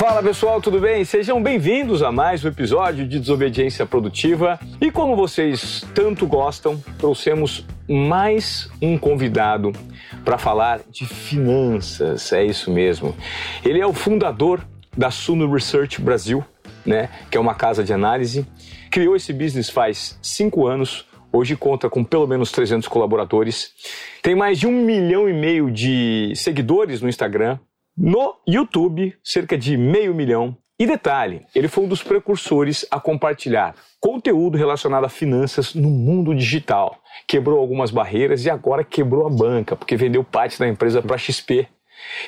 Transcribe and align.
Fala 0.00 0.22
pessoal, 0.22 0.62
tudo 0.62 0.80
bem? 0.80 1.04
Sejam 1.04 1.42
bem-vindos 1.42 2.02
a 2.02 2.10
mais 2.10 2.42
um 2.42 2.48
episódio 2.48 3.06
de 3.06 3.18
Desobediência 3.18 3.84
Produtiva. 3.84 4.58
E 4.80 4.90
como 4.90 5.14
vocês 5.14 5.84
tanto 5.94 6.26
gostam, 6.26 6.82
trouxemos 6.98 7.66
mais 7.86 8.70
um 8.80 8.96
convidado 8.96 9.72
para 10.24 10.38
falar 10.38 10.80
de 10.90 11.04
finanças. 11.04 12.32
É 12.32 12.42
isso 12.42 12.70
mesmo. 12.70 13.14
Ele 13.62 13.78
é 13.78 13.86
o 13.86 13.92
fundador 13.92 14.66
da 14.96 15.10
Suno 15.10 15.52
Research 15.52 16.00
Brasil, 16.00 16.42
né? 16.86 17.10
Que 17.30 17.36
é 17.36 17.40
uma 17.40 17.54
casa 17.54 17.84
de 17.84 17.92
análise. 17.92 18.46
Criou 18.90 19.14
esse 19.14 19.34
business 19.34 19.68
faz 19.68 20.18
cinco 20.22 20.66
anos. 20.66 21.04
Hoje 21.30 21.54
conta 21.56 21.90
com 21.90 22.02
pelo 22.02 22.26
menos 22.26 22.50
300 22.50 22.88
colaboradores. 22.88 23.72
Tem 24.22 24.34
mais 24.34 24.58
de 24.58 24.66
um 24.66 24.82
milhão 24.82 25.28
e 25.28 25.34
meio 25.34 25.70
de 25.70 26.32
seguidores 26.34 27.02
no 27.02 27.08
Instagram 27.08 27.58
no 28.02 28.36
YouTube, 28.48 29.14
cerca 29.22 29.58
de 29.58 29.76
meio 29.76 30.14
milhão. 30.14 30.56
E 30.78 30.86
detalhe, 30.86 31.42
ele 31.54 31.68
foi 31.68 31.84
um 31.84 31.88
dos 31.88 32.02
precursores 32.02 32.86
a 32.90 32.98
compartilhar 32.98 33.74
conteúdo 34.00 34.56
relacionado 34.56 35.04
a 35.04 35.10
finanças 35.10 35.74
no 35.74 35.90
mundo 35.90 36.34
digital. 36.34 36.96
Quebrou 37.28 37.58
algumas 37.58 37.90
barreiras 37.90 38.46
e 38.46 38.48
agora 38.48 38.82
quebrou 38.82 39.26
a 39.26 39.30
banca, 39.30 39.76
porque 39.76 39.96
vendeu 39.96 40.24
parte 40.24 40.58
da 40.58 40.66
empresa 40.66 41.02
para 41.02 41.18
XP. 41.18 41.68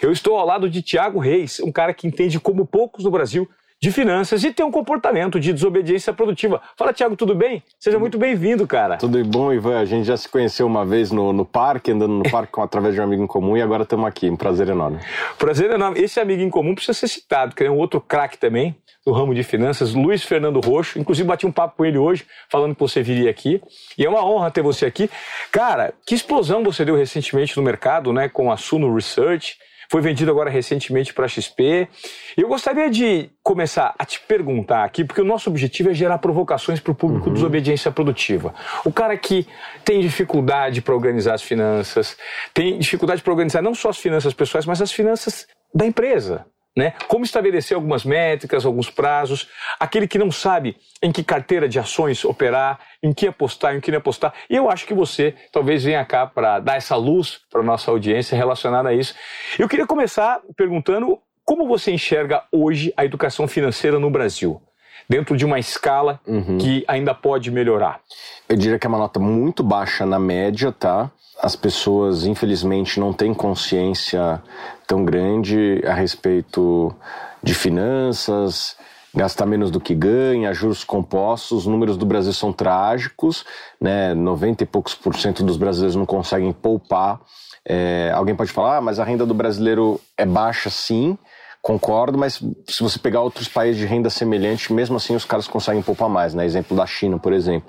Eu 0.02 0.12
estou 0.12 0.36
ao 0.36 0.44
lado 0.44 0.68
de 0.68 0.82
Tiago 0.82 1.18
Reis, 1.18 1.58
um 1.60 1.72
cara 1.72 1.94
que 1.94 2.06
entende 2.06 2.38
como 2.38 2.66
poucos 2.66 3.04
no 3.04 3.10
Brasil 3.10 3.48
de 3.82 3.90
finanças 3.90 4.44
e 4.44 4.52
tem 4.52 4.64
um 4.64 4.70
comportamento 4.70 5.40
de 5.40 5.52
desobediência 5.52 6.12
produtiva. 6.12 6.62
Fala, 6.76 6.92
Tiago, 6.92 7.16
tudo 7.16 7.34
bem? 7.34 7.64
Seja 7.80 7.98
muito 7.98 8.16
bem-vindo, 8.16 8.64
cara. 8.64 8.96
Tudo 8.96 9.24
bom, 9.24 9.52
Ivan? 9.52 9.76
A 9.80 9.84
gente 9.84 10.06
já 10.06 10.16
se 10.16 10.28
conheceu 10.28 10.68
uma 10.68 10.86
vez 10.86 11.10
no, 11.10 11.32
no 11.32 11.44
parque, 11.44 11.90
andando 11.90 12.14
no 12.14 12.22
parque 12.30 12.52
com, 12.52 12.62
através 12.62 12.94
de 12.94 13.00
um 13.00 13.04
amigo 13.04 13.24
em 13.24 13.26
comum 13.26 13.56
e 13.56 13.60
agora 13.60 13.82
estamos 13.82 14.06
aqui. 14.06 14.30
Um 14.30 14.36
prazer 14.36 14.68
enorme. 14.68 15.00
Prazer 15.36 15.68
enorme. 15.72 16.00
Esse 16.00 16.20
amigo 16.20 16.42
em 16.42 16.48
comum 16.48 16.76
precisa 16.76 16.94
ser 16.94 17.08
citado, 17.08 17.56
que 17.56 17.64
é 17.64 17.68
um 17.68 17.76
outro 17.76 18.00
craque 18.00 18.38
também 18.38 18.76
do 19.04 19.10
ramo 19.10 19.34
de 19.34 19.42
finanças, 19.42 19.94
Luiz 19.94 20.22
Fernando 20.22 20.60
Roxo. 20.60 21.00
Inclusive, 21.00 21.26
bati 21.26 21.44
um 21.44 21.50
papo 21.50 21.78
com 21.78 21.84
ele 21.84 21.98
hoje, 21.98 22.24
falando 22.48 22.76
que 22.76 22.80
você 22.80 23.02
viria 23.02 23.28
aqui. 23.28 23.60
E 23.98 24.06
é 24.06 24.08
uma 24.08 24.24
honra 24.24 24.48
ter 24.48 24.62
você 24.62 24.86
aqui. 24.86 25.10
Cara, 25.50 25.92
que 26.06 26.14
explosão 26.14 26.62
você 26.62 26.84
deu 26.84 26.94
recentemente 26.94 27.56
no 27.56 27.64
mercado, 27.64 28.12
né, 28.12 28.28
com 28.28 28.52
a 28.52 28.56
Suno 28.56 28.94
Research 28.94 29.56
foi 29.92 30.00
vendido 30.00 30.30
agora 30.30 30.48
recentemente 30.48 31.12
para 31.12 31.26
a 31.26 31.28
XP. 31.28 31.86
Eu 32.34 32.48
gostaria 32.48 32.88
de 32.88 33.28
começar 33.42 33.94
a 33.98 34.06
te 34.06 34.18
perguntar 34.20 34.84
aqui, 34.84 35.04
porque 35.04 35.20
o 35.20 35.24
nosso 35.24 35.50
objetivo 35.50 35.90
é 35.90 35.92
gerar 35.92 36.16
provocações 36.16 36.80
para 36.80 36.92
o 36.92 36.94
público 36.94 37.28
uhum. 37.28 37.34
desobediência 37.34 37.92
produtiva. 37.92 38.54
O 38.86 38.90
cara 38.90 39.14
que 39.18 39.46
tem 39.84 40.00
dificuldade 40.00 40.80
para 40.80 40.94
organizar 40.94 41.34
as 41.34 41.42
finanças, 41.42 42.16
tem 42.54 42.78
dificuldade 42.78 43.20
para 43.20 43.30
organizar 43.34 43.60
não 43.60 43.74
só 43.74 43.90
as 43.90 43.98
finanças 43.98 44.32
pessoais, 44.32 44.64
mas 44.64 44.80
as 44.80 44.90
finanças 44.90 45.46
da 45.74 45.84
empresa. 45.84 46.46
Né? 46.74 46.94
Como 47.06 47.22
estabelecer 47.22 47.74
algumas 47.74 48.02
métricas, 48.02 48.64
alguns 48.64 48.88
prazos, 48.88 49.46
aquele 49.78 50.08
que 50.08 50.18
não 50.18 50.30
sabe 50.30 50.76
em 51.02 51.12
que 51.12 51.22
carteira 51.22 51.68
de 51.68 51.78
ações 51.78 52.24
operar, 52.24 52.80
em 53.02 53.12
que 53.12 53.26
apostar, 53.26 53.76
em 53.76 53.80
que 53.80 53.90
não 53.90 53.98
apostar. 53.98 54.32
E 54.48 54.56
eu 54.56 54.70
acho 54.70 54.86
que 54.86 54.94
você 54.94 55.34
talvez 55.52 55.84
venha 55.84 56.02
cá 56.04 56.26
para 56.26 56.60
dar 56.60 56.76
essa 56.76 56.96
luz 56.96 57.40
para 57.50 57.60
a 57.60 57.64
nossa 57.64 57.90
audiência 57.90 58.36
relacionada 58.36 58.88
a 58.88 58.94
isso. 58.94 59.14
Eu 59.58 59.68
queria 59.68 59.86
começar 59.86 60.40
perguntando 60.56 61.18
como 61.44 61.66
você 61.66 61.92
enxerga 61.92 62.44
hoje 62.50 62.92
a 62.96 63.04
educação 63.04 63.46
financeira 63.46 63.98
no 63.98 64.10
Brasil, 64.10 64.62
dentro 65.08 65.36
de 65.36 65.44
uma 65.44 65.58
escala 65.58 66.20
uhum. 66.26 66.56
que 66.56 66.84
ainda 66.88 67.14
pode 67.14 67.50
melhorar. 67.50 68.00
Eu 68.48 68.56
diria 68.56 68.78
que 68.78 68.86
é 68.86 68.88
uma 68.88 68.98
nota 68.98 69.20
muito 69.20 69.62
baixa 69.62 70.06
na 70.06 70.18
média, 70.18 70.72
tá? 70.72 71.10
As 71.42 71.56
pessoas, 71.56 72.24
infelizmente, 72.24 73.00
não 73.00 73.12
têm 73.12 73.34
consciência 73.34 74.40
tão 74.86 75.04
grande 75.04 75.82
a 75.84 75.92
respeito 75.92 76.94
de 77.42 77.52
finanças, 77.52 78.76
gastar 79.12 79.44
menos 79.44 79.68
do 79.70 79.80
que 79.80 79.92
ganha, 79.92 80.54
juros 80.54 80.84
compostos, 80.84 81.58
os 81.58 81.66
números 81.66 81.96
do 81.96 82.06
Brasil 82.06 82.32
são 82.32 82.52
trágicos, 82.52 83.44
né? 83.80 84.14
90 84.14 84.62
e 84.62 84.66
poucos 84.66 84.94
por 84.94 85.16
cento 85.16 85.42
dos 85.42 85.56
brasileiros 85.56 85.96
não 85.96 86.06
conseguem 86.06 86.52
poupar. 86.52 87.20
É, 87.64 88.12
alguém 88.14 88.36
pode 88.36 88.52
falar, 88.52 88.78
ah, 88.78 88.80
mas 88.80 89.00
a 89.00 89.04
renda 89.04 89.26
do 89.26 89.34
brasileiro 89.34 90.00
é 90.16 90.24
baixa 90.24 90.70
sim, 90.70 91.18
concordo, 91.60 92.18
mas 92.18 92.42
se 92.68 92.82
você 92.82 92.98
pegar 92.98 93.20
outros 93.20 93.48
países 93.48 93.80
de 93.80 93.86
renda 93.86 94.10
semelhante, 94.10 94.72
mesmo 94.72 94.96
assim 94.96 95.14
os 95.14 95.24
caras 95.24 95.46
conseguem 95.46 95.82
poupar 95.82 96.08
mais, 96.08 96.34
né? 96.34 96.44
Exemplo 96.44 96.76
da 96.76 96.86
China, 96.86 97.18
por 97.18 97.32
exemplo. 97.32 97.68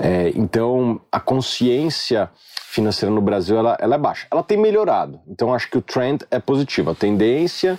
É, 0.00 0.32
então, 0.34 1.00
a 1.10 1.18
consciência 1.18 2.28
financeira 2.72 3.14
no 3.14 3.20
Brasil 3.20 3.58
ela, 3.58 3.76
ela 3.78 3.96
é 3.96 3.98
baixa. 3.98 4.26
Ela 4.30 4.42
tem 4.42 4.56
melhorado, 4.56 5.20
então 5.28 5.52
acho 5.52 5.68
que 5.68 5.76
o 5.76 5.82
trend 5.82 6.24
é 6.30 6.38
positivo, 6.38 6.90
a 6.90 6.94
tendência 6.94 7.78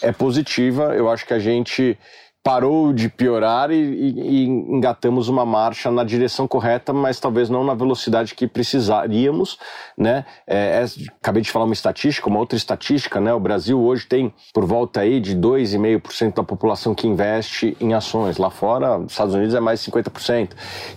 é 0.00 0.10
positiva. 0.10 0.94
Eu 0.96 1.08
acho 1.08 1.24
que 1.24 1.32
a 1.32 1.38
gente 1.38 1.96
parou 2.42 2.92
de 2.92 3.08
piorar 3.08 3.70
e, 3.70 3.76
e, 3.76 4.20
e, 4.20 4.46
engatamos 4.48 5.28
uma 5.28 5.46
marcha 5.46 5.92
na 5.92 6.02
direção 6.02 6.48
correta, 6.48 6.92
mas 6.92 7.20
talvez 7.20 7.48
não 7.48 7.62
na 7.62 7.72
velocidade 7.72 8.34
que 8.34 8.48
precisaríamos, 8.48 9.58
né? 9.96 10.24
É, 10.44 10.82
é, 10.82 10.84
acabei 11.20 11.40
de 11.40 11.52
falar 11.52 11.66
uma 11.66 11.72
estatística, 11.72 12.28
uma 12.28 12.40
outra 12.40 12.56
estatística, 12.56 13.20
né? 13.20 13.32
O 13.32 13.38
Brasil 13.38 13.80
hoje 13.80 14.08
tem 14.08 14.34
por 14.52 14.64
volta 14.64 15.02
aí 15.02 15.20
de 15.20 15.36
2,5% 15.36 16.34
da 16.34 16.42
população 16.42 16.96
que 16.96 17.06
investe 17.06 17.76
em 17.80 17.94
ações. 17.94 18.38
Lá 18.38 18.50
fora, 18.50 18.98
nos 18.98 19.12
Estados 19.12 19.36
Unidos 19.36 19.54
é 19.54 19.60
mais 19.60 19.78
50%. 19.80 20.50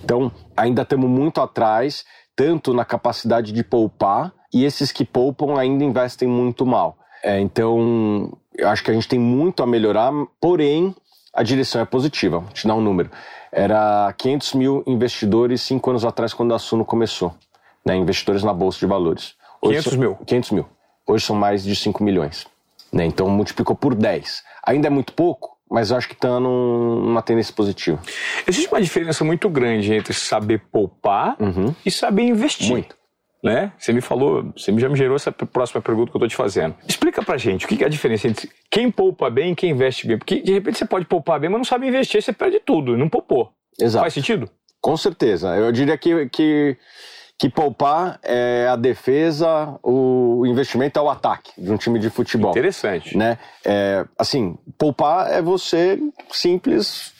Então, 0.04 0.32
ainda 0.58 0.82
estamos 0.82 1.08
muito 1.08 1.40
atrás 1.40 2.04
tanto 2.36 2.74
na 2.74 2.84
capacidade 2.84 3.52
de 3.52 3.64
poupar, 3.64 4.34
e 4.54 4.64
esses 4.64 4.92
que 4.92 5.06
poupam 5.06 5.58
ainda 5.58 5.84
investem 5.84 6.28
muito 6.28 6.66
mal. 6.66 6.98
É, 7.24 7.40
então, 7.40 8.32
eu 8.58 8.70
acho 8.70 8.84
que 8.84 8.92
a 8.92 8.94
gente 8.94 9.08
tem 9.08 9.20
muito 9.20 9.64
a 9.64 9.68
melhorar, 9.68 10.12
porém, 10.40 10.96
a 11.34 11.44
direção 11.44 11.82
é 11.82 11.86
positiva. 11.86 12.40
Vou 12.40 12.52
te 12.52 12.68
dar 12.68 12.76
um 12.76 12.82
número. 12.82 13.10
Era 13.52 14.14
500 14.18 14.54
mil 14.54 14.84
investidores 14.88 15.62
cinco 15.62 15.90
anos 15.90 16.06
atrás, 16.06 16.34
quando 16.34 16.54
a 16.54 16.60
Suno 16.60 16.86
começou. 16.86 17.34
Né, 17.86 17.96
investidores 17.96 18.44
na 18.44 18.54
Bolsa 18.54 18.80
de 18.80 18.86
Valores. 18.86 19.36
Hoje 19.62 19.78
500 19.78 19.92
são, 19.92 20.00
mil? 20.00 20.16
500 20.26 20.52
mil. 20.52 20.66
Hoje 21.08 21.26
são 21.26 21.36
mais 21.36 21.64
de 21.64 21.76
5 21.76 22.04
milhões. 22.04 22.48
Né, 22.92 23.06
então, 23.06 23.30
multiplicou 23.30 23.76
por 23.76 23.94
10. 23.94 24.44
Ainda 24.66 24.88
é 24.88 24.90
muito 24.90 25.14
pouco? 25.14 25.55
Mas 25.70 25.92
eu 25.92 25.98
acho 25.98 26.08
que 26.08 26.14
está 26.14 26.40
numa 26.40 27.22
tendência 27.22 27.54
positiva. 27.54 28.00
Existe 28.48 28.72
uma 28.72 28.82
diferença 28.82 29.24
muito 29.24 29.50
grande 29.50 29.94
entre 29.94 30.14
saber 30.14 30.62
poupar 30.72 31.36
uhum. 31.40 31.74
e 31.86 31.92
saber 31.92 32.24
investir. 32.24 32.70
Muito. 32.70 32.96
Né? 33.44 33.72
Você 33.78 33.94
me 33.94 34.02
falou, 34.02 34.52
você 34.58 34.78
já 34.80 34.90
me 34.90 34.96
gerou 34.96 35.16
essa 35.16 35.32
próxima 35.32 35.80
pergunta 35.80 36.12
que 36.12 36.18
eu 36.18 36.20
estou 36.20 36.28
te 36.28 36.36
fazendo. 36.36 36.76
Explica 36.88 37.22
pra 37.24 37.38
gente 37.38 37.66
o 37.66 37.68
que 37.68 37.84
é 37.84 37.86
a 37.86 37.90
diferença 37.90 38.28
entre 38.28 38.50
quem 38.72 38.90
poupa 38.90 39.30
bem 39.30 39.52
e 39.52 39.56
quem 39.56 39.70
investe 39.72 40.08
bem. 40.08 40.18
Porque 40.18 40.42
de 40.42 40.52
repente 40.52 40.80
você 40.80 40.86
pode 40.86 41.06
poupar 41.06 41.40
bem, 41.40 41.50
mas 41.50 41.60
não 41.60 41.66
sabe 41.66 41.88
investir, 41.88 42.22
você 42.22 42.34
perde 42.34 42.60
tudo, 42.60 42.98
não 42.98 43.08
poupou. 43.08 43.52
Exato. 43.80 44.04
Faz 44.04 44.14
sentido? 44.14 44.50
Com 44.82 44.98
certeza. 44.98 45.56
Eu 45.56 45.72
diria 45.72 45.98
que, 45.98 46.28
que 46.30 46.78
que 47.38 47.50
poupar 47.50 48.20
é 48.24 48.68
a 48.70 48.76
defesa, 48.76 49.78
o 49.84 50.46
investimento 50.46 50.98
é 50.98 51.02
o 51.02 51.10
ataque 51.10 51.52
de 51.58 51.72
um 51.72 51.78
time 51.78 52.00
de 52.00 52.10
futebol. 52.10 52.52
Interessante. 52.52 53.18
Né? 53.18 53.38
É, 53.64 54.06
assim, 54.18 54.58
poupar 54.78 55.32
é 55.32 55.42
você 55.42 56.00
simples 56.32 57.14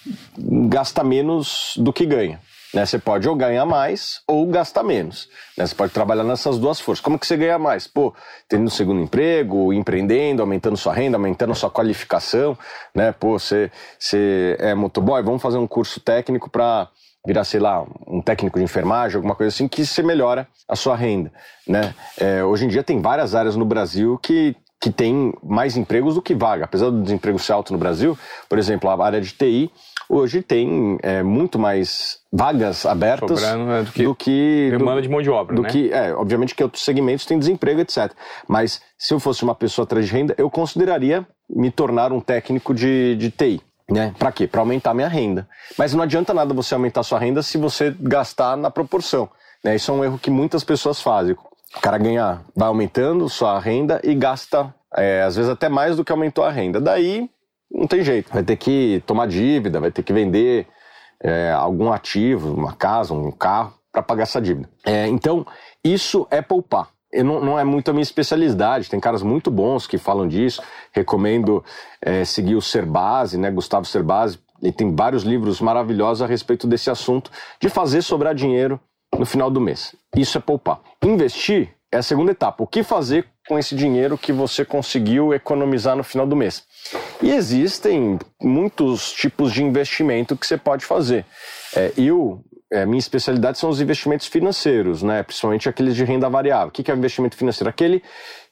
gastar 0.70 1.04
menos 1.04 1.74
do 1.78 1.92
que 1.92 2.06
ganha. 2.06 2.40
Né? 2.74 2.86
Você 2.86 2.98
pode 2.98 3.28
ou 3.28 3.36
ganhar 3.36 3.66
mais 3.66 4.22
ou 4.28 4.46
gastar 4.48 4.84
menos. 4.84 5.30
Né? 5.58 5.66
Você 5.66 5.76
pode 5.76 5.92
trabalhar 5.92 6.24
nessas 6.24 6.58
duas 6.58 6.80
forças. 6.80 7.04
Como 7.04 7.20
que 7.20 7.28
você 7.28 7.36
ganha 7.36 7.60
mais? 7.60 7.88
Pô, 7.88 8.14
tendo 8.48 8.66
um 8.66 8.70
segundo 8.70 9.02
emprego, 9.02 9.74
empreendendo, 9.74 10.42
aumentando 10.42 10.78
sua 10.78 10.94
renda, 10.94 11.18
aumentando 11.18 11.56
sua 11.56 11.70
qualificação. 11.70 12.58
Né? 12.94 13.12
Pô, 13.12 13.38
você, 13.40 13.70
você 13.98 14.56
é 14.60 14.74
motoboy, 14.74 15.22
vamos 15.24 15.42
fazer 15.42 15.58
um 15.58 15.68
curso 15.68 16.00
técnico 16.00 16.50
para 16.50 16.90
virar, 17.26 17.44
sei 17.44 17.60
lá, 17.60 17.86
um 18.08 18.22
técnico 18.22 18.58
de 18.58 18.64
enfermagem, 18.64 19.18
alguma 19.18 19.36
coisa 19.36 19.54
assim, 19.54 19.68
que 19.68 19.86
você 19.86 20.04
melhora 20.04 20.48
a 20.68 20.76
sua 20.76 20.96
renda, 20.96 21.32
né? 21.68 21.94
É, 22.18 22.44
hoje 22.44 22.66
em 22.66 22.68
dia 22.68 22.84
tem 22.84 23.02
várias 23.02 23.36
áreas 23.36 23.56
no 23.56 23.66
Brasil 23.66 24.18
que 24.20 24.56
que 24.86 24.92
tem 24.92 25.34
mais 25.42 25.76
empregos 25.76 26.14
do 26.14 26.22
que 26.22 26.36
vaga. 26.36 26.66
Apesar 26.66 26.92
do 26.92 27.02
desemprego 27.02 27.40
ser 27.40 27.54
alto 27.54 27.74
no 27.74 27.80
Brasil, 27.80 28.16
por 28.48 28.60
exemplo, 28.60 28.88
a 28.88 29.04
área 29.04 29.20
de 29.20 29.32
TI 29.32 29.72
hoje 30.08 30.44
tem 30.44 31.00
é, 31.02 31.24
muito 31.24 31.58
mais 31.58 32.20
vagas 32.32 32.86
abertas 32.86 33.42
né, 33.42 33.82
do 33.82 33.92
que, 33.92 34.04
do 34.04 34.14
que 34.14 34.70
demanda 34.78 35.02
de 35.02 35.10
mão 35.10 35.24
de 35.24 35.30
obra, 35.32 35.56
do 35.56 35.64
né? 35.64 35.70
que 35.70 35.92
é, 35.92 36.14
obviamente 36.14 36.54
que 36.54 36.62
outros 36.62 36.84
segmentos 36.84 37.26
têm 37.26 37.40
desemprego, 37.40 37.82
etc. 37.82 38.12
Mas 38.48 38.80
se 38.96 39.12
eu 39.12 39.20
fosse 39.20 39.44
uma 39.44 39.56
pessoa 39.56 39.86
atrás 39.86 40.06
de 40.06 40.12
renda, 40.12 40.36
eu 40.38 40.52
consideraria 40.52 41.26
me 41.50 41.72
tornar 41.72 42.12
um 42.12 42.20
técnico 42.20 42.72
de, 42.74 43.16
de 43.16 43.32
TI. 43.32 43.62
Né? 43.90 44.14
Para 44.18 44.32
quê? 44.32 44.48
Para 44.48 44.62
aumentar 44.62 44.94
minha 44.94 45.08
renda. 45.08 45.48
Mas 45.78 45.94
não 45.94 46.04
adianta 46.04 46.34
nada 46.34 46.54
você 46.54 46.74
aumentar 46.74 47.04
sua 47.04 47.20
renda 47.20 47.44
se 47.44 47.58
você 47.58 47.96
gastar 48.00 48.58
na 48.58 48.72
proporção. 48.72 49.30
Né? 49.64 49.76
Isso 49.76 49.92
é 49.92 49.94
um 49.94 50.04
erro 50.04 50.18
que 50.18 50.32
muitas 50.32 50.64
pessoas 50.64 51.02
fazem. 51.02 51.36
O 51.76 51.82
cara 51.82 51.98
ganha, 51.98 52.42
vai 52.56 52.68
aumentando 52.68 53.28
sua 53.30 53.60
renda 53.60 54.00
e 54.04 54.16
gasta, 54.16 54.74
é, 54.96 55.22
às 55.22 55.36
vezes 55.36 55.52
até 55.52 55.70
mais 55.70 55.98
do 55.98 56.04
que 56.04 56.12
aumentou 56.12 56.44
a 56.44 56.50
renda. 56.50 56.80
Daí 56.82 57.30
não 57.72 57.86
tem 57.86 58.04
jeito. 58.04 58.32
Vai 58.34 58.44
ter 58.44 58.56
que 58.56 59.04
tomar 59.06 59.28
dívida, 59.28 59.80
vai 59.80 59.92
ter 59.92 60.02
que 60.02 60.14
vender 60.14 60.68
é, 61.22 61.52
algum 61.52 61.92
ativo, 61.92 62.54
uma 62.54 62.74
casa, 62.74 63.14
um 63.14 63.32
carro, 63.32 63.74
para 63.92 64.02
pagar 64.02 64.24
essa 64.24 64.42
dívida. 64.42 64.70
É, 64.86 65.08
então, 65.08 65.46
isso 65.84 66.28
é 66.32 66.42
poupar. 66.42 66.90
Não, 67.14 67.40
não, 67.40 67.60
é 67.60 67.64
muito 67.64 67.90
a 67.90 67.94
minha 67.94 68.04
especialidade. 68.04 68.90
Tem 68.90 69.00
caras 69.00 69.22
muito 69.22 69.50
bons 69.50 69.88
que 69.88 69.98
falam 69.98 70.28
disso. 70.28 70.62
Recomendo 70.92 71.64
é, 72.02 72.26
seguir 72.26 72.56
o 72.56 72.62
Serbase, 72.62 73.38
né? 73.38 73.50
Gustavo 73.52 73.86
Serbase. 73.86 74.40
Ele 74.62 74.72
tem 74.72 74.96
vários 74.96 75.24
livros 75.24 75.62
maravilhosos 75.62 76.22
a 76.22 76.28
respeito 76.28 76.68
desse 76.68 76.90
assunto 76.90 77.32
de 77.60 77.70
fazer 77.70 78.02
sobrar 78.02 78.34
dinheiro 78.34 78.80
no 79.18 79.26
final 79.26 79.50
do 79.50 79.62
mês. 79.62 79.96
Isso 80.16 80.38
é 80.38 80.42
poupar. 80.42 80.80
Investir 81.04 81.70
é 81.92 81.98
a 81.98 82.04
segunda 82.04 82.32
etapa. 82.32 82.64
O 82.64 82.68
que 82.68 82.84
fazer 82.84 83.28
com 83.48 83.58
esse 83.58 83.76
dinheiro 83.76 84.18
que 84.18 84.34
você 84.34 84.66
conseguiu 84.66 85.34
economizar 85.34 85.96
no 85.96 86.04
final 86.04 86.26
do 86.26 86.36
mês? 86.36 86.64
E 87.22 87.32
existem 87.32 88.20
muitos 88.42 89.12
tipos 89.14 89.52
de 89.54 89.64
investimento 89.64 90.36
que 90.36 90.46
você 90.46 90.58
pode 90.58 90.86
fazer. 90.86 91.26
É, 91.76 91.92
eu 91.98 92.44
é, 92.72 92.86
minha 92.86 93.00
especialidade 93.00 93.58
são 93.58 93.70
os 93.70 93.80
investimentos 93.80 94.28
financeiros, 94.28 95.04
né? 95.04 95.24
principalmente 95.24 95.70
aqueles 95.70 95.96
de 95.96 96.04
renda 96.04 96.30
variável. 96.30 96.68
O 96.68 96.72
que 96.72 96.90
é 96.90 96.96
investimento 96.96 97.38
financeiro? 97.38 97.70
Aquele 97.70 98.04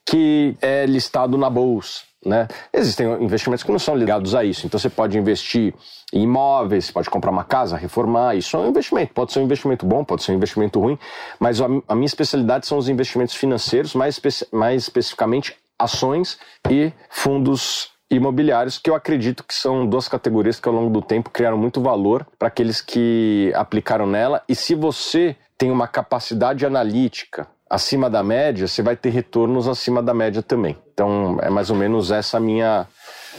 que 0.05 0.55
é 0.61 0.85
listado 0.85 1.37
na 1.37 1.49
bolsa. 1.49 2.01
Né? 2.25 2.47
Existem 2.71 3.05
investimentos 3.21 3.63
que 3.63 3.71
não 3.71 3.79
são 3.79 3.95
ligados 3.95 4.33
a 4.33 4.43
isso. 4.43 4.65
Então 4.65 4.79
você 4.79 4.89
pode 4.89 5.17
investir 5.17 5.73
em 6.13 6.23
imóveis, 6.23 6.89
pode 6.89 7.09
comprar 7.09 7.31
uma 7.31 7.43
casa, 7.43 7.75
reformar. 7.75 8.35
Isso 8.35 8.55
é 8.55 8.59
um 8.59 8.69
investimento. 8.69 9.13
Pode 9.13 9.33
ser 9.33 9.39
um 9.39 9.43
investimento 9.43 9.85
bom, 9.85 10.05
pode 10.05 10.23
ser 10.23 10.31
um 10.31 10.35
investimento 10.35 10.79
ruim. 10.79 10.97
Mas 11.39 11.59
a, 11.59 11.65
a 11.87 11.95
minha 11.95 12.05
especialidade 12.05 12.65
são 12.65 12.77
os 12.77 12.87
investimentos 12.87 13.35
financeiros, 13.35 13.93
mais, 13.93 14.15
espe 14.15 14.47
mais 14.53 14.83
especificamente 14.83 15.55
ações 15.77 16.37
e 16.69 16.93
fundos 17.09 17.92
imobiliários, 18.15 18.77
que 18.77 18.89
eu 18.89 18.95
acredito 18.95 19.43
que 19.43 19.53
são 19.53 19.85
duas 19.85 20.07
categorias 20.07 20.59
que 20.59 20.67
ao 20.67 20.73
longo 20.73 20.89
do 20.89 21.01
tempo 21.01 21.29
criaram 21.29 21.57
muito 21.57 21.81
valor 21.81 22.25
para 22.37 22.47
aqueles 22.47 22.81
que 22.81 23.51
aplicaram 23.55 24.05
nela. 24.07 24.41
E 24.47 24.55
se 24.55 24.75
você 24.75 25.35
tem 25.57 25.71
uma 25.71 25.87
capacidade 25.87 26.65
analítica 26.65 27.47
acima 27.69 28.09
da 28.09 28.21
média, 28.21 28.67
você 28.67 28.81
vai 28.81 28.95
ter 28.95 29.09
retornos 29.09 29.67
acima 29.67 30.01
da 30.01 30.13
média 30.13 30.43
também. 30.43 30.77
Então, 30.93 31.37
é 31.41 31.49
mais 31.49 31.69
ou 31.69 31.75
menos 31.75 32.11
essa 32.11 32.39
minha 32.39 32.87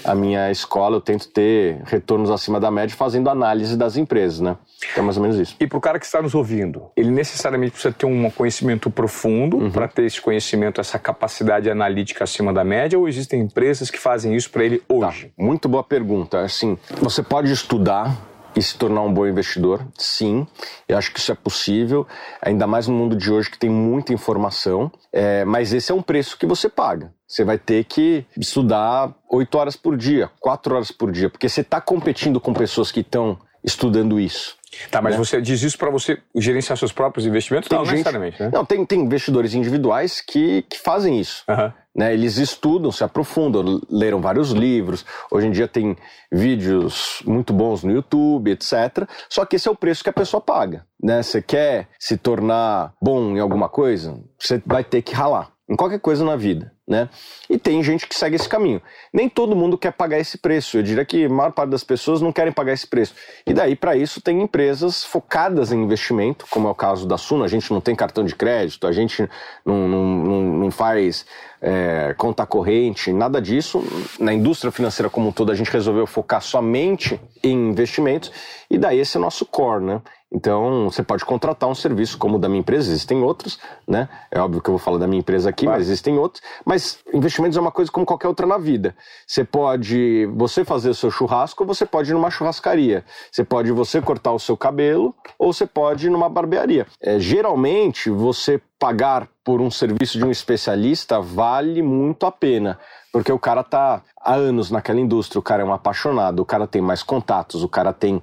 a 0.05 0.15
minha 0.15 0.51
escola, 0.51 0.97
eu 0.97 1.01
tento 1.01 1.29
ter 1.29 1.81
retornos 1.85 2.31
acima 2.31 2.61
da 2.61 2.71
média 2.71 2.97
fazendo 2.97 3.29
análise 3.31 3.77
das 3.77 3.97
empresas, 3.97 4.41
né? 4.41 4.56
É 4.97 5.01
mais 5.01 5.17
ou 5.17 5.23
menos 5.23 5.39
isso. 5.39 5.56
E 5.59 5.67
para 5.67 5.79
o 5.79 5.81
cara 5.81 5.99
que 5.99 6.06
está 6.06 6.21
nos 6.21 6.35
ouvindo, 6.35 6.91
ele 6.97 7.11
necessariamente 7.11 7.73
precisa 7.73 7.93
ter 7.93 8.06
um 8.06 8.31
conhecimento 8.31 8.91
profundo 8.91 9.56
uhum. 9.56 9.71
para 9.71 9.89
ter 9.89 10.05
esse 10.05 10.21
conhecimento, 10.21 10.81
essa 10.81 10.99
capacidade 10.99 11.71
analítica 11.71 12.25
acima 12.25 12.53
da 12.53 12.65
média, 12.65 12.99
ou 12.99 13.09
existem 13.09 13.41
empresas 13.41 13.91
que 13.91 13.99
fazem 13.99 14.35
isso 14.35 14.51
para 14.51 14.65
ele 14.65 14.79
tá. 14.79 14.95
hoje? 14.95 15.27
Tá. 15.27 15.43
Muito 15.43 15.69
boa 15.69 15.83
pergunta. 15.83 16.41
Assim, 16.41 16.77
você 17.00 17.23
pode 17.23 17.50
estudar 17.50 18.34
e 18.56 18.62
se 18.62 18.77
tornar 18.77 19.03
um 19.03 19.12
bom 19.12 19.27
investidor? 19.27 19.87
Sim, 19.99 20.47
eu 20.89 20.97
acho 20.97 21.12
que 21.12 21.19
isso 21.19 21.33
é 21.33 21.35
possível, 21.35 22.06
ainda 22.41 22.67
mais 22.67 22.87
no 22.87 22.95
mundo 22.95 23.17
de 23.17 23.31
hoje 23.31 23.51
que 23.51 23.59
tem 23.59 23.71
muita 23.71 24.12
informação, 24.12 24.91
é, 25.12 25.45
mas 25.45 25.73
esse 25.73 25.91
é 25.91 25.95
um 25.95 26.03
preço 26.03 26.39
que 26.39 26.47
você 26.47 26.69
paga. 26.69 27.12
Você 27.27 27.45
vai 27.45 27.59
ter 27.59 27.85
que 27.85 28.25
estudar 28.37 29.12
oito 29.31 29.56
horas 29.59 29.77
por 29.77 29.97
dia, 29.97 30.31
quatro 30.41 30.75
horas 30.75 30.91
por 30.91 31.11
dia, 31.11 31.29
porque 31.29 31.49
você 31.49 31.62
está 31.62 31.81
competindo 31.81 32.41
com 32.41 32.53
pessoas 32.53 32.93
que 32.93 33.01
estão 33.01 33.39
estudando 33.62 34.21
isso. 34.21 34.57
Tá, 34.91 35.00
mas 35.00 35.15
né? 35.15 35.19
você 35.19 35.41
diz 35.41 35.62
isso 35.62 35.79
para 35.79 35.91
você 35.91 36.19
gerenciar 36.35 36.77
seus 36.77 36.93
próprios 36.93 37.27
investimentos? 37.27 37.69
Tem 37.69 37.79
não, 37.79 37.85
gente, 37.85 37.95
necessariamente, 37.95 38.43
né? 38.43 38.50
Não, 38.53 38.65
tem, 38.65 38.85
tem 38.85 39.00
investidores 39.00 39.55
individuais 39.55 40.21
que, 40.21 40.62
que 40.62 40.79
fazem 40.79 41.19
isso. 41.19 41.45
Uhum. 41.49 41.73
Né? 41.94 42.12
Eles 42.12 42.38
estudam, 42.38 42.91
se 42.91 43.05
aprofundam, 43.05 43.81
leram 43.88 44.20
vários 44.20 44.50
livros. 44.50 45.05
Hoje 45.31 45.46
em 45.46 45.50
dia 45.50 45.69
tem 45.69 45.96
vídeos 46.32 47.23
muito 47.25 47.52
bons 47.52 47.85
no 47.85 47.93
YouTube, 47.93 48.50
etc. 48.50 49.08
Só 49.29 49.44
que 49.44 49.56
esse 49.56 49.69
é 49.69 49.70
o 49.70 49.76
preço 49.76 50.02
que 50.02 50.11
a 50.11 50.14
pessoa 50.14 50.41
paga. 50.41 50.85
Né? 51.00 51.23
Você 51.23 51.41
quer 51.41 51.88
se 51.99 52.17
tornar 52.17 52.93
bom 53.00 53.37
em 53.37 53.41
alguma 53.41 53.69
coisa? 53.69 54.20
Você 54.38 54.61
vai 54.67 54.82
ter 54.82 55.02
que 55.02 55.14
ralar 55.14 55.55
em 55.69 55.76
qualquer 55.76 55.99
coisa 55.99 56.23
na 56.25 56.37
vida, 56.37 56.70
né? 56.87 57.08
E 57.49 57.56
tem 57.58 57.82
gente 57.82 58.06
que 58.06 58.14
segue 58.14 58.37
esse 58.37 58.49
caminho. 58.49 58.82
Nem 59.12 59.31
todo 59.31 59.56
mundo 59.56 59.79
quer 59.79 59.93
pagar 59.93 60.19
esse 60.19 60.37
preço. 60.37 60.76
Eu 60.76 60.82
diria 60.82 61.05
que 61.06 61.25
a 61.25 61.29
maior 61.29 61.52
parte 61.52 61.70
das 61.70 61.82
pessoas 61.82 62.20
não 62.20 62.31
querem 62.31 62.52
pagar 62.52 62.75
esse 62.75 62.87
preço. 62.87 63.14
E 63.47 63.55
daí, 63.55 63.75
para 63.75 63.97
isso, 63.97 64.20
tem 64.20 64.43
empresas 64.43 65.02
focadas 65.02 65.73
em 65.73 65.82
investimento, 65.82 66.47
como 66.50 66.69
é 66.69 66.70
o 66.70 66.75
caso 66.75 67.08
da 67.08 67.17
Suno. 67.17 67.44
A 67.44 67.49
gente 67.49 67.73
não 67.73 67.81
tem 67.81 67.97
cartão 67.97 68.25
de 68.25 68.35
crédito, 68.35 68.87
a 68.87 68.93
gente 68.93 69.26
não, 69.64 69.88
não, 69.88 70.05
não, 70.05 70.43
não 70.43 70.70
faz 70.70 71.25
é, 71.66 72.14
conta 72.19 72.44
corrente, 72.44 73.11
nada 73.11 73.40
disso. 73.40 73.82
Na 74.20 74.34
indústria 74.34 74.70
financeira 74.70 75.08
como 75.08 75.28
um 75.28 75.32
todo, 75.32 75.50
a 75.50 75.55
gente 75.55 75.70
resolveu 75.70 76.06
focar 76.06 76.43
somente 76.43 77.19
em 77.43 77.70
investimentos. 77.70 78.31
E 78.70 78.76
daí, 78.76 78.99
esse 78.99 79.16
é 79.16 79.20
o 79.20 79.22
nosso 79.22 79.46
core, 79.46 79.82
né? 79.82 80.02
Então, 80.35 80.91
você 80.91 81.01
pode 81.01 81.25
contratar 81.25 81.69
um 81.69 81.75
serviço 81.77 82.19
como 82.19 82.37
o 82.37 82.39
da 82.41 82.49
minha 82.49 82.59
empresa, 82.59 82.91
existem 82.91 83.23
outros, 83.23 83.57
né? 83.87 84.09
É 84.33 84.41
óbvio 84.41 84.61
que 84.61 84.69
eu 84.69 84.73
vou 84.73 84.79
falar 84.81 84.99
da 84.99 85.07
minha 85.07 85.21
empresa 85.21 85.49
aqui, 85.49 85.65
claro. 85.65 85.79
mas 85.79 85.87
existem 85.87 86.19
outros. 86.19 86.43
Mas 86.65 86.99
investimentos 87.13 87.57
é 87.57 87.61
uma 87.61 87.71
coisa 87.71 87.91
como 87.91 88.05
qualquer 88.05 88.27
outra 88.27 88.45
na 88.45 88.59
vida. 88.59 88.97
Você 89.25 89.45
pode 89.45 90.27
você 90.35 90.65
fazer 90.65 90.91
o 90.91 90.95
seu 90.95 91.09
churrasco, 91.09 91.63
ou 91.63 91.67
você 91.69 91.87
pode 91.87 92.11
ir 92.11 92.15
numa 92.15 92.33
churrascaria. 92.33 93.05
Você 93.31 93.45
pode 93.45 93.71
você 93.71 94.03
cortar 94.03 94.33
o 94.33 94.39
seu 94.41 94.57
cabelo, 94.57 95.15
ou 95.39 95.53
você 95.53 95.67
pode 95.67 96.09
ir 96.09 96.11
numa 96.11 96.29
barbearia. 96.29 96.85
É, 97.01 97.21
geralmente, 97.21 98.11
você 98.11 98.61
pagar 98.77 99.29
por 99.45 99.61
um 99.61 99.71
serviço 99.71 100.19
de 100.19 100.25
um 100.25 100.33
especialista 100.33 101.21
vale 101.21 101.81
muito 101.81 102.27
a 102.27 102.33
pena 102.33 102.79
porque 103.15 103.31
o 103.31 103.39
cara 103.39 103.63
tá 103.63 104.03
há 104.21 104.35
anos 104.35 104.73
naquela 104.73 104.99
indústria, 104.99 105.39
o 105.39 105.43
cara 105.43 105.63
é 105.63 105.65
um 105.65 105.73
apaixonado, 105.73 106.41
o 106.41 106.45
cara 106.45 106.67
tem 106.67 106.83
mais 106.83 107.01
contatos, 107.01 107.63
o 107.63 107.69
cara 107.69 107.93
tem 107.93 108.21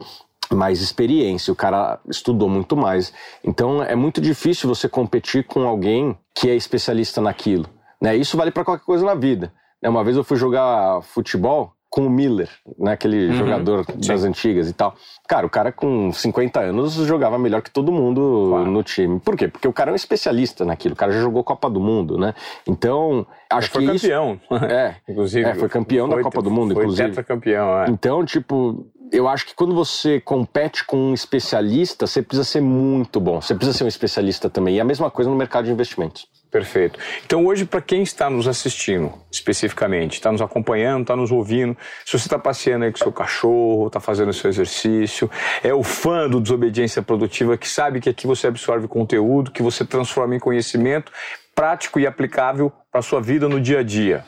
mais 0.55 0.81
experiência, 0.81 1.51
o 1.51 1.55
cara 1.55 1.99
estudou 2.09 2.49
muito 2.49 2.75
mais. 2.75 3.13
Então 3.43 3.81
é 3.83 3.95
muito 3.95 4.19
difícil 4.19 4.67
você 4.67 4.87
competir 4.87 5.45
com 5.45 5.67
alguém 5.67 6.17
que 6.35 6.49
é 6.49 6.55
especialista 6.55 7.21
naquilo. 7.21 7.65
Né? 8.01 8.15
Isso 8.15 8.35
vale 8.35 8.51
para 8.51 8.63
qualquer 8.63 8.85
coisa 8.85 9.05
na 9.05 9.15
vida. 9.15 9.53
Né? 9.81 9.89
Uma 9.89 10.03
vez 10.03 10.17
eu 10.17 10.23
fui 10.23 10.37
jogar 10.37 11.01
futebol 11.01 11.73
com 11.91 12.07
o 12.07 12.09
Miller, 12.09 12.49
né? 12.79 12.93
aquele 12.93 13.27
uhum, 13.27 13.33
jogador 13.33 13.85
das 13.85 14.23
antigas 14.23 14.69
e 14.69 14.73
tal. 14.73 14.95
Cara, 15.27 15.45
o 15.45 15.49
cara 15.49 15.73
com 15.73 16.09
50 16.09 16.57
anos 16.61 16.93
jogava 16.93 17.37
melhor 17.37 17.61
que 17.61 17.69
todo 17.69 17.91
mundo 17.91 18.47
claro. 18.49 18.71
no 18.71 18.81
time. 18.81 19.19
Por 19.19 19.35
quê? 19.35 19.49
Porque 19.49 19.67
o 19.67 19.73
cara 19.73 19.91
é 19.91 19.93
um 19.93 19.95
especialista 19.95 20.63
naquilo. 20.63 20.93
O 20.93 20.97
cara 20.97 21.11
já 21.11 21.19
jogou 21.19 21.43
Copa 21.43 21.69
do 21.69 21.81
Mundo, 21.81 22.17
né? 22.17 22.33
Então, 22.65 23.27
acho 23.49 23.69
foi 23.69 23.81
que 23.81 23.91
campeão. 23.91 24.39
Isso... 24.49 24.65
É, 24.65 24.95
inclusive. 25.09 25.49
É, 25.49 25.53
foi 25.53 25.67
campeão 25.67 26.07
foi, 26.07 26.15
da 26.15 26.23
Copa 26.23 26.41
do 26.41 26.49
Mundo, 26.49 26.73
foi 26.73 26.83
inclusive. 26.83 27.13
Foi 27.13 27.23
campeão, 27.25 27.83
é. 27.83 27.89
Então, 27.89 28.23
tipo, 28.23 28.89
eu 29.11 29.27
acho 29.27 29.45
que 29.45 29.53
quando 29.53 29.75
você 29.75 30.21
compete 30.21 30.85
com 30.85 30.97
um 30.97 31.13
especialista, 31.13 32.07
você 32.07 32.21
precisa 32.21 32.45
ser 32.45 32.61
muito 32.61 33.19
bom. 33.19 33.41
Você 33.41 33.53
precisa 33.53 33.77
ser 33.77 33.83
um 33.83 33.87
especialista 33.87 34.49
também. 34.49 34.77
E 34.77 34.79
a 34.79 34.85
mesma 34.85 35.11
coisa 35.11 35.29
no 35.29 35.35
mercado 35.35 35.65
de 35.65 35.71
investimentos. 35.71 36.25
Perfeito. 36.49 36.99
Então, 37.25 37.45
hoje, 37.45 37.65
para 37.65 37.81
quem 37.81 38.03
está 38.03 38.29
nos 38.29 38.47
assistindo, 38.47 39.13
especificamente, 39.31 40.13
está 40.13 40.31
nos 40.31 40.41
acompanhando, 40.41 41.03
está 41.03 41.15
nos 41.15 41.31
ouvindo, 41.31 41.77
se 42.05 42.11
você 42.11 42.27
está 42.27 42.37
passeando 42.37 42.83
aí 42.83 42.91
com 42.91 42.97
seu 42.97 43.11
cachorro, 43.11 43.87
está 43.87 44.01
fazendo 44.01 44.33
seu 44.33 44.49
exercício, 44.49 45.31
é 45.63 45.73
o 45.73 45.81
fã 45.81 46.29
do 46.29 46.41
Desobediência 46.41 47.01
Produtiva 47.01 47.57
que 47.57 47.69
sabe 47.69 48.01
que 48.01 48.09
aqui 48.09 48.27
você 48.27 48.47
absorve 48.47 48.87
conteúdo, 48.87 49.51
que 49.51 49.63
você 49.63 49.85
transforma 49.85 50.35
em 50.35 50.39
conhecimento 50.39 51.11
prático 51.55 51.99
e 51.99 52.07
aplicável 52.07 52.71
para 52.91 52.99
a 52.99 53.03
sua 53.03 53.21
vida 53.21 53.47
no 53.47 53.59
dia 53.59 53.79
a 53.79 53.83
dia. 53.83 54.25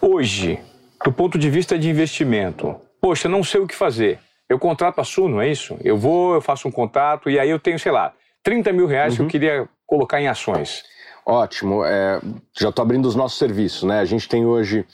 Hoje, 0.00 0.58
do 1.04 1.12
ponto 1.12 1.38
de 1.38 1.50
vista 1.50 1.78
de 1.78 1.90
investimento, 1.90 2.80
poxa, 3.04 3.28
não 3.28 3.44
sei 3.44 3.60
o 3.60 3.66
que 3.66 3.74
fazer. 3.74 4.18
Eu 4.48 4.58
contrato 4.58 4.98
a 4.98 5.04
Suno, 5.04 5.42
é 5.42 5.50
isso? 5.50 5.76
Eu 5.84 5.98
vou, 5.98 6.32
eu 6.32 6.40
faço 6.40 6.66
um 6.66 6.70
contato 6.70 7.28
e 7.28 7.38
aí 7.38 7.50
eu 7.50 7.58
tenho, 7.58 7.78
sei 7.78 7.92
lá, 7.92 8.14
30 8.42 8.72
mil 8.72 8.86
reais 8.86 9.12
uhum. 9.12 9.16
que 9.16 9.20
eu 9.20 9.24
uhum. 9.24 9.30
queria 9.30 9.68
colocar 9.86 10.22
em 10.22 10.26
ações. 10.26 10.82
Ótimo. 11.26 11.84
É, 11.84 12.18
já 12.58 12.70
estou 12.70 12.82
abrindo 12.82 13.04
os 13.04 13.14
nossos 13.14 13.38
serviços, 13.38 13.82
né? 13.82 14.00
A 14.00 14.06
gente 14.06 14.26
tem 14.26 14.46
hoje 14.46 14.86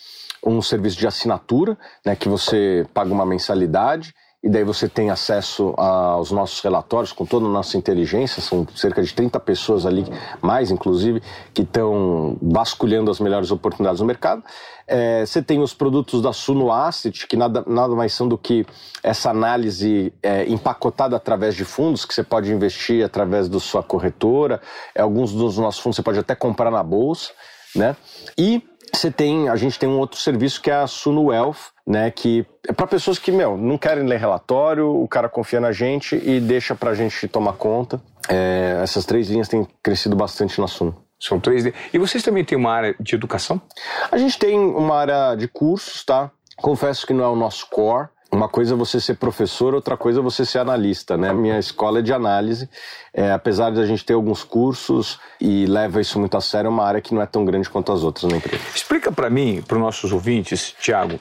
um 0.45 0.61
serviço 0.61 0.99
de 0.99 1.07
assinatura, 1.07 1.79
né, 2.05 2.17
que 2.17 2.29
você 2.29 2.85
paga 2.93 3.13
uma 3.13 3.25
mensalidade 3.25 4.13
e 4.43 4.49
daí 4.49 4.65
você 4.65 4.89
tem 4.89 5.11
acesso 5.11 5.75
aos 5.77 6.31
nossos 6.31 6.61
relatórios 6.61 7.13
com 7.13 7.27
toda 7.27 7.45
a 7.45 7.49
nossa 7.49 7.77
inteligência, 7.77 8.41
são 8.41 8.67
cerca 8.75 9.03
de 9.03 9.13
30 9.13 9.39
pessoas 9.41 9.85
ali, 9.85 10.07
mais 10.41 10.71
inclusive, 10.71 11.23
que 11.53 11.61
estão 11.61 12.39
vasculhando 12.41 13.11
as 13.11 13.21
melhores 13.21 13.51
oportunidades 13.51 14.01
no 14.01 14.07
mercado. 14.07 14.43
É, 14.87 15.27
você 15.27 15.43
tem 15.43 15.61
os 15.61 15.75
produtos 15.75 16.23
da 16.23 16.33
Suno 16.33 16.73
Asset, 16.73 17.27
que 17.27 17.37
nada, 17.37 17.63
nada 17.67 17.95
mais 17.95 18.15
são 18.15 18.27
do 18.27 18.39
que 18.39 18.67
essa 19.03 19.31
análise 19.31 20.13
é, 20.23 20.49
empacotada 20.49 21.17
através 21.17 21.55
de 21.55 21.65
fundos, 21.65 22.07
que 22.07 22.15
você 22.15 22.25
pode 22.25 22.51
investir 22.51 23.05
através 23.05 23.47
da 23.47 23.61
sua 23.61 23.83
corretora, 23.83 24.61
é, 24.95 25.03
alguns 25.03 25.33
dos 25.33 25.59
nossos 25.59 25.81
fundos 25.81 25.97
você 25.97 26.03
pode 26.03 26.19
até 26.19 26.35
comprar 26.35 26.71
na 26.71 26.83
bolsa, 26.83 27.31
né? 27.77 27.95
E 28.39 28.63
você 28.93 29.11
tem, 29.11 29.49
a 29.49 29.57
gente 29.57 29.79
tem 29.79 29.89
um 29.89 29.99
outro 29.99 30.19
serviço 30.19 30.61
que 30.61 30.71
é 30.71 30.75
a 30.75 30.87
Suno 30.87 31.27
Wealth, 31.27 31.73
né, 31.91 32.09
que 32.09 32.47
é 32.69 32.73
para 32.73 32.87
pessoas 32.87 33.19
que, 33.19 33.33
meu, 33.33 33.57
não 33.57 33.77
querem 33.77 34.07
ler 34.07 34.21
relatório, 34.21 34.89
o 34.89 35.09
cara 35.09 35.29
confia 35.29 35.59
na 35.59 35.73
gente 35.73 36.15
e 36.15 36.39
deixa 36.39 36.73
para 36.73 36.93
a 36.93 36.95
gente 36.95 37.27
tomar 37.27 37.55
conta. 37.55 38.01
É, 38.29 38.79
essas 38.81 39.05
três 39.05 39.29
linhas 39.29 39.49
têm 39.49 39.67
crescido 39.83 40.15
bastante 40.15 40.61
na 40.61 40.69
Suno. 40.69 40.97
São 41.19 41.41
três. 41.41 41.65
E 41.93 41.99
vocês 41.99 42.23
também 42.23 42.45
têm 42.45 42.57
uma 42.57 42.71
área 42.71 42.95
de 43.01 43.17
educação? 43.17 43.61
A 44.09 44.17
gente 44.17 44.39
tem 44.39 44.57
uma 44.57 44.97
área 44.97 45.35
de 45.35 45.49
cursos, 45.49 46.05
tá? 46.05 46.31
Confesso 46.59 47.05
que 47.05 47.13
não 47.13 47.25
é 47.25 47.29
o 47.29 47.35
nosso 47.35 47.67
core. 47.69 48.09
uma 48.31 48.49
coisa 48.49 48.75
é 48.75 48.77
você 48.77 49.01
ser 49.01 49.17
professor, 49.17 49.75
outra 49.75 49.97
coisa 49.97 50.21
é 50.21 50.23
você 50.23 50.47
ser 50.47 50.61
analista, 50.61 51.17
né? 51.17 51.33
Minha 51.33 51.59
escola 51.59 51.99
é 51.99 52.03
de 52.03 52.13
análise, 52.13 52.71
é, 53.13 53.33
apesar 53.33 53.73
de 53.73 53.81
a 53.81 53.85
gente 53.85 54.05
ter 54.05 54.15
alguns 54.15 54.45
cursos 54.45 55.19
e 55.41 55.67
leva 55.67 56.01
isso 56.01 56.21
muito 56.21 56.37
a 56.37 56.41
sério, 56.41 56.69
é 56.69 56.71
uma 56.71 56.85
área 56.85 57.01
que 57.01 57.13
não 57.13 57.21
é 57.21 57.27
tão 57.27 57.45
grande 57.45 57.69
quanto 57.69 57.91
as 57.91 58.05
outras 58.05 58.31
na 58.31 58.37
empresa. 58.37 58.63
Explica 58.73 59.11
para 59.11 59.29
mim, 59.29 59.61
para 59.67 59.77
os 59.77 59.83
nossos 59.83 60.13
ouvintes, 60.13 60.73
Tiago, 60.79 61.19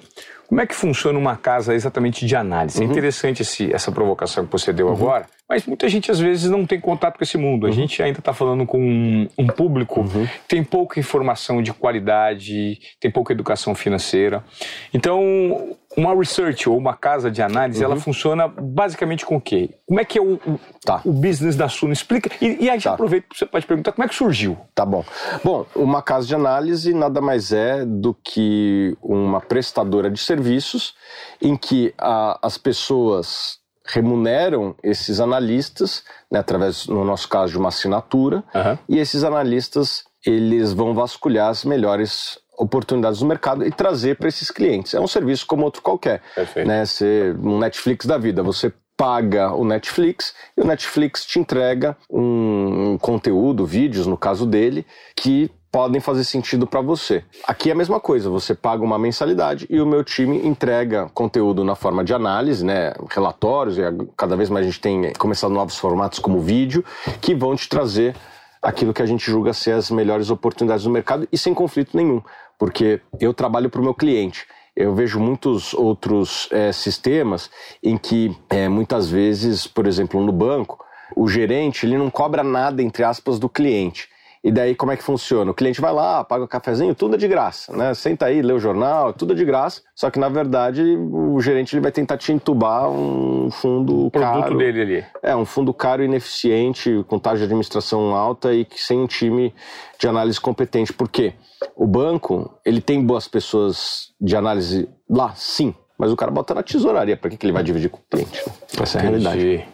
como 0.50 0.62
é 0.62 0.66
que 0.66 0.74
funciona 0.74 1.18
uma 1.18 1.38
casa 1.38 1.76
exatamente 1.76 2.26
de 2.26 2.36
análise? 2.36 2.80
É 2.80 2.82
uhum. 2.82 2.88
É 2.88 2.92
interessante 2.92 3.44
esse, 3.44 3.72
essa 3.72 3.92
provocação 3.92 4.48
que 4.48 4.52
você 4.52 4.74
deu 4.74 4.88
uhum. 4.88 4.94
agora, 4.94 5.28
mas 5.48 5.64
muita 5.68 5.88
gente 5.88 6.10
às 6.10 6.20
vezes 6.20 6.50
não 6.50 6.66
tem 6.66 6.80
contato 6.80 7.20
com 7.20 7.24
esse 7.24 7.38
mundo. 7.38 7.68
A 7.68 7.70
uhum. 7.70 7.76
gente 7.76 8.02
ainda 8.02 8.18
está 8.18 8.34
falando 8.34 8.66
com 8.66 8.80
um, 8.80 9.28
um 9.38 9.46
público 9.46 10.02
uhum. 10.02 10.26
que 10.26 10.48
tem 10.48 10.64
pouca 10.64 11.00
informação 11.00 11.62
de 11.62 11.72
qualidade, 11.72 12.80
tem 13.00 13.12
pouca 13.12 13.32
educação 13.32 13.76
financeira. 13.76 14.44
Então, 14.92 15.78
uma 15.98 16.16
research 16.16 16.70
ou 16.70 16.78
uma 16.78 16.96
casa 16.96 17.32
de 17.32 17.42
análise, 17.42 17.84
uhum. 17.84 17.92
ela 17.92 18.00
funciona 18.00 18.48
basicamente 18.48 19.26
com 19.26 19.38
o 19.38 19.42
quê? 19.42 19.72
Como 19.88 20.00
é 20.00 20.06
que 20.06 20.18
é 20.18 20.22
o, 20.22 20.34
o, 20.36 20.60
tá. 20.86 21.02
o 21.04 21.12
business 21.12 21.56
da 21.56 21.68
Suno? 21.68 21.92
Explica. 21.92 22.30
E, 22.42 22.66
e 22.66 22.70
aí 22.70 22.80
já 22.80 22.92
tá. 22.92 22.94
aproveita, 22.94 23.28
você 23.34 23.46
pode 23.46 23.66
perguntar 23.66 23.92
como 23.92 24.06
é 24.06 24.08
que 24.08 24.16
surgiu. 24.16 24.58
Tá 24.76 24.86
bom. 24.86 25.04
Bom, 25.44 25.66
uma 25.76 26.02
casa 26.02 26.28
de 26.28 26.36
análise 26.36 26.94
nada 26.94 27.20
mais 27.20 27.52
é 27.52 27.86
do 27.86 28.14
que 28.14 28.96
uma 29.02 29.42
prestadora 29.42 30.10
de 30.10 30.20
serviços 30.20 30.94
em 31.42 31.58
que 31.58 31.94
a, 31.98 32.40
as 32.42 32.58
pessoas 32.58 33.58
remuneram 33.86 34.76
esses 34.84 35.20
analistas, 35.20 36.04
né, 36.32 36.40
através, 36.40 36.86
no 36.86 37.04
nosso 37.04 37.28
caso, 37.28 37.52
de 37.54 37.58
uma 37.58 37.70
assinatura, 37.70 38.44
uhum. 38.54 38.78
e 38.88 39.00
esses 39.00 39.24
analistas 39.24 40.04
eles 40.26 40.74
vão 40.74 40.94
vasculhar 40.94 41.50
as 41.50 41.64
melhores 41.64 42.38
oportunidades 42.60 43.22
no 43.22 43.28
mercado 43.28 43.66
e 43.66 43.72
trazer 43.72 44.18
para 44.18 44.28
esses 44.28 44.52
clientes. 44.52 44.94
É 44.94 45.00
um 45.00 45.08
serviço 45.08 45.48
como 45.48 45.64
outro 45.64 45.82
qualquer. 45.82 46.22
Perfeito. 46.36 46.68
Né? 46.68 46.86
Você, 46.86 47.34
um 47.42 47.58
Netflix 47.58 48.06
da 48.06 48.18
vida, 48.18 48.44
você 48.44 48.72
paga 48.98 49.54
o 49.54 49.64
Netflix 49.64 50.34
e 50.58 50.62
o 50.62 50.66
Netflix 50.66 51.24
te 51.26 51.40
entrega 51.40 51.96
um, 52.12 52.92
um 52.92 52.98
conteúdo, 52.98 53.66
vídeos, 53.66 54.06
no 54.06 54.18
caso 54.18 54.46
dele, 54.46 54.86
que 55.16 55.50
podem 55.72 56.02
fazer 56.02 56.26
sentido 56.26 56.68
para 56.68 56.82
você. 56.82 57.24
Aqui 57.48 57.70
é 57.70 57.72
a 57.72 57.76
mesma 57.76 58.00
coisa, 58.00 58.30
você 58.30 58.54
paga 58.54 58.84
uma 58.84 59.00
mensalidade 59.00 59.66
e 59.70 59.80
o 59.80 59.86
meu 59.86 60.04
time 60.04 60.46
entrega 60.46 61.10
conteúdo 61.14 61.64
na 61.64 61.76
forma 61.76 62.04
de 62.04 62.14
análise, 62.14 62.66
né, 62.66 62.92
relatórios, 63.10 63.78
e 63.78 63.82
cada 64.18 64.36
vez 64.36 64.50
mais 64.50 64.66
a 64.66 64.70
gente 64.70 64.82
tem 64.82 65.14
começado 65.14 65.54
novos 65.54 65.78
formatos 65.78 66.20
como 66.20 66.42
vídeo, 66.42 66.84
que 67.22 67.34
vão 67.34 67.56
te 67.56 67.70
trazer 67.70 68.16
aquilo 68.62 68.94
que 68.94 69.02
a 69.02 69.06
gente 69.06 69.24
julga 69.32 69.54
ser 69.54 69.72
as 69.72 69.90
melhores 69.90 70.30
oportunidades 70.30 70.84
do 70.84 70.90
mercado 70.90 71.28
e 71.32 71.38
sem 71.38 71.54
conflito 71.54 71.96
nenhum 71.96 72.22
porque 72.60 73.02
eu 73.22 73.34
trabalho 73.34 73.70
para 73.70 73.80
o 73.80 73.84
meu 73.84 73.94
cliente. 73.94 74.46
Eu 74.76 74.94
vejo 74.94 75.20
muitos 75.20 75.74
outros 75.74 76.50
é, 76.52 76.72
sistemas 76.72 77.50
em 77.82 77.98
que 77.98 78.36
é, 78.50 78.68
muitas 78.68 79.10
vezes, 79.10 79.66
por 79.66 79.88
exemplo, 79.88 80.22
no 80.22 80.32
banco, 80.32 80.86
o 81.16 81.28
gerente 81.28 81.86
ele 81.86 81.98
não 81.98 82.10
cobra 82.10 82.44
nada, 82.44 82.84
entre 82.84 83.04
aspas, 83.04 83.40
do 83.40 83.50
cliente. 83.50 84.10
E 84.44 84.52
daí 84.52 84.74
como 84.74 84.92
é 84.92 84.98
que 84.98 85.04
funciona? 85.04 85.52
O 85.52 85.54
cliente 85.54 85.82
vai 85.82 85.92
lá, 85.92 86.24
paga 86.24 86.46
o 86.46 86.48
cafezinho, 86.48 86.96
tudo 86.96 87.16
é 87.16 87.18
de 87.18 87.28
graça, 87.28 87.76
né? 87.76 87.94
Senta 87.94 88.28
aí, 88.28 88.42
lê 88.42 88.54
o 88.54 88.60
jornal, 88.60 89.14
tudo 89.14 89.34
é 89.34 89.36
de 89.36 89.44
graça. 89.44 89.82
Só 89.94 90.10
que 90.10 90.18
na 90.18 90.30
verdade 90.30 90.82
o 90.82 91.40
gerente 91.42 91.76
ele 91.76 91.82
vai 91.82 91.92
tentar 91.92 92.18
te 92.18 92.32
entubar 92.32 92.90
um 92.90 93.52
fundo 93.52 94.06
o 94.06 94.12
produto 94.12 94.42
caro. 94.42 94.58
dele 94.58 94.82
ali. 94.82 95.06
É, 95.22 95.36
um 95.36 95.46
fundo 95.46 95.74
caro, 95.74 96.04
ineficiente, 96.04 97.04
com 97.08 97.20
taxa 97.20 97.40
de 97.40 97.44
administração 97.44 98.16
alta 98.16 98.54
e 98.54 98.64
que 98.64 98.82
sem 98.82 99.00
um 99.00 99.08
time 99.08 99.54
de 100.00 100.08
análise 100.08 100.40
competente. 100.40 100.94
Por 100.94 101.10
quê? 101.10 101.34
O 101.76 101.86
banco, 101.86 102.58
ele 102.66 102.80
tem 102.80 103.04
boas 103.04 103.28
pessoas 103.28 104.14
de 104.22 104.38
análise 104.38 104.88
lá, 105.10 105.34
sim. 105.36 105.76
Mas 105.98 106.14
o 106.14 106.16
cara 106.16 106.32
bota 106.32 106.54
na 106.54 106.64
tesouraria, 106.64 107.18
para 107.18 107.30
que, 107.30 107.36
que 107.36 107.46
ele 107.46 107.52
vai 107.52 107.62
dividir 107.62 107.90
com 107.90 107.98
o 107.98 108.02
cliente? 108.10 108.42
Essa 108.82 109.00
é 109.00 109.02
a 109.02 109.04
realidade. 109.04 109.68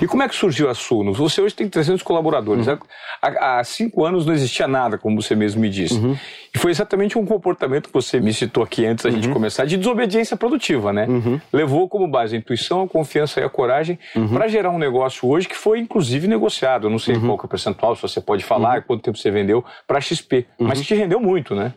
E 0.00 0.06
como 0.06 0.22
é 0.22 0.28
que 0.28 0.34
surgiu 0.34 0.68
a 0.68 0.74
Sunos? 0.74 1.18
Você 1.18 1.40
hoje 1.40 1.54
tem 1.54 1.68
300 1.68 2.02
colaboradores. 2.02 2.66
Uhum. 2.66 2.78
Há, 3.22 3.58
há, 3.58 3.64
cinco 3.64 4.04
anos 4.04 4.26
não 4.26 4.32
existia 4.32 4.66
nada, 4.66 4.98
como 4.98 5.20
você 5.20 5.34
mesmo 5.34 5.60
me 5.60 5.68
disse. 5.68 5.94
Uhum. 5.94 6.16
E 6.54 6.58
foi 6.58 6.70
exatamente 6.70 7.16
um 7.16 7.24
comportamento 7.24 7.88
que 7.88 7.92
você 7.92 8.20
me 8.20 8.32
citou 8.32 8.62
aqui 8.62 8.84
antes 8.84 9.04
da 9.04 9.10
uhum. 9.10 9.16
gente 9.16 9.28
começar, 9.28 9.64
de 9.64 9.76
desobediência 9.76 10.36
produtiva, 10.36 10.92
né? 10.92 11.06
Uhum. 11.06 11.40
Levou 11.52 11.88
como 11.88 12.08
base 12.08 12.34
a 12.34 12.38
intuição, 12.38 12.82
a 12.82 12.88
confiança 12.88 13.40
e 13.40 13.44
a 13.44 13.48
coragem 13.48 13.98
uhum. 14.16 14.28
para 14.28 14.48
gerar 14.48 14.70
um 14.70 14.78
negócio 14.78 15.28
hoje 15.28 15.46
que 15.48 15.56
foi, 15.56 15.78
inclusive, 15.78 16.26
negociado. 16.26 16.86
Eu 16.86 16.90
não 16.90 16.98
sei 16.98 17.14
uhum. 17.16 17.26
qual 17.26 17.38
que 17.38 17.44
é 17.44 17.46
o 17.46 17.48
percentual, 17.48 17.94
se 17.94 18.02
você 18.02 18.20
pode 18.20 18.44
falar, 18.44 18.82
quanto 18.82 19.02
tempo 19.02 19.18
você 19.18 19.30
vendeu 19.30 19.64
para 19.86 19.98
a 19.98 20.00
XP. 20.00 20.46
Mas 20.58 20.80
que 20.80 20.86
te 20.86 20.94
rendeu 20.94 21.20
muito, 21.20 21.54
né? 21.54 21.74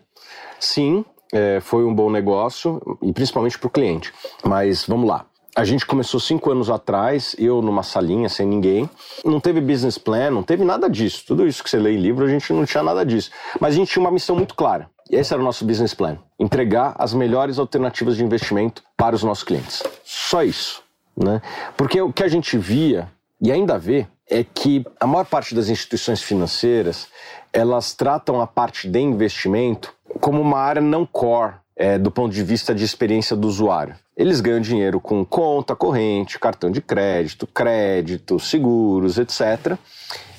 Sim, 0.60 1.06
é, 1.34 1.60
foi 1.60 1.84
um 1.84 1.94
bom 1.94 2.10
negócio, 2.10 2.80
e 3.02 3.12
principalmente 3.12 3.58
para 3.58 3.68
o 3.68 3.70
cliente. 3.70 4.14
Mas 4.46 4.86
vamos 4.86 5.08
lá. 5.08 5.26
A 5.56 5.64
gente 5.64 5.86
começou 5.86 6.20
cinco 6.20 6.50
anos 6.52 6.68
atrás, 6.68 7.36
eu 7.38 7.62
numa 7.62 7.84
salinha 7.84 8.28
sem 8.28 8.48
ninguém. 8.48 8.90
Não 9.24 9.40
teve 9.40 9.62
business 9.62 10.00
plan, 10.00 10.32
não 10.32 10.42
teve 10.42 10.64
nada 10.64 10.90
disso. 10.90 11.24
Tudo 11.28 11.46
isso 11.46 11.64
que 11.64 11.70
você 11.70 11.78
lê 11.78 11.94
em 11.94 12.02
livro, 12.02 12.26
a 12.26 12.28
gente 12.28 12.52
não 12.52 12.66
tinha 12.66 12.82
nada 12.82 13.06
disso. 13.06 13.30
Mas 13.60 13.76
a 13.76 13.78
gente 13.78 13.92
tinha 13.92 14.02
uma 14.02 14.12
missão 14.12 14.36
muito 14.36 14.56
clara. 14.56 14.90
E 15.12 15.16
esse 15.16 15.32
era 15.32 15.40
o 15.40 15.46
nosso 15.46 15.64
business 15.64 15.94
plan: 15.94 16.18
entregar 16.40 16.96
as 16.98 17.14
melhores 17.14 17.60
alternativas 17.60 18.18
de 18.18 18.24
investimento 18.24 18.82
para 18.98 19.16
os 19.16 19.22
nossos 19.22 19.44
clientes. 19.44 19.84
Só 20.04 20.42
isso. 20.42 20.82
Né? 21.16 21.40
Porque 21.78 22.02
o 22.02 22.12
que 22.12 22.24
a 22.24 22.28
gente 22.28 22.58
via, 22.58 23.08
e 23.40 23.52
ainda 23.52 23.78
vê, 23.78 24.08
é 24.28 24.44
que 24.44 24.84
a 25.00 25.06
maior 25.06 25.26
parte 25.26 25.54
das 25.54 25.70
instituições 25.70 26.24
financeiras 26.24 27.08
elas 27.52 27.94
tratam 27.94 28.42
a 28.42 28.48
parte 28.48 28.90
de 28.90 29.00
investimento 29.00 29.94
como 30.20 30.42
uma 30.42 30.58
área 30.58 30.82
não 30.82 31.06
core 31.06 31.54
é, 31.76 31.98
do 31.98 32.12
ponto 32.12 32.34
de 32.34 32.44
vista 32.44 32.74
de 32.74 32.84
experiência 32.84 33.36
do 33.36 33.48
usuário. 33.48 33.96
Eles 34.16 34.42
ganham 34.42 34.62
dinheiro 34.62 35.00
com 35.00 35.26
conta 35.26 35.76
corrente, 35.76 36.40
cartão 36.40 36.70
de 36.70 36.82
crédito, 36.82 37.48
crédito, 37.48 38.40
seguros, 38.40 39.18
etc. 39.18 39.78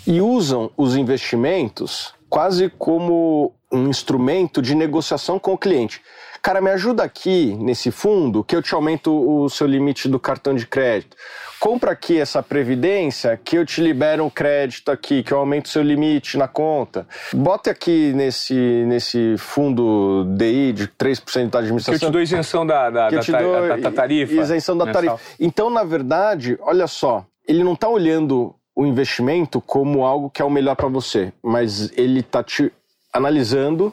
E 0.07 0.21
usam 0.21 0.71
os 0.77 0.97
investimentos 0.97 2.15
quase 2.29 2.69
como 2.79 3.53
um 3.71 3.89
instrumento 3.89 4.63
de 4.63 4.75
negociação 4.75 5.39
com 5.39 5.53
o 5.53 5.59
cliente. 5.59 6.01
Cara, 6.45 6.61
me 6.61 6.71
ajuda 6.71 7.03
aqui 7.03 7.57
nesse 7.59 7.91
fundo 7.91 8.45
que 8.45 8.55
eu 8.55 8.63
te 8.63 8.75
aumento 8.75 9.11
o 9.11 9.49
seu 9.49 9.67
limite 9.67 10.09
do 10.09 10.21
cartão 10.21 10.55
de 10.55 10.67
crédito 10.67 11.17
compra 11.65 11.93
aqui 11.93 12.21
essa 12.21 12.43
previdência 12.43 13.41
que 13.43 13.57
eu 13.57 13.65
te 13.65 13.81
libero 13.81 14.23
um 14.23 14.29
crédito 14.29 14.91
aqui, 14.91 15.23
que 15.23 15.33
eu 15.33 15.39
aumento 15.39 15.65
o 15.65 15.69
seu 15.71 15.83
limite 15.83 16.37
na 16.37 16.47
conta. 16.47 17.07
Bota 17.33 17.71
aqui 17.71 18.13
nesse, 18.13 18.55
nesse 18.87 19.37
fundo 19.39 20.27
DI 20.37 20.75
de 20.75 20.89
3% 20.89 21.49
da 21.49 21.61
administração. 21.61 21.99
Que 21.99 22.05
eu 22.05 22.11
te 22.11 22.13
dou 22.13 22.21
isenção 22.21 22.67
da, 22.67 22.91
da, 22.91 23.09
da, 23.09 23.41
dou, 23.41 23.69
da, 23.69 23.77
da 23.79 23.91
tarifa. 23.91 24.35
Isenção 24.35 24.77
da 24.77 24.85
mensal. 24.85 25.03
tarifa. 25.03 25.25
Então, 25.41 25.71
na 25.71 25.85
verdade, 25.85 26.59
olha 26.61 26.87
só, 26.87 27.25
ele 27.49 27.65
não 27.65 27.73
está 27.73 27.89
olhando 27.89 28.55
o 28.77 28.85
investimento 28.85 29.59
como 29.59 30.05
algo 30.05 30.29
que 30.29 30.43
é 30.43 30.45
o 30.45 30.51
melhor 30.51 30.77
para 30.77 30.89
você, 30.89 31.33
mas 31.43 31.91
ele 31.97 32.21
está 32.21 32.45
te 32.45 32.71
analisando, 33.11 33.91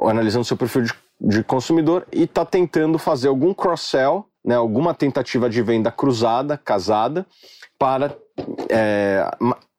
analisando 0.00 0.46
seu 0.46 0.56
perfil 0.56 0.84
de, 0.84 0.94
de 1.20 1.44
consumidor 1.44 2.06
e 2.12 2.22
está 2.22 2.44
tentando 2.44 2.98
fazer 2.98 3.28
algum 3.28 3.52
cross-sell 3.52 4.26
né, 4.44 4.54
alguma 4.54 4.94
tentativa 4.94 5.48
de 5.48 5.62
venda 5.62 5.90
cruzada, 5.90 6.56
casada, 6.56 7.26
para 7.78 8.16
é, 8.68 9.30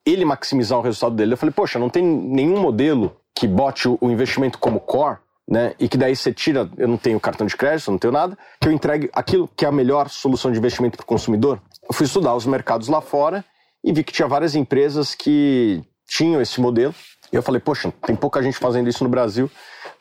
ele 0.06 0.26
maximizar 0.26 0.78
o 0.78 0.82
resultado 0.82 1.16
dele. 1.16 1.34
Eu 1.34 1.38
falei, 1.38 1.54
poxa, 1.54 1.80
não 1.80 1.90
tem 1.90 2.04
nenhum 2.04 2.60
modelo 2.60 3.16
que 3.36 3.48
bote 3.48 3.88
o 3.88 4.10
investimento 4.10 4.60
como 4.60 4.80
core, 4.80 5.18
né, 5.50 5.74
e 5.80 5.90
que 5.90 5.98
daí 5.98 6.16
você 6.16 6.32
tira, 6.32 6.70
eu 6.78 6.88
não 6.88 6.98
tenho 6.98 7.20
cartão 7.20 7.46
de 7.46 7.58
crédito, 7.58 7.92
não 7.92 7.98
tenho 7.98 8.14
nada, 8.14 8.38
que 8.60 8.68
eu 8.68 8.72
entregue 8.72 9.10
aquilo 9.14 9.50
que 9.56 9.66
é 9.66 9.68
a 9.68 9.72
melhor 9.72 10.10
solução 10.10 10.52
de 10.52 10.60
investimento 10.60 10.98
para 10.98 11.04
o 11.04 11.08
consumidor. 11.08 11.62
Eu 11.88 11.94
fui 11.94 12.06
estudar 12.06 12.36
os 12.36 12.46
mercados 12.46 12.88
lá 12.88 13.02
fora 13.02 13.44
e 13.84 13.92
vi 13.92 14.04
que 14.04 14.14
tinha 14.14 14.28
várias 14.28 14.56
empresas 14.56 15.16
que 15.16 15.82
tinham 16.08 16.42
esse 16.42 16.62
modelo. 16.62 16.94
E 17.34 17.36
eu 17.36 17.42
falei, 17.42 17.60
poxa, 17.60 17.92
tem 18.06 18.16
pouca 18.16 18.44
gente 18.44 18.58
fazendo 18.58 18.88
isso 18.90 19.04
no 19.04 19.10
Brasil, 19.10 19.50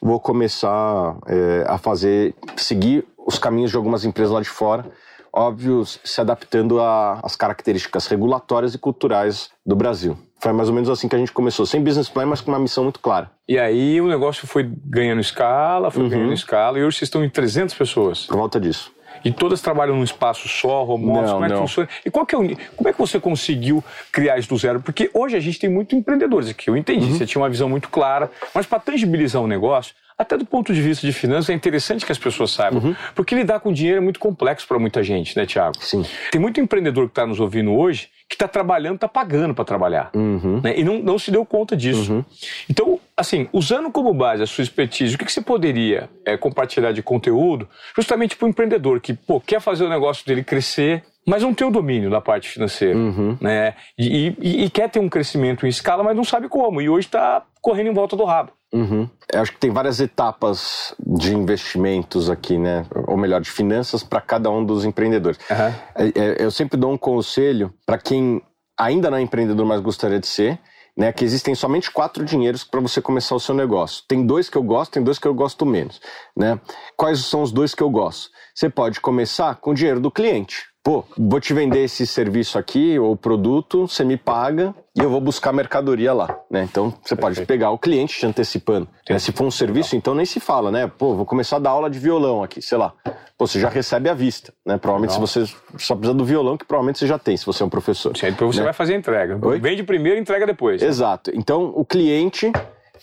vou 0.01 0.19
começar 0.19 1.17
é, 1.27 1.65
a 1.67 1.79
fazer, 1.79 2.35
seguir 2.57 3.05
os 3.19 3.39
caminhos 3.39 3.71
de 3.71 3.77
algumas 3.77 4.05
empresas 4.05 4.33
lá 4.33 4.41
de 4.41 4.49
fora, 4.49 4.87
óbvio, 5.33 5.85
se 5.85 6.21
adaptando 6.21 6.81
às 6.81 7.37
características 7.37 8.07
regulatórias 8.07 8.75
e 8.75 8.79
culturais 8.79 9.51
do 9.65 9.77
Brasil. 9.77 10.19
Foi 10.41 10.53
mais 10.53 10.69
ou 10.69 10.75
menos 10.75 10.89
assim 10.89 11.07
que 11.07 11.15
a 11.15 11.19
gente 11.19 11.33
começou, 11.33 11.67
sem 11.67 11.83
business 11.83 12.09
plan, 12.09 12.27
mas 12.27 12.41
com 12.41 12.51
uma 12.51 12.59
missão 12.59 12.83
muito 12.83 12.99
clara. 12.99 13.31
E 13.47 13.59
aí 13.59 14.01
o 14.01 14.09
negócio 14.09 14.47
foi 14.47 14.71
ganhando 14.85 15.21
escala, 15.21 15.91
foi 15.91 16.05
uhum. 16.05 16.09
ganhando 16.09 16.33
escala, 16.33 16.79
e 16.79 16.83
hoje 16.83 16.99
vocês 16.99 17.09
estão 17.09 17.23
em 17.23 17.29
300 17.29 17.75
pessoas. 17.75 18.27
Por 18.27 18.37
volta 18.37 18.59
disso. 18.59 18.91
E 19.25 19.33
todas 19.33 19.61
trabalham 19.61 19.97
num 19.97 20.05
espaço 20.05 20.49
só, 20.49 20.85
remoto? 20.85 21.33
Como 21.33 21.45
é 21.45 21.49
que 21.49 21.55
não. 21.55 21.61
funciona? 21.63 21.89
E 22.05 22.11
qual 22.11 22.27
que 22.27 22.35
é 22.35 22.39
o, 22.39 22.57
como 22.77 22.89
é 22.89 22.93
que 22.93 22.99
você 22.99 23.21
conseguiu 23.21 23.83
criar 24.13 24.39
isso 24.39 24.49
do 24.49 24.57
zero? 24.57 24.81
Porque 24.81 25.11
hoje 25.13 25.37
a 25.37 25.41
gente 25.41 25.59
tem 25.59 25.71
muito 25.71 25.95
empreendedores 25.95 26.49
aqui. 26.49 26.69
Eu 26.69 26.77
entendi, 26.77 27.07
uhum. 27.07 27.19
você 27.19 27.27
tinha 27.27 27.41
uma 27.41 27.49
visão 27.49 27.69
muito 27.69 27.89
clara, 27.89 28.31
mas 28.55 28.67
para 28.67 28.79
tangibilizar 28.81 29.43
um 29.43 29.47
negócio, 29.47 29.95
até 30.17 30.37
do 30.37 30.45
ponto 30.45 30.75
de 30.75 30.83
vista 30.83 31.07
de 31.07 31.13
finanças, 31.13 31.49
é 31.49 31.55
interessante 31.55 32.05
que 32.05 32.13
as 32.13 32.19
pessoas 32.19 32.51
saibam. 32.51 32.83
Uhum. 32.83 32.97
Porque 33.15 33.35
lidar 33.35 33.61
com 33.61 33.73
dinheiro 33.73 33.99
é 33.99 34.01
muito 34.01 34.21
complexo 34.21 34.69
para 34.69 34.79
muita 34.79 35.03
gente, 35.03 35.37
né, 35.37 35.47
Tiago? 35.47 35.77
Sim. 35.81 36.05
Tem 36.31 36.41
muito 36.41 36.61
empreendedor 36.61 37.07
que 37.07 37.13
está 37.13 37.27
nos 37.27 37.41
ouvindo 37.41 37.73
hoje 37.73 38.09
que 38.31 38.37
está 38.37 38.47
trabalhando, 38.47 38.95
está 38.95 39.09
pagando 39.09 39.53
para 39.53 39.65
trabalhar. 39.65 40.09
Uhum. 40.15 40.61
Né? 40.63 40.79
E 40.79 40.85
não, 40.85 41.01
não 41.01 41.19
se 41.19 41.33
deu 41.33 41.45
conta 41.45 41.77
disso. 41.77 42.13
Uhum. 42.13 42.25
Então, 42.71 43.01
assim, 43.21 43.49
usando 43.53 43.91
como 43.93 44.15
base 44.15 44.43
a 44.43 44.47
sua 44.47 44.63
expertise, 44.63 45.15
o 45.15 45.19
que, 45.19 45.27
que 45.27 45.33
você 45.33 45.43
poderia 45.43 46.09
é, 46.25 46.39
compartilhar 46.39 46.91
de 46.93 47.03
conteúdo 47.03 47.69
justamente 47.95 48.35
para 48.35 48.47
o 48.47 48.49
empreendedor 48.49 48.99
que 48.99 49.13
pô, 49.13 49.39
quer 49.39 49.61
fazer 49.61 49.85
o 49.85 49.91
negócio 49.91 50.27
dele 50.27 50.43
crescer, 50.43 51.05
mas 51.27 51.43
não 51.43 51.53
tem 51.53 51.67
o 51.67 51.71
domínio 51.71 52.09
da 52.11 52.19
parte 52.19 52.49
financeira, 52.49 52.97
uhum. 52.97 53.37
né? 53.39 53.75
E, 53.99 54.35
e, 54.41 54.65
e, 54.65 54.71
quer 54.71 54.89
ter 54.89 54.99
um 55.01 55.09
crescimento 55.09 55.67
em 55.67 55.69
escala, 55.69 56.03
mas 56.03 56.17
não 56.17 56.25
sabe 56.25 56.49
como. 56.49 56.81
E 56.81 56.89
hoje 56.89 57.09
está 57.09 57.45
correndo 57.61 57.89
em 57.89 57.93
volta 57.93 58.17
do 58.17 58.25
rabo. 58.25 58.53
Uhum. 58.73 59.07
Eu 59.31 59.43
acho 59.43 59.53
que 59.53 59.59
tem 59.59 59.71
várias 59.71 60.01
etapas 60.01 60.95
de 60.99 61.35
investimentos 61.35 62.31
aqui, 62.31 62.57
né? 62.57 62.87
Ou 63.07 63.19
melhor, 63.19 63.43
de 63.43 63.51
finanças 63.51 64.03
para 64.03 64.23
cada 64.23 64.51
um 64.51 64.65
dos 64.65 64.87
empreendedores. 64.87 65.39
Uhum. 65.51 66.11
Eu 66.39 66.51
sempre 66.51 66.79
dou 66.79 66.91
um 66.91 66.97
conselho 66.97 67.71
para 67.85 67.99
quem 67.99 68.41
ainda 68.79 69.11
não 69.11 69.19
é 69.19 69.21
empreendedor, 69.21 69.67
mas 69.67 69.81
gostaria 69.83 70.19
de 70.19 70.27
ser. 70.27 70.59
Né, 71.01 71.15
que 71.15 71.25
existem 71.25 71.55
somente 71.55 71.91
quatro 71.91 72.27
dinheiros 72.27 72.63
para 72.63 72.79
você 72.79 73.01
começar 73.01 73.35
o 73.35 73.41
seu 73.41 73.55
negócio. 73.55 74.05
Tem 74.07 74.27
dois 74.27 74.51
que 74.51 74.59
eu 74.59 74.63
gosto, 74.63 74.93
tem 74.93 75.03
dois 75.03 75.19
que 75.19 75.27
eu 75.27 75.33
gosto 75.33 75.65
menos. 75.65 75.99
Né? 76.37 76.61
Quais 76.95 77.21
são 77.25 77.41
os 77.41 77.51
dois 77.51 77.75
que 77.75 77.83
eu 77.83 77.89
gosto? 77.89 78.29
Você 78.55 78.69
pode 78.69 79.01
começar 79.01 79.55
com 79.55 79.71
o 79.71 79.75
dinheiro 79.75 79.99
do 79.99 80.11
cliente 80.11 80.70
pô, 80.83 81.05
vou 81.17 81.41
te 81.41 81.53
vender 81.53 81.85
esse 81.85 82.07
serviço 82.07 82.59
aqui 82.59 82.99
ou 82.99 83.17
produto, 83.17 83.87
você 83.87 84.05
me 84.05 84.17
paga 84.17 84.75
e 84.97 85.01
eu 85.01 85.11
vou 85.11 85.21
buscar 85.21 85.53
mercadoria 85.53 86.13
lá, 86.13 86.39
né? 86.51 86.67
Então 86.69 86.93
você 87.03 87.15
pode 87.15 87.45
pegar 87.47 87.71
o 87.71 87.79
cliente 87.79 88.19
te 88.19 88.27
antecipando. 88.27 88.89
Né? 89.09 89.19
Se 89.19 89.33
for 89.33 89.45
um 89.45 89.51
serviço, 89.51 89.95
então 89.95 90.15
nem 90.15 90.25
se 90.25 90.41
fala, 90.41 90.71
né? 90.71 90.91
Pô, 90.99 91.15
vou 91.15 91.27
começar 91.27 91.57
a 91.57 91.59
dar 91.61 91.71
aula 91.71 91.91
de 91.91 91.99
violão 91.99 92.43
aqui, 92.43 92.63
sei 92.63 92.79
lá. 92.79 92.93
Pô, 93.37 93.47
você 93.47 93.61
já 93.61 93.69
recebe 93.69 94.09
à 94.09 94.15
vista, 94.15 94.53
né? 94.67 94.79
Provavelmente 94.79 95.15
se 95.15 95.21
você 95.21 95.45
só 95.79 95.95
precisa 95.95 96.15
do 96.15 96.25
violão, 96.25 96.57
que 96.57 96.65
provavelmente 96.65 96.99
você 96.99 97.07
já 97.07 97.19
tem, 97.19 97.37
se 97.37 97.47
você 97.47 97.63
é 97.63 97.67
um 97.67 97.71
professor. 97.71 98.17
Sim, 98.17 98.27
depois 98.27 98.55
você 98.55 98.61
né? 98.61 98.65
vai 98.65 98.75
fazer 98.75 98.95
a 98.95 98.99
entrega. 98.99 99.39
Oi? 99.47 99.61
Vende 99.61 99.83
primeiro 99.83 100.19
e 100.19 100.21
entrega 100.21 100.47
depois. 100.47 100.81
Né? 100.81 100.89
Exato. 100.89 101.31
Então 101.35 101.73
o 101.75 101.85
cliente 101.85 102.51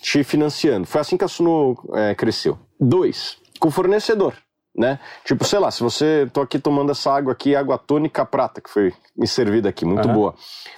te 0.02 0.24
financiando. 0.24 0.86
Foi 0.86 1.02
assim 1.02 1.18
que 1.18 1.24
a 1.24 1.28
Suno 1.28 1.76
é, 1.94 2.14
cresceu. 2.14 2.58
Dois, 2.80 3.38
com 3.60 3.70
o 3.70 3.72
fornecedor 3.72 4.34
né? 4.78 5.00
Tipo, 5.26 5.44
sei 5.44 5.58
lá, 5.58 5.72
se 5.72 5.82
você 5.82 6.30
tô 6.32 6.42
aqui 6.42 6.60
tomando 6.60 6.92
essa 6.92 7.12
água 7.12 7.34
aqui, 7.34 7.56
água 7.56 7.78
tônica 7.78 8.24
prata, 8.26 8.62
que 8.62 8.70
foi 8.70 8.94
me 9.18 9.28
servida 9.28 9.70
aqui, 9.70 9.84
muito 9.84 10.08
uhum. 10.08 10.14
boa. 10.14 10.36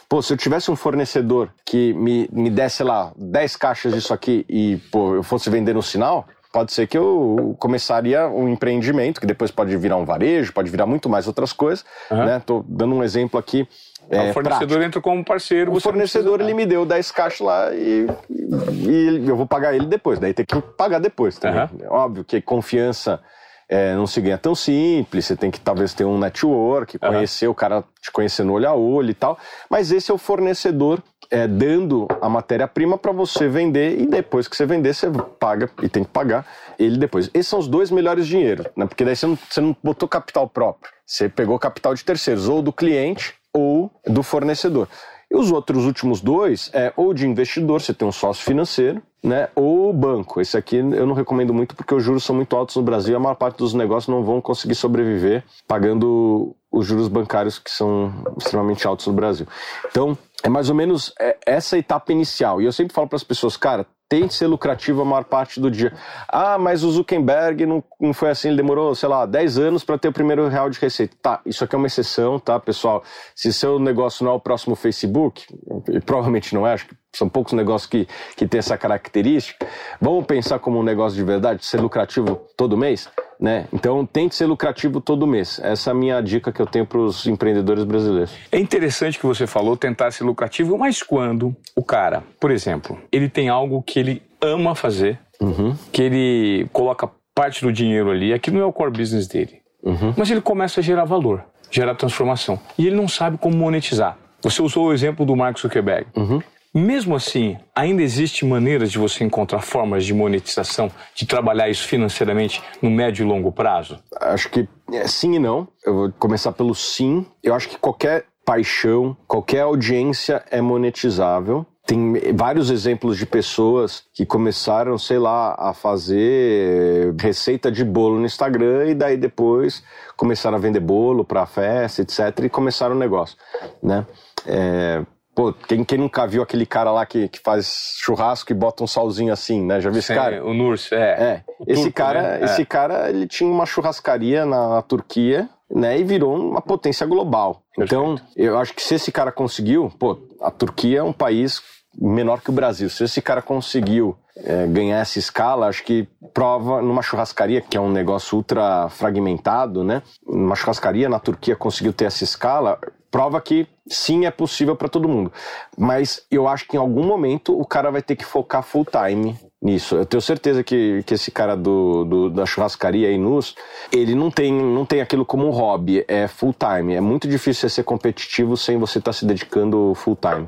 Pô, 0.08 0.22
se 0.22 0.32
eu 0.32 0.38
tivesse 0.38 0.72
um 0.72 0.75
fornecedor 0.75 1.50
que 1.65 1.94
me, 1.94 2.29
me 2.32 2.50
desse, 2.50 2.84
lá, 2.84 3.12
10 3.18 3.56
caixas 3.58 3.94
disso 3.94 4.13
aqui 4.13 4.46
e, 4.48 4.77
pô, 4.91 5.15
eu 5.15 5.24
fosse 5.24 5.50
vender 5.50 5.74
no 5.74 5.84
sinal, 5.84 6.25
pode 6.51 6.72
ser 6.72 6.88
que 6.88 6.98
eu 6.98 7.56
começaria 7.60 8.27
um 8.27 8.48
empreendimento, 8.48 9.20
que 9.20 9.27
depois 9.27 9.51
pode 9.51 9.75
virar 9.75 9.98
um 9.98 10.06
varejo, 10.06 10.53
pode 10.53 10.72
virar 10.72 10.86
muito 10.86 11.10
mais 11.10 11.27
outras 11.27 11.51
coisas, 11.51 11.86
uhum. 12.10 12.25
né? 12.25 12.41
Tô 12.44 12.63
dando 12.68 12.96
um 12.96 13.03
exemplo 13.03 13.38
aqui 13.38 13.68
é, 14.10 14.32
o 14.32 14.34
fornecedor 14.34 14.68
prático. 14.68 14.84
entra 14.84 15.01
como 15.01 15.24
parceiro. 15.24 15.72
O 15.72 15.79
fornecedor 15.79 16.41
ele 16.41 16.53
me 16.56 16.65
deu 16.65 16.84
10 16.86 17.12
caixas 17.12 17.41
lá 17.41 17.72
e, 17.74 18.08
e, 18.29 19.24
eu 19.27 19.36
vou 19.36 19.46
pagar 19.46 19.75
ele 19.75 19.86
depois. 19.86 20.18
Daí 20.18 20.34
tem 20.34 20.46
que 20.46 20.60
pagar 20.75 21.00
depois 21.00 21.38
também. 21.38 21.62
Uhum. 21.62 21.91
Óbvio 21.91 22.24
que 22.24 22.41
confiança 22.41 23.20
é, 23.69 23.93
não 23.93 24.07
se 24.07 24.19
ganha 24.19 24.38
tão 24.38 24.55
simples, 24.55 25.25
você 25.25 25.35
tem 25.35 25.51
que 25.51 25.59
talvez 25.59 25.93
ter 25.93 26.03
um 26.03 26.17
network, 26.17 26.97
conhecer 26.97 27.45
uhum. 27.45 27.51
o 27.51 27.55
cara, 27.55 27.83
te 28.01 28.11
conhecer 28.11 28.43
no 28.43 28.53
olho 28.53 28.67
a 28.67 28.73
olho 28.73 29.11
e 29.11 29.13
tal. 29.13 29.38
Mas 29.69 29.91
esse 29.91 30.09
é 30.09 30.13
o 30.13 30.17
fornecedor 30.17 31.03
é, 31.29 31.47
dando 31.47 32.07
a 32.19 32.27
matéria-prima 32.27 32.97
para 32.97 33.11
você 33.11 33.47
vender 33.47 33.99
e 33.99 34.07
depois 34.07 34.47
que 34.47 34.55
você 34.55 34.65
vender, 34.65 34.95
você 34.95 35.07
paga 35.39 35.69
e 35.83 35.88
tem 35.88 36.03
que 36.03 36.09
pagar 36.09 36.45
ele 36.79 36.97
depois. 36.97 37.29
Esses 37.33 37.47
são 37.47 37.59
os 37.59 37.67
dois 37.67 37.91
melhores 37.91 38.25
dinheiros, 38.25 38.65
né? 38.75 38.88
Porque 38.88 39.05
daí 39.05 39.15
você 39.15 39.27
não, 39.27 39.38
você 39.38 39.61
não 39.61 39.75
botou 39.83 40.09
capital 40.09 40.47
próprio, 40.47 40.91
você 41.05 41.29
pegou 41.29 41.59
capital 41.59 41.93
de 41.93 42.03
terceiros, 42.03 42.47
ou 42.47 42.61
do 42.61 42.73
cliente 42.73 43.35
ou 43.53 43.91
do 44.05 44.23
fornecedor. 44.23 44.88
E 45.31 45.36
os 45.36 45.51
outros 45.51 45.86
últimos 45.86 46.21
dois 46.21 46.71
é 46.74 46.91
ou 46.98 47.13
de 47.13 47.27
investidor, 47.27 47.81
você 47.81 47.93
tem 47.93 48.07
um 48.07 48.12
sócio 48.12 48.43
financeiro, 48.43 49.01
né? 49.21 49.50
Ou 49.55 49.93
banco. 49.93 50.41
Esse 50.41 50.57
aqui 50.57 50.77
eu 50.77 51.05
não 51.05 51.13
recomendo 51.13 51.53
muito 51.53 51.75
porque 51.75 51.93
os 51.93 52.03
juros 52.03 52.24
são 52.24 52.36
muito 52.36 52.55
altos 52.55 52.75
no 52.75 52.81
Brasil 52.81 53.13
e 53.13 53.15
a 53.15 53.19
maior 53.19 53.36
parte 53.36 53.57
dos 53.57 53.74
negócios 53.74 54.07
não 54.07 54.24
vão 54.24 54.41
conseguir 54.41 54.75
sobreviver 54.75 55.43
pagando 55.67 56.55
os 56.71 56.86
juros 56.86 57.07
bancários 57.07 57.59
que 57.59 57.69
são 57.69 58.12
extremamente 58.38 58.88
altos 58.88 59.05
no 59.07 59.13
Brasil. 59.13 59.48
Então, 59.89 60.17
é 60.43 60.50
mais 60.50 60.69
ou 60.69 60.75
menos 60.75 61.13
é, 61.19 61.38
essa 61.45 61.77
etapa 61.77 62.12
inicial. 62.12 62.62
E 62.62 62.65
eu 62.65 62.71
sempre 62.71 62.93
falo 62.93 63.07
para 63.07 63.17
as 63.17 63.24
pessoas, 63.24 63.55
cara, 63.55 63.86
tente 64.09 64.33
ser 64.33 64.47
lucrativo 64.47 65.03
a 65.03 65.05
maior 65.05 65.23
parte 65.23 65.59
do 65.59 65.69
dia. 65.69 65.93
Ah, 66.27 66.57
mas 66.57 66.83
o 66.83 66.91
Zuckerberg 66.91 67.65
não, 67.67 67.83
não 68.01 68.11
foi 68.11 68.31
assim, 68.31 68.47
ele 68.47 68.57
demorou, 68.57 68.95
sei 68.95 69.07
lá, 69.07 69.25
10 69.27 69.59
anos 69.59 69.83
para 69.83 70.00
ter 70.00 70.07
o 70.07 70.13
primeiro 70.13 70.48
real 70.48 70.67
de 70.67 70.79
receita. 70.79 71.15
Tá, 71.22 71.39
isso 71.45 71.63
aqui 71.63 71.75
é 71.75 71.77
uma 71.77 71.85
exceção, 71.85 72.39
tá, 72.39 72.59
pessoal? 72.59 73.03
Se 73.35 73.53
seu 73.53 73.77
negócio 73.77 74.25
não 74.25 74.31
é 74.31 74.35
o 74.35 74.39
próximo 74.39 74.75
Facebook, 74.75 75.45
e 75.87 76.00
provavelmente 76.00 76.55
não 76.55 76.65
é, 76.65 76.74
acho 76.74 76.87
que 76.87 76.95
são 77.13 77.27
poucos 77.27 77.53
negócios 77.53 77.89
que, 77.89 78.07
que 78.35 78.48
têm 78.48 78.59
essa 78.59 78.77
característica, 78.77 79.65
vamos 80.00 80.25
pensar 80.25 80.59
como 80.59 80.79
um 80.79 80.83
negócio 80.83 81.17
de 81.17 81.24
verdade, 81.24 81.65
ser 81.65 81.79
lucrativo 81.79 82.41
todo 82.55 82.77
mês? 82.77 83.09
Né? 83.39 83.67
Então 83.72 84.05
tente 84.05 84.35
ser 84.35 84.45
lucrativo 84.45 85.00
todo 85.00 85.25
mês. 85.25 85.59
Essa 85.63 85.89
é 85.89 85.91
a 85.91 85.95
minha 85.95 86.22
dica 86.22 86.51
que 86.51 86.61
eu 86.61 86.65
tenho 86.65 86.85
para 86.85 87.00
os 87.00 87.25
empreendedores 87.25 87.85
brasileiros. 87.85 88.33
É 88.51 88.59
interessante 88.59 89.17
que 89.17 89.25
você 89.25 89.48
falou 89.48 89.77
tentar 89.77 90.11
ser 90.11 90.25
lucrativo, 90.25 90.77
mas 90.77 91.01
quando 91.01 91.55
o 91.75 91.83
cara, 91.83 92.24
por 92.39 92.51
exemplo, 92.51 93.00
ele 93.11 93.29
tem 93.29 93.48
algo 93.48 93.81
que 93.81 93.98
ele 93.98 94.22
ama 94.41 94.75
fazer, 94.75 95.19
uhum. 95.39 95.75
que 95.91 96.01
ele 96.01 96.67
coloca 96.74 97.09
parte 97.33 97.61
do 97.61 97.72
dinheiro 97.72 98.11
ali, 98.11 98.33
aqui 98.33 98.51
não 98.51 98.59
é 98.59 98.65
o 98.65 98.74
core 98.74 98.91
business 98.91 99.27
dele, 99.27 99.61
uhum. 99.81 100.13
mas 100.17 100.29
ele 100.29 100.41
começa 100.41 100.81
a 100.81 100.83
gerar 100.83 101.05
valor, 101.05 101.43
gerar 101.72 101.95
transformação, 101.95 102.59
e 102.77 102.87
ele 102.87 102.95
não 102.95 103.07
sabe 103.07 103.37
como 103.37 103.55
monetizar. 103.55 104.17
Você 104.41 104.61
usou 104.61 104.87
o 104.87 104.93
exemplo 104.93 105.25
do 105.25 105.35
Mark 105.35 105.57
Zuckerberg. 105.57 106.07
Uhum. 106.15 106.41
Mesmo 106.74 107.16
assim, 107.16 107.58
ainda 107.75 108.03
existe 108.03 108.46
maneiras 108.46 108.92
de 108.92 109.00
você 109.00 109.24
encontrar 109.24 109.62
formas 109.62 110.05
de 110.05 110.14
monetização, 110.14 110.92
de 111.16 111.25
trabalhar 111.25 111.68
isso 111.68 111.88
financeiramente 111.88 112.62
no 112.82 112.92
médio 112.92 113.24
e 113.24 113.27
longo 113.27 113.51
prazo? 113.51 114.00
Acho 114.22 114.50
que 114.50 114.68
é, 114.94 115.08
sim 115.08 115.36
e 115.36 115.40
não. 115.40 115.68
Eu 115.84 115.94
vou 115.96 116.12
começar 116.12 116.51
pelo 116.51 116.75
sim. 116.75 117.25
Eu 117.44 117.55
acho 117.55 117.70
que 117.70 117.77
qualquer 117.77 118.25
paixão, 118.46 119.18
qualquer 119.27 119.62
audiência 119.62 120.44
é 120.51 120.62
monetizável. 120.62 121.66
Tem 121.88 122.14
vários 122.36 122.70
exemplos 122.70 123.18
de 123.18 123.25
pessoas 123.25 124.03
que 124.14 124.24
começaram, 124.24 124.96
sei 124.96 125.18
lá, 125.18 125.55
a 125.58 125.74
fazer 125.74 127.16
receita 127.20 127.72
de 127.72 127.84
bolo 127.84 128.20
no 128.20 128.25
Instagram 128.27 128.90
e 128.90 128.94
daí 128.94 129.18
depois 129.18 129.84
começaram 130.16 130.58
a 130.58 130.60
vender 130.60 130.82
bolo 130.82 131.25
para 131.25 131.48
festa, 131.48 132.03
etc. 132.03 132.44
e 132.44 132.50
começaram 132.50 132.96
o 132.96 133.00
negócio, 133.00 133.36
né? 133.82 134.05
É, 134.46 135.03
Pô, 135.39 135.53
quem, 135.53 135.85
quem 135.85 135.97
nunca 135.97 136.27
viu 136.27 136.43
aquele 136.43 136.65
cara 136.65 136.91
lá 136.91 137.05
que, 137.05 137.29
que 137.29 137.39
faz 137.39 137.95
churrasco 137.97 138.51
e 138.51 138.53
bota 138.53 138.83
um 138.83 138.87
salzinho 138.87 139.31
assim, 139.31 139.63
né? 139.63 139.79
Já 139.79 139.89
viu 139.89 139.99
esse 139.99 140.13
cara? 140.13 140.45
O 140.45 140.53
Nurse, 140.53 140.93
é. 140.93 140.97
É. 140.97 141.43
esse 141.65 141.83
turco, 141.83 141.95
cara, 141.95 142.21
né? 142.21 142.43
esse 142.43 142.61
é. 142.63 142.65
cara, 142.65 143.09
ele 143.09 143.25
tinha 143.25 143.49
uma 143.49 143.65
churrascaria 143.65 144.45
na, 144.45 144.67
na 144.67 144.81
Turquia, 144.81 145.47
né? 145.73 145.97
E 145.97 146.03
virou 146.03 146.35
uma 146.35 146.61
potência 146.61 147.07
global. 147.07 147.61
Então, 147.79 148.15
Perfeito. 148.15 148.33
Eu 148.35 148.57
acho 148.57 148.73
que 148.73 148.81
se 148.81 148.95
esse 148.95 149.13
cara 149.13 149.31
conseguiu, 149.31 149.89
pô, 149.97 150.19
a 150.41 150.51
Turquia 150.51 150.99
é 150.99 151.03
um 151.03 151.13
país 151.13 151.61
menor 151.97 152.41
que 152.41 152.49
o 152.49 152.53
Brasil. 152.53 152.89
Se 152.89 153.05
esse 153.05 153.21
cara 153.21 153.41
conseguiu 153.41 154.17
é, 154.35 154.67
ganhar 154.67 154.99
essa 154.99 155.19
escala, 155.19 155.67
acho 155.67 155.85
que 155.85 156.05
prova 156.33 156.81
numa 156.81 157.01
churrascaria, 157.01 157.61
que 157.61 157.77
é 157.77 157.79
um 157.79 157.89
negócio 157.89 158.37
ultra 158.37 158.89
fragmentado, 158.89 159.85
né? 159.85 160.01
Uma 160.27 160.57
churrascaria 160.57 161.07
na 161.07 161.17
Turquia 161.17 161.55
conseguiu 161.55 161.93
ter 161.93 162.05
essa 162.05 162.25
escala, 162.25 162.77
prova 163.11 163.41
que 163.41 163.67
sim 163.87 164.25
é 164.25 164.31
possível 164.31 164.75
para 164.75 164.87
todo 164.87 165.09
mundo. 165.09 165.31
Mas 165.77 166.24
eu 166.29 166.48
acho 166.48 166.67
que 166.67 166.77
em 166.77 166.79
algum 166.79 167.05
momento 167.05 167.59
o 167.59 167.65
cara 167.65 167.91
vai 167.91 168.01
ter 168.01 168.15
que 168.15 168.25
focar 168.25 168.63
full 168.63 168.85
time 168.85 169.35
nisso. 169.61 169.95
Eu 169.95 170.05
tenho 170.05 170.22
certeza 170.22 170.63
que, 170.63 171.03
que 171.05 171.13
esse 171.13 171.31
cara 171.31 171.55
do, 171.55 172.05
do 172.05 172.29
da 172.29 172.45
churrascaria 172.45 173.11
Inus, 173.11 173.55
ele 173.91 174.15
não 174.15 174.31
tem, 174.31 174.53
não 174.53 174.85
tem 174.85 175.01
aquilo 175.01 175.25
como 175.25 175.48
um 175.48 175.51
hobby, 175.51 176.05
é 176.07 176.27
full 176.27 176.53
time. 176.53 176.95
É 176.95 177.01
muito 177.01 177.27
difícil 177.27 177.69
ser 177.69 177.83
competitivo 177.83 178.55
sem 178.55 178.77
você 178.77 179.00
estar 179.00 179.11
tá 179.11 179.17
se 179.17 179.25
dedicando 179.25 179.93
full 179.95 180.17
time. 180.17 180.48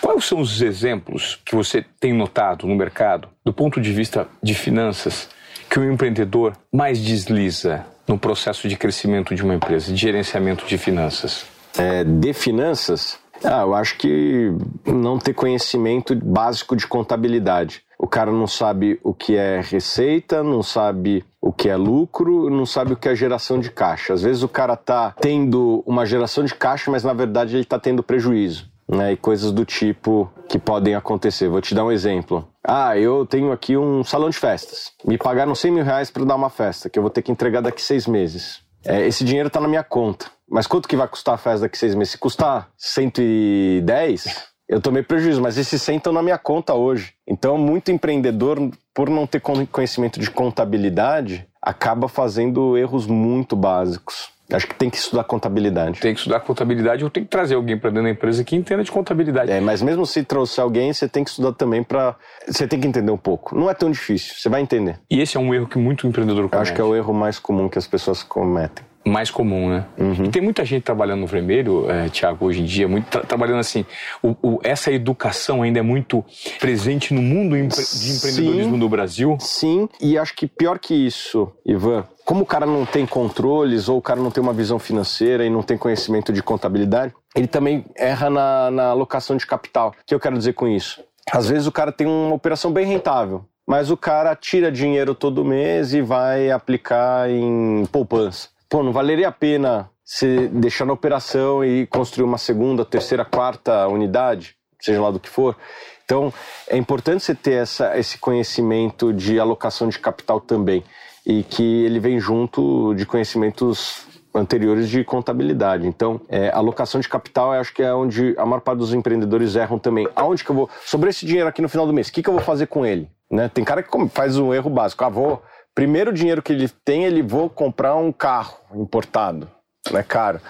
Quais 0.00 0.24
são 0.24 0.40
os 0.40 0.60
exemplos 0.60 1.40
que 1.44 1.54
você 1.54 1.84
tem 2.00 2.12
notado 2.12 2.66
no 2.66 2.74
mercado, 2.74 3.28
do 3.44 3.52
ponto 3.52 3.80
de 3.80 3.92
vista 3.92 4.26
de 4.42 4.54
finanças, 4.54 5.28
que 5.70 5.78
o 5.78 5.92
empreendedor 5.92 6.56
mais 6.72 7.00
desliza 7.00 7.86
no 8.06 8.18
processo 8.18 8.68
de 8.68 8.76
crescimento 8.76 9.34
de 9.34 9.42
uma 9.42 9.54
empresa, 9.54 9.92
de 9.92 10.00
gerenciamento 10.00 10.66
de 10.66 10.76
finanças? 10.76 11.53
É, 11.76 12.04
de 12.04 12.32
finanças, 12.32 13.18
ah, 13.42 13.62
eu 13.62 13.74
acho 13.74 13.98
que 13.98 14.52
não 14.86 15.18
ter 15.18 15.34
conhecimento 15.34 16.14
básico 16.14 16.76
de 16.76 16.86
contabilidade. 16.86 17.82
O 17.98 18.06
cara 18.06 18.32
não 18.32 18.46
sabe 18.46 18.98
o 19.02 19.14
que 19.14 19.36
é 19.36 19.60
receita, 19.60 20.42
não 20.42 20.62
sabe 20.62 21.24
o 21.40 21.52
que 21.52 21.68
é 21.68 21.76
lucro, 21.76 22.48
não 22.50 22.66
sabe 22.66 22.92
o 22.92 22.96
que 22.96 23.08
é 23.08 23.14
geração 23.14 23.58
de 23.58 23.70
caixa. 23.70 24.14
Às 24.14 24.22
vezes 24.22 24.42
o 24.42 24.48
cara 24.48 24.76
tá 24.76 25.14
tendo 25.20 25.82
uma 25.86 26.06
geração 26.06 26.44
de 26.44 26.54
caixa, 26.54 26.90
mas 26.90 27.04
na 27.04 27.12
verdade 27.12 27.54
ele 27.54 27.62
está 27.62 27.78
tendo 27.78 28.02
prejuízo. 28.02 28.72
Né, 28.86 29.12
e 29.12 29.16
coisas 29.16 29.50
do 29.50 29.64
tipo 29.64 30.30
que 30.46 30.58
podem 30.58 30.94
acontecer. 30.94 31.48
Vou 31.48 31.62
te 31.62 31.74
dar 31.74 31.86
um 31.86 31.90
exemplo. 31.90 32.46
Ah, 32.62 32.98
eu 32.98 33.24
tenho 33.24 33.50
aqui 33.50 33.78
um 33.78 34.04
salão 34.04 34.28
de 34.28 34.36
festas. 34.36 34.92
Me 35.06 35.16
pagaram 35.16 35.54
100 35.54 35.70
mil 35.70 35.84
reais 35.84 36.10
para 36.10 36.22
dar 36.22 36.34
uma 36.34 36.50
festa, 36.50 36.90
que 36.90 36.98
eu 36.98 37.02
vou 37.02 37.08
ter 37.08 37.22
que 37.22 37.32
entregar 37.32 37.62
daqui 37.62 37.80
seis 37.80 38.06
meses. 38.06 38.63
É, 38.86 39.06
esse 39.06 39.24
dinheiro 39.24 39.48
está 39.48 39.60
na 39.60 39.68
minha 39.68 39.84
conta. 39.84 40.26
Mas 40.48 40.66
quanto 40.66 40.88
que 40.88 40.96
vai 40.96 41.08
custar 41.08 41.34
a 41.34 41.38
festa 41.38 41.60
daqui 41.60 41.78
seis 41.78 41.94
meses? 41.94 42.12
Se 42.12 42.18
custar 42.18 42.68
110, 42.76 44.44
eu 44.68 44.80
tomei 44.80 45.02
prejuízo, 45.02 45.40
mas 45.40 45.56
esses 45.56 45.80
100 45.82 45.96
estão 45.96 46.12
na 46.12 46.22
minha 46.22 46.38
conta 46.38 46.74
hoje. 46.74 47.14
Então, 47.26 47.56
muito 47.56 47.90
empreendedor, 47.90 48.58
por 48.94 49.08
não 49.08 49.26
ter 49.26 49.40
conhecimento 49.40 50.20
de 50.20 50.30
contabilidade, 50.30 51.46
acaba 51.60 52.08
fazendo 52.08 52.76
erros 52.76 53.06
muito 53.06 53.56
básicos. 53.56 54.33
Acho 54.52 54.66
que 54.66 54.74
tem 54.74 54.90
que 54.90 54.96
estudar 54.96 55.24
contabilidade. 55.24 56.00
Tem 56.00 56.12
que 56.12 56.20
estudar 56.20 56.40
contabilidade 56.40 57.02
ou 57.02 57.10
tem 57.10 57.24
que 57.24 57.30
trazer 57.30 57.54
alguém 57.54 57.78
para 57.78 57.90
dentro 57.90 58.04
da 58.04 58.10
empresa 58.10 58.44
que 58.44 58.54
entenda 58.54 58.84
de 58.84 58.92
contabilidade. 58.92 59.50
É, 59.50 59.60
mas 59.60 59.80
mesmo 59.80 60.04
se 60.04 60.22
trouxer 60.22 60.62
alguém, 60.62 60.92
você 60.92 61.08
tem 61.08 61.24
que 61.24 61.30
estudar 61.30 61.52
também 61.52 61.82
para. 61.82 62.14
Você 62.46 62.66
tem 62.66 62.78
que 62.78 62.86
entender 62.86 63.10
um 63.10 63.16
pouco. 63.16 63.56
Não 63.58 63.70
é 63.70 63.74
tão 63.74 63.90
difícil, 63.90 64.34
você 64.36 64.48
vai 64.48 64.60
entender. 64.60 65.00
E 65.10 65.20
esse 65.20 65.36
é 65.36 65.40
um 65.40 65.54
erro 65.54 65.66
que 65.66 65.78
muito 65.78 66.06
empreendedor 66.06 66.48
comete. 66.48 66.62
Acho 66.62 66.74
que 66.74 66.80
é 66.80 66.84
o 66.84 66.94
erro 66.94 67.14
mais 67.14 67.38
comum 67.38 67.68
que 67.68 67.78
as 67.78 67.86
pessoas 67.86 68.22
cometem 68.22 68.84
mais 69.04 69.30
comum, 69.30 69.68
né? 69.68 69.84
Uhum. 69.98 70.24
E 70.24 70.28
tem 70.30 70.40
muita 70.40 70.64
gente 70.64 70.82
trabalhando 70.82 71.20
no 71.20 71.26
vermelho, 71.26 71.90
é, 71.90 72.08
Tiago, 72.08 72.46
hoje 72.46 72.62
em 72.62 72.64
dia, 72.64 72.88
muito 72.88 73.06
tra 73.06 73.22
trabalhando 73.22 73.58
assim. 73.58 73.84
O, 74.22 74.34
o, 74.42 74.60
essa 74.62 74.90
educação 74.90 75.62
ainda 75.62 75.78
é 75.78 75.82
muito 75.82 76.24
presente 76.58 77.12
no 77.12 77.20
mundo 77.20 77.56
empre 77.56 77.76
de 77.76 78.12
empreendedorismo 78.12 78.72
sim, 78.72 78.78
no 78.78 78.88
Brasil. 78.88 79.36
Sim, 79.40 79.88
e 80.00 80.16
acho 80.16 80.34
que 80.34 80.46
pior 80.46 80.78
que 80.78 80.94
isso, 80.94 81.52
Ivan, 81.66 82.04
como 82.24 82.42
o 82.42 82.46
cara 82.46 82.66
não 82.66 82.86
tem 82.86 83.06
controles 83.06 83.88
ou 83.88 83.98
o 83.98 84.02
cara 84.02 84.20
não 84.20 84.30
tem 84.30 84.42
uma 84.42 84.52
visão 84.52 84.78
financeira 84.78 85.44
e 85.44 85.50
não 85.50 85.62
tem 85.62 85.76
conhecimento 85.76 86.32
de 86.32 86.42
contabilidade, 86.42 87.14
ele 87.34 87.46
também 87.46 87.84
erra 87.96 88.30
na, 88.30 88.70
na 88.70 88.84
alocação 88.86 89.36
de 89.36 89.46
capital. 89.46 89.90
O 89.90 90.06
que 90.06 90.14
eu 90.14 90.20
quero 90.20 90.38
dizer 90.38 90.54
com 90.54 90.66
isso? 90.66 91.02
Às 91.30 91.48
vezes 91.48 91.66
o 91.66 91.72
cara 91.72 91.92
tem 91.92 92.06
uma 92.06 92.34
operação 92.34 92.72
bem 92.72 92.86
rentável, 92.86 93.44
mas 93.66 93.90
o 93.90 93.96
cara 93.96 94.34
tira 94.34 94.70
dinheiro 94.70 95.14
todo 95.14 95.44
mês 95.44 95.94
e 95.94 96.02
vai 96.02 96.50
aplicar 96.50 97.30
em 97.30 97.86
poupança 97.86 98.54
pô, 98.74 98.82
não 98.82 98.90
valeria 98.90 99.28
a 99.28 99.32
pena 99.32 99.88
você 100.04 100.48
deixar 100.48 100.84
na 100.84 100.92
operação 100.92 101.64
e 101.64 101.86
construir 101.86 102.24
uma 102.24 102.38
segunda, 102.38 102.84
terceira, 102.84 103.24
quarta 103.24 103.86
unidade, 103.86 104.56
seja 104.80 105.00
lá 105.00 105.12
do 105.12 105.20
que 105.20 105.28
for. 105.28 105.56
Então, 106.04 106.34
é 106.66 106.76
importante 106.76 107.22
você 107.22 107.36
ter 107.36 107.52
essa, 107.52 107.96
esse 107.96 108.18
conhecimento 108.18 109.12
de 109.12 109.38
alocação 109.38 109.88
de 109.88 109.96
capital 110.00 110.40
também 110.40 110.82
e 111.26 111.42
que 111.42 111.84
ele 111.84 111.98
vem 111.98 112.18
junto 112.18 112.94
de 112.94 113.06
conhecimentos 113.06 114.06
anteriores 114.34 114.88
de 114.88 115.04
contabilidade. 115.04 115.86
Então, 115.86 116.20
é, 116.28 116.50
alocação 116.50 117.00
de 117.00 117.08
capital, 117.08 117.54
eu 117.54 117.60
acho 117.60 117.72
que 117.72 117.82
é 117.82 117.94
onde 117.94 118.34
a 118.36 118.44
maior 118.44 118.60
parte 118.60 118.78
dos 118.78 118.92
empreendedores 118.92 119.54
erram 119.54 119.78
também. 119.78 120.08
Aonde 120.16 120.42
que 120.42 120.50
eu 120.50 120.56
vou 120.56 120.70
sobre 120.84 121.10
esse 121.10 121.24
dinheiro 121.24 121.48
aqui 121.48 121.62
no 121.62 121.68
final 121.68 121.86
do 121.86 121.92
mês? 121.92 122.08
O 122.08 122.12
que, 122.12 122.22
que 122.22 122.28
eu 122.28 122.34
vou 122.34 122.42
fazer 122.42 122.66
com 122.66 122.84
ele? 122.84 123.08
Né? 123.30 123.48
Tem 123.48 123.64
cara 123.64 123.82
que 123.82 124.08
faz 124.08 124.36
um 124.36 124.52
erro 124.52 124.68
básico. 124.68 125.04
Ah, 125.04 125.08
vou 125.08 125.40
primeiro 125.74 126.12
dinheiro 126.12 126.42
que 126.42 126.52
ele 126.52 126.68
tem, 126.84 127.04
ele 127.04 127.22
vou 127.22 127.50
comprar 127.50 127.96
um 127.96 128.12
carro 128.12 128.56
importado, 128.74 129.48
né, 129.90 130.02
caro. 130.02 130.40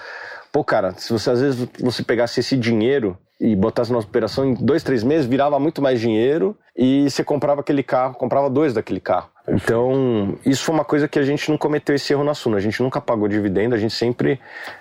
Pô, 0.51 0.63
cara, 0.63 0.93
se 0.97 1.11
você 1.11 1.31
às 1.31 1.41
vezes 1.41 1.67
você 1.79 2.03
pegasse 2.03 2.39
esse 2.39 2.55
dinheiro 2.55 3.17
e 3.41 3.55
botasse 3.55 3.91
na 3.91 3.97
operação 3.97 4.45
em 4.45 4.53
dois, 4.53 4.83
três 4.83 5.03
meses, 5.03 5.25
virava 5.25 5.59
muito 5.59 5.81
mais 5.81 5.99
dinheiro 5.99 6.57
e 6.77 7.09
você 7.09 7.23
comprava 7.23 7.61
aquele 7.61 7.83
carro, 7.83 8.13
comprava 8.15 8.49
dois 8.49 8.73
daquele 8.73 8.99
carro. 8.99 9.29
Então, 9.47 10.37
isso 10.45 10.63
foi 10.63 10.73
uma 10.73 10.85
coisa 10.85 11.07
que 11.07 11.19
a 11.19 11.23
gente 11.23 11.49
não 11.49 11.57
cometeu 11.57 11.95
esse 11.95 12.11
erro 12.11 12.23
na 12.23 12.33
Suno. 12.33 12.57
A 12.57 12.59
gente 12.59 12.81
nunca 12.81 12.99
pagou 12.99 13.27
dividendo, 13.27 13.75
a 13.75 13.77
gente 13.77 13.93
sempre 13.93 14.39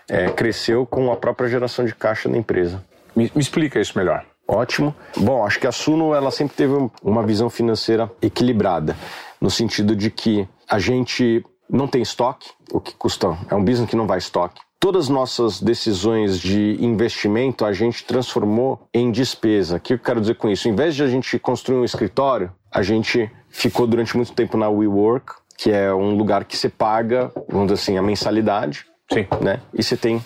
é, 0.09 0.29
cresceu 0.31 0.87
com 0.87 1.13
a 1.13 1.17
própria 1.17 1.49
geração 1.49 1.85
de 1.85 1.95
caixa 1.95 2.29
da 2.29 2.39
empresa. 2.39 2.83
Me, 3.15 3.31
me 3.35 3.41
explica 3.41 3.79
isso 3.79 3.97
melhor. 3.97 4.25
Ótimo. 4.47 4.95
Bom, 5.17 5.45
acho 5.45 5.59
que 5.59 5.67
a 5.67 5.73
Suno 5.73 6.15
ela 6.15 6.31
sempre 6.31 6.57
teve 6.57 6.75
uma 7.03 7.23
visão 7.23 7.49
financeira 7.49 8.11
equilibrada 8.21 8.97
no 9.41 9.51
sentido 9.51 9.95
de 9.97 10.11
que 10.11 10.49
a 10.69 10.79
gente 10.79 11.45
não 11.69 11.87
tem 11.87 12.03
estoque, 12.03 12.51
o 12.73 12.81
que 12.81 12.95
custa, 12.95 13.37
é 13.51 13.55
um 13.55 13.65
business 13.65 13.89
que 13.89 13.97
não 13.97 14.07
vai 14.07 14.19
estoque. 14.19 14.61
Todas 14.79 15.05
as 15.05 15.09
nossas 15.09 15.63
decisões 15.63 16.39
de 16.39 16.77
investimento 16.79 17.65
a 17.65 17.73
gente 17.73 18.05
transformou 18.05 18.87
em 18.93 19.11
despesa. 19.11 19.77
O 19.77 19.81
que 19.81 19.95
eu 19.95 19.99
quero 19.99 20.21
dizer 20.21 20.35
com 20.35 20.49
isso? 20.49 20.69
Em 20.69 20.75
vez 20.75 20.95
de 20.95 21.03
a 21.03 21.07
gente 21.07 21.39
construir 21.39 21.79
um 21.79 21.85
escritório, 21.85 22.53
a 22.71 22.83
gente 22.83 23.31
ficou 23.55 23.87
durante 23.87 24.17
muito 24.17 24.33
tempo 24.33 24.59
na 24.59 24.69
WeWork, 24.69 25.33
que 25.57 25.71
é 25.71 25.95
um 25.95 26.17
lugar 26.17 26.45
que 26.45 26.57
você 26.57 26.69
paga, 26.69 27.31
vamos 27.49 27.69
dizer 27.69 27.75
assim, 27.75 27.97
a 27.97 28.03
mensalidade. 28.03 28.85
Sim. 29.11 29.27
Né? 29.41 29.61
E 29.73 29.83
você 29.83 29.97
tem 29.97 30.23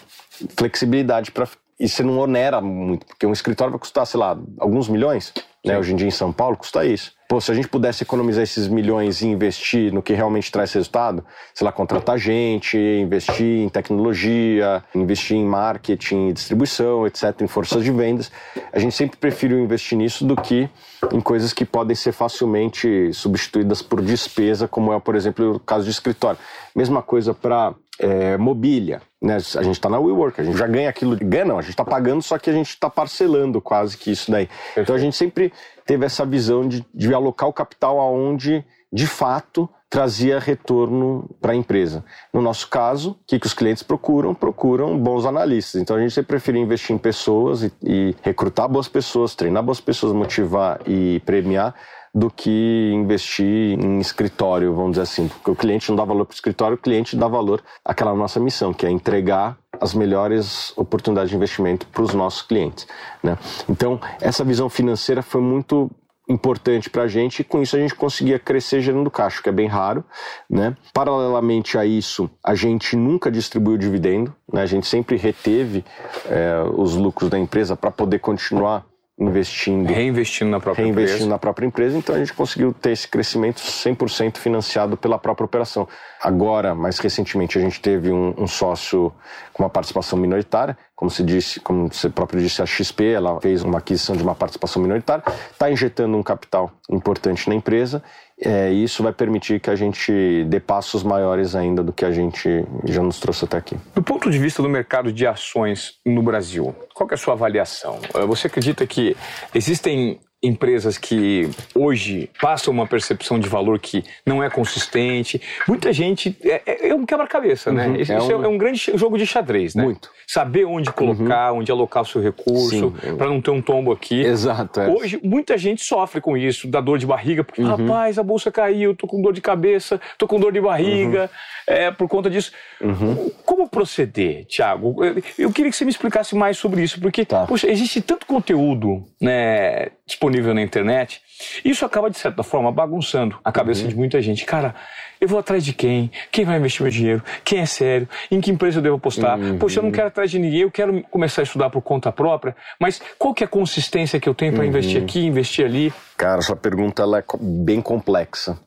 flexibilidade 0.57 1.31
para 1.31 1.47
e 1.79 1.89
você 1.89 2.03
não 2.03 2.19
onera 2.19 2.61
muito, 2.61 3.07
porque 3.07 3.27
um 3.27 3.33
escritório 3.33 3.73
vai 3.73 3.79
custar, 3.79 4.07
sei 4.07 4.19
lá, 4.19 4.37
alguns 4.59 4.89
milhões, 4.89 5.33
né? 5.65 5.79
Hoje 5.79 5.93
em 5.93 5.97
dia 5.97 6.09
em 6.09 6.13
São 6.13 6.33
Paulo 6.33 6.57
custa 6.57 6.85
isso. 6.85 7.13
Pô, 7.29 7.41
se 7.41 7.53
a 7.53 7.55
gente 7.55 7.69
pudesse 7.69 8.03
economizar 8.03 8.43
esses 8.43 8.69
milhões 8.69 9.21
e 9.21 9.27
investir 9.27 9.93
no 9.93 10.03
que 10.03 10.15
realmente 10.15 10.51
traz 10.51 10.73
resultado, 10.73 11.23
sei 11.55 11.65
lá, 11.65 11.71
contratar 11.71 12.19
gente, 12.19 12.79
investir 12.79 13.65
em 13.65 13.69
tecnologia, 13.69 14.83
investir 14.95 15.37
em 15.37 15.45
marketing, 15.45 16.33
distribuição, 16.33 17.07
etc., 17.07 17.43
em 17.43 17.47
forças 17.47 17.85
de 17.85 17.91
vendas, 17.91 18.33
a 18.73 18.79
gente 18.79 18.95
sempre 18.95 19.19
preferiu 19.19 19.59
investir 19.61 19.99
nisso 19.99 20.25
do 20.25 20.35
que 20.35 20.71
em 21.13 21.21
coisas 21.21 21.53
que 21.53 21.67
podem 21.67 21.95
ser 21.95 22.13
facilmente 22.13 23.13
substituídas 23.13 23.83
por 23.83 24.01
despesa, 24.01 24.67
como 24.67 24.93
é, 24.93 24.99
por 24.99 25.15
exemplo, 25.15 25.57
o 25.57 25.61
caso 25.61 25.85
de 25.85 25.91
escritório. 25.91 26.39
Mesma 26.75 27.03
coisa 27.03 27.35
para 27.35 27.75
é, 27.99 28.37
mobília. 28.37 29.03
Né? 29.21 29.37
A 29.37 29.63
gente 29.63 29.73
está 29.73 29.89
na 29.89 29.99
WeWork, 29.99 30.41
a 30.41 30.45
gente 30.45 30.57
já 30.57 30.67
ganha 30.67 30.89
aquilo. 30.89 31.17
Ganha 31.17 31.45
não, 31.45 31.59
a 31.59 31.63
gente 31.63 31.71
está 31.71 31.85
pagando, 31.85 32.23
só 32.23 32.39
que 32.39 32.49
a 32.49 32.53
gente 32.53 32.69
está 32.69 32.89
parcelando 32.89 33.61
quase 33.61 33.97
que 33.97 34.11
isso 34.11 34.31
daí. 34.31 34.49
Então 34.77 34.95
a 34.95 34.99
gente 34.99 35.17
sempre 35.17 35.53
teve 35.85 36.07
essa 36.07 36.25
visão 36.25 36.67
de, 36.67 36.85
de 36.95 37.13
alocar 37.13 37.49
o 37.49 37.53
capital 37.53 37.99
aonde, 37.99 38.65
de 38.93 39.07
fato, 39.07 39.69
trazia 39.91 40.39
retorno 40.39 41.29
para 41.41 41.53
a 41.53 41.57
empresa. 41.57 42.05
No 42.33 42.43
nosso 42.43 42.69
caso, 42.69 43.13
o 43.13 43.17
que, 43.27 43.39
que 43.39 43.47
os 43.47 43.55
clientes 43.55 43.83
procuram? 43.83 44.35
Procuram 44.35 44.99
bons 44.99 45.25
analistas. 45.25 45.81
Então 45.81 45.97
a 45.97 46.01
gente 46.01 46.13
sempre 46.13 46.29
prefere 46.29 46.59
investir 46.59 46.95
em 46.95 46.99
pessoas 46.99 47.63
e, 47.63 47.73
e 47.83 48.15
recrutar 48.23 48.69
boas 48.69 48.87
pessoas, 48.87 49.35
treinar 49.35 49.63
boas 49.63 49.81
pessoas, 49.81 50.13
motivar 50.13 50.81
e 50.87 51.21
premiar 51.25 51.75
do 52.15 52.31
que 52.31 52.91
investir 52.95 53.79
em 53.79 53.99
escritório, 53.99 54.75
vamos 54.75 54.93
dizer 54.93 55.03
assim. 55.03 55.29
Porque 55.29 55.51
o 55.51 55.57
cliente 55.57 55.89
não 55.91 55.97
dá 55.97 56.05
valor 56.05 56.25
para 56.25 56.33
o 56.33 56.35
escritório, 56.35 56.75
o 56.77 56.81
cliente 56.81 57.17
dá 57.17 57.29
valor 57.29 57.63
àquela 57.85 58.15
nossa 58.15 58.41
missão, 58.41 58.73
que 58.73 58.87
é 58.87 58.91
entregar 58.91 59.57
as 59.81 59.95
melhores 59.95 60.73
oportunidades 60.77 61.31
de 61.31 61.37
investimento 61.37 61.87
para 61.87 62.03
os 62.03 62.15
nossos 62.15 62.43
clientes. 62.43 62.87
Né? 63.23 63.37
Então, 63.69 64.01
essa 64.21 64.45
visão 64.45 64.69
financeira 64.69 65.23
foi 65.23 65.41
muito 65.41 65.91
importante 66.29 66.91
para 66.91 67.05
a 67.05 67.09
gente 67.09 67.41
e 67.41 67.45
com 67.45 67.63
isso 67.63 67.75
a 67.75 67.79
gente 67.79 67.95
conseguia 67.95 68.39
crescer 68.39 68.83
gerando 68.83 69.11
caixa, 69.11 69.43
que 69.43 69.49
é 69.49 69.53
bem 69.53 69.67
raro. 69.67 70.05
Né? 70.49 70.77
Paralelamente 70.93 71.79
a 71.79 71.87
isso, 71.87 72.31
a 72.45 72.55
gente 72.55 72.97
nunca 72.97 73.31
distribuiu 73.31 73.79
dividendo, 73.79 74.35
né? 74.53 74.63
a 74.63 74.67
gente 74.67 74.87
sempre 74.87 75.17
reteve 75.17 75.85
é, 76.27 76.63
os 76.77 76.95
lucros 76.95 77.31
da 77.31 77.39
empresa 77.39 77.75
para 77.75 77.91
poder 77.91 78.19
continuar 78.19 78.85
investindo. 79.19 79.93
Reinvestindo 79.93 80.51
na 80.51 80.61
própria 80.61 80.85
reinvestindo 80.85 81.15
empresa. 81.15 81.29
na 81.31 81.39
própria 81.39 81.67
empresa, 81.67 81.99
então 81.99 82.15
a 82.15 82.19
gente 82.19 82.33
conseguiu 82.33 82.73
ter 82.73 82.93
esse 82.93 83.09
crescimento 83.09 83.61
100% 83.61 84.37
financiado 84.37 84.97
pela 84.97 85.19
própria 85.19 85.45
operação. 85.45 85.89
Agora, 86.23 86.75
mais 86.75 86.99
recentemente, 86.99 87.59
a 87.59 87.61
gente 87.61 87.81
teve 87.81 88.13
um, 88.13 88.35
um, 88.39 88.47
sócio 88.47 89.13
com 89.53 89.65
uma 89.65 89.71
participação 89.71 90.19
minoritária, 90.19 90.77
como 90.99 91.09
se 91.09 91.23
disse, 91.23 91.61
como 91.61 91.87
você 91.87 92.11
próprio 92.11 92.43
disse, 92.43 92.61
a 92.61 92.67
XP, 92.67 93.13
ela 93.13 93.41
fez 93.41 93.63
uma 93.63 93.79
aquisição 93.79 94.17
de 94.17 94.23
uma 94.25 94.35
participação 94.35 94.83
minoritária, 94.83 95.23
está 95.53 95.71
injetando 95.71 96.17
um 96.17 96.25
capital 96.25 96.73
importante 96.91 97.49
na 97.49 97.55
empresa 97.55 98.03
é, 98.41 98.71
isso 98.71 99.03
vai 99.03 99.13
permitir 99.13 99.59
que 99.59 99.69
a 99.69 99.75
gente 99.75 100.45
dê 100.45 100.61
passos 100.61 101.03
maiores 101.03 101.57
ainda 101.57 101.83
do 101.83 101.93
que 101.93 102.05
a 102.05 102.13
gente 102.13 102.65
já 102.85 103.03
nos 103.03 103.19
trouxe 103.19 103.45
até 103.45 103.57
aqui. 103.57 103.77
Do 103.95 104.03
ponto 104.03 104.31
de 104.31 104.39
vista 104.39 104.63
do 104.63 104.69
mercado 104.69 105.13
de 105.13 105.27
ações 105.27 105.95
no 106.07 106.23
Brasil, 106.23 106.75
qual 106.95 107.09
é 107.11 107.15
a 107.15 107.17
sua 107.17 107.35
avaliação? 107.35 107.99
É, 108.15 108.25
você 108.25 108.47
acredita 108.47 108.87
que 108.87 109.17
existem 109.53 110.21
empresas 110.43 110.97
que 110.97 111.51
hoje 111.75 112.31
passam 112.41 112.73
uma 112.73 112.87
percepção 112.87 113.41
de 113.41 113.49
valor 113.49 113.79
que 113.81 114.05
não 114.25 114.43
é 114.43 114.49
consistente. 114.49 115.41
Muita 115.67 115.93
gente. 115.93 116.37
É, 116.45 116.63
é, 116.65 116.89
é 116.91 116.95
um 116.95 117.05
quebra-cabeça, 117.05 117.73
né? 117.73 117.87
uhum, 117.87 117.93
né? 117.95 118.01
Isso 118.01 118.13
é 118.13 118.37
um... 118.37 118.45
é 118.45 118.49
um... 118.49 118.59
grande 118.59 118.93
jogo 118.95 119.19
de 119.19 119.27
xadrez, 119.27 119.75
né? 119.75 119.83
Muito. 119.83 120.11
Saber 120.27 120.65
onde 120.65 120.93
colocar, 120.93 121.53
uhum. 121.53 121.59
onde 121.59 121.73
alocar 121.73 122.03
o 122.03 122.07
seu 122.07 122.21
recurso, 122.21 122.93
para 123.17 123.29
não 123.29 123.41
ter 123.41 123.51
um 123.51 123.61
tombo 123.61 123.91
aqui. 123.91 124.21
Exato. 124.21 124.81
É. 124.81 124.89
Hoje, 124.89 125.19
muita 125.25 125.59
gente 125.59 125.83
sofre 125.83 126.21
com 126.21 126.37
isso, 126.37 126.69
da 126.69 126.81
dor 126.81 126.99
de 126.99 127.07
barriga, 127.07 127.43
porque, 127.43 127.63
uhum. 127.63 127.75
rapaz, 127.75 128.19
a 128.19 128.23
bolsa 128.23 128.53
caiu, 128.53 128.95
tô 128.95 129.07
com 129.07 129.21
dor 129.21 129.33
de 129.33 129.41
cabeça, 129.41 130.01
tô 130.17 130.29
com 130.29 130.39
dor 130.39 130.53
de 130.53 130.61
barriga, 130.61 131.23
uhum. 131.69 131.75
é, 131.75 131.91
por 131.91 132.09
conta 132.09 132.31
disso. 132.31 132.53
Uhum. 132.81 133.31
Como 133.45 133.69
proceder, 133.69 134.45
Thiago? 134.47 134.97
Eu 135.37 135.51
queria 135.51 135.71
que 135.71 135.77
você 135.77 135.85
me 135.85 135.91
explicasse 135.91 136.37
mais 136.37 136.59
sobre 136.59 136.83
isso, 136.83 137.01
porque, 137.01 137.25
tá. 137.25 137.47
poxa, 137.47 137.69
existe 137.69 138.01
tanto 138.01 138.27
conteúdo 138.27 139.05
né, 139.21 139.89
disponível 140.09 140.55
na 140.55 140.63
internet, 140.63 141.21
isso 141.63 141.85
acaba, 141.85 142.11
de 142.11 142.19
certa 142.19 142.43
forma, 142.43 142.73
bagunçando 142.73 143.39
a 143.45 143.53
cabeça 143.53 143.83
uhum. 143.83 143.89
de 143.89 143.95
muita 143.95 144.21
gente. 144.23 144.45
Cara, 144.47 144.75
eu 145.21 145.29
vou 145.29 145.39
atrás 145.39 145.63
de 145.63 145.75
quem? 145.75 146.11
Quem 146.33 146.45
vai 146.45 146.57
investir 146.57 146.83
meu 146.83 146.91
dinheiro? 146.91 147.23
Quem 147.45 147.61
é 147.61 147.67
sério? 147.67 148.09
Em 148.31 148.41
que 148.41 148.51
empresa 148.51 148.79
eu 148.79 148.83
devo 148.83 148.97
apostar? 148.97 149.39
Uhum. 149.39 149.59
Poxa, 149.59 149.81
eu 149.81 149.85
não 149.85 149.93
quero 149.93 150.09
atrás 150.09 150.31
de 150.31 150.39
ninguém, 150.39 150.63
eu 150.63 150.71
quero 150.71 151.03
começar 151.11 151.43
a 151.43 151.45
estudar 151.45 151.69
por 151.69 151.83
conta 151.83 152.11
própria, 152.11 152.57
mas 152.81 153.01
qual 153.19 153.35
que 153.35 153.45
é 153.45 153.47
a 153.47 153.49
consistência 153.49 154.19
que 154.19 154.29
eu 154.29 154.35
tenho 154.35 154.53
para 154.53 154.63
uhum. 154.63 154.69
investir 154.69 155.01
aqui, 155.01 155.25
investir 155.25 155.67
ali? 155.67 155.93
Cara, 156.17 156.41
sua 156.41 156.57
pergunta 156.57 157.03
ela 157.03 157.19
é 157.19 157.25
bem 157.39 157.83
complexa. 157.83 158.59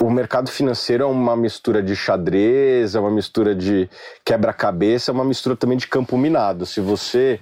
O 0.00 0.10
mercado 0.10 0.50
financeiro 0.50 1.04
é 1.04 1.06
uma 1.06 1.36
mistura 1.36 1.82
de 1.82 1.94
xadrez, 1.94 2.94
é 2.94 3.00
uma 3.00 3.10
mistura 3.10 3.54
de 3.54 3.88
quebra-cabeça, 4.24 5.10
é 5.10 5.14
uma 5.14 5.24
mistura 5.24 5.54
também 5.54 5.78
de 5.78 5.86
campo 5.86 6.16
minado. 6.18 6.66
Se 6.66 6.80
você 6.80 7.38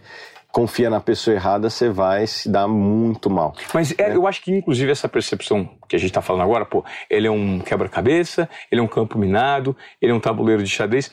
confia 0.52 0.90
na 0.90 1.00
pessoa 1.00 1.34
errada, 1.34 1.70
você 1.70 1.88
vai 1.88 2.26
se 2.26 2.48
dar 2.48 2.68
muito 2.68 3.30
mal. 3.30 3.54
Mas 3.72 3.94
é, 3.98 4.14
eu 4.14 4.26
acho 4.26 4.42
que, 4.42 4.52
inclusive, 4.52 4.92
essa 4.92 5.08
percepção 5.08 5.68
que 5.88 5.96
a 5.96 5.98
gente 5.98 6.10
está 6.10 6.20
falando 6.20 6.42
agora, 6.42 6.66
pô, 6.66 6.84
ele 7.08 7.26
é 7.26 7.30
um 7.30 7.58
quebra-cabeça, 7.58 8.48
ele 8.70 8.80
é 8.80 8.84
um 8.84 8.88
campo 8.88 9.18
minado, 9.18 9.74
ele 10.00 10.12
é 10.12 10.14
um 10.14 10.20
tabuleiro 10.20 10.62
de 10.62 10.68
xadrez. 10.68 11.10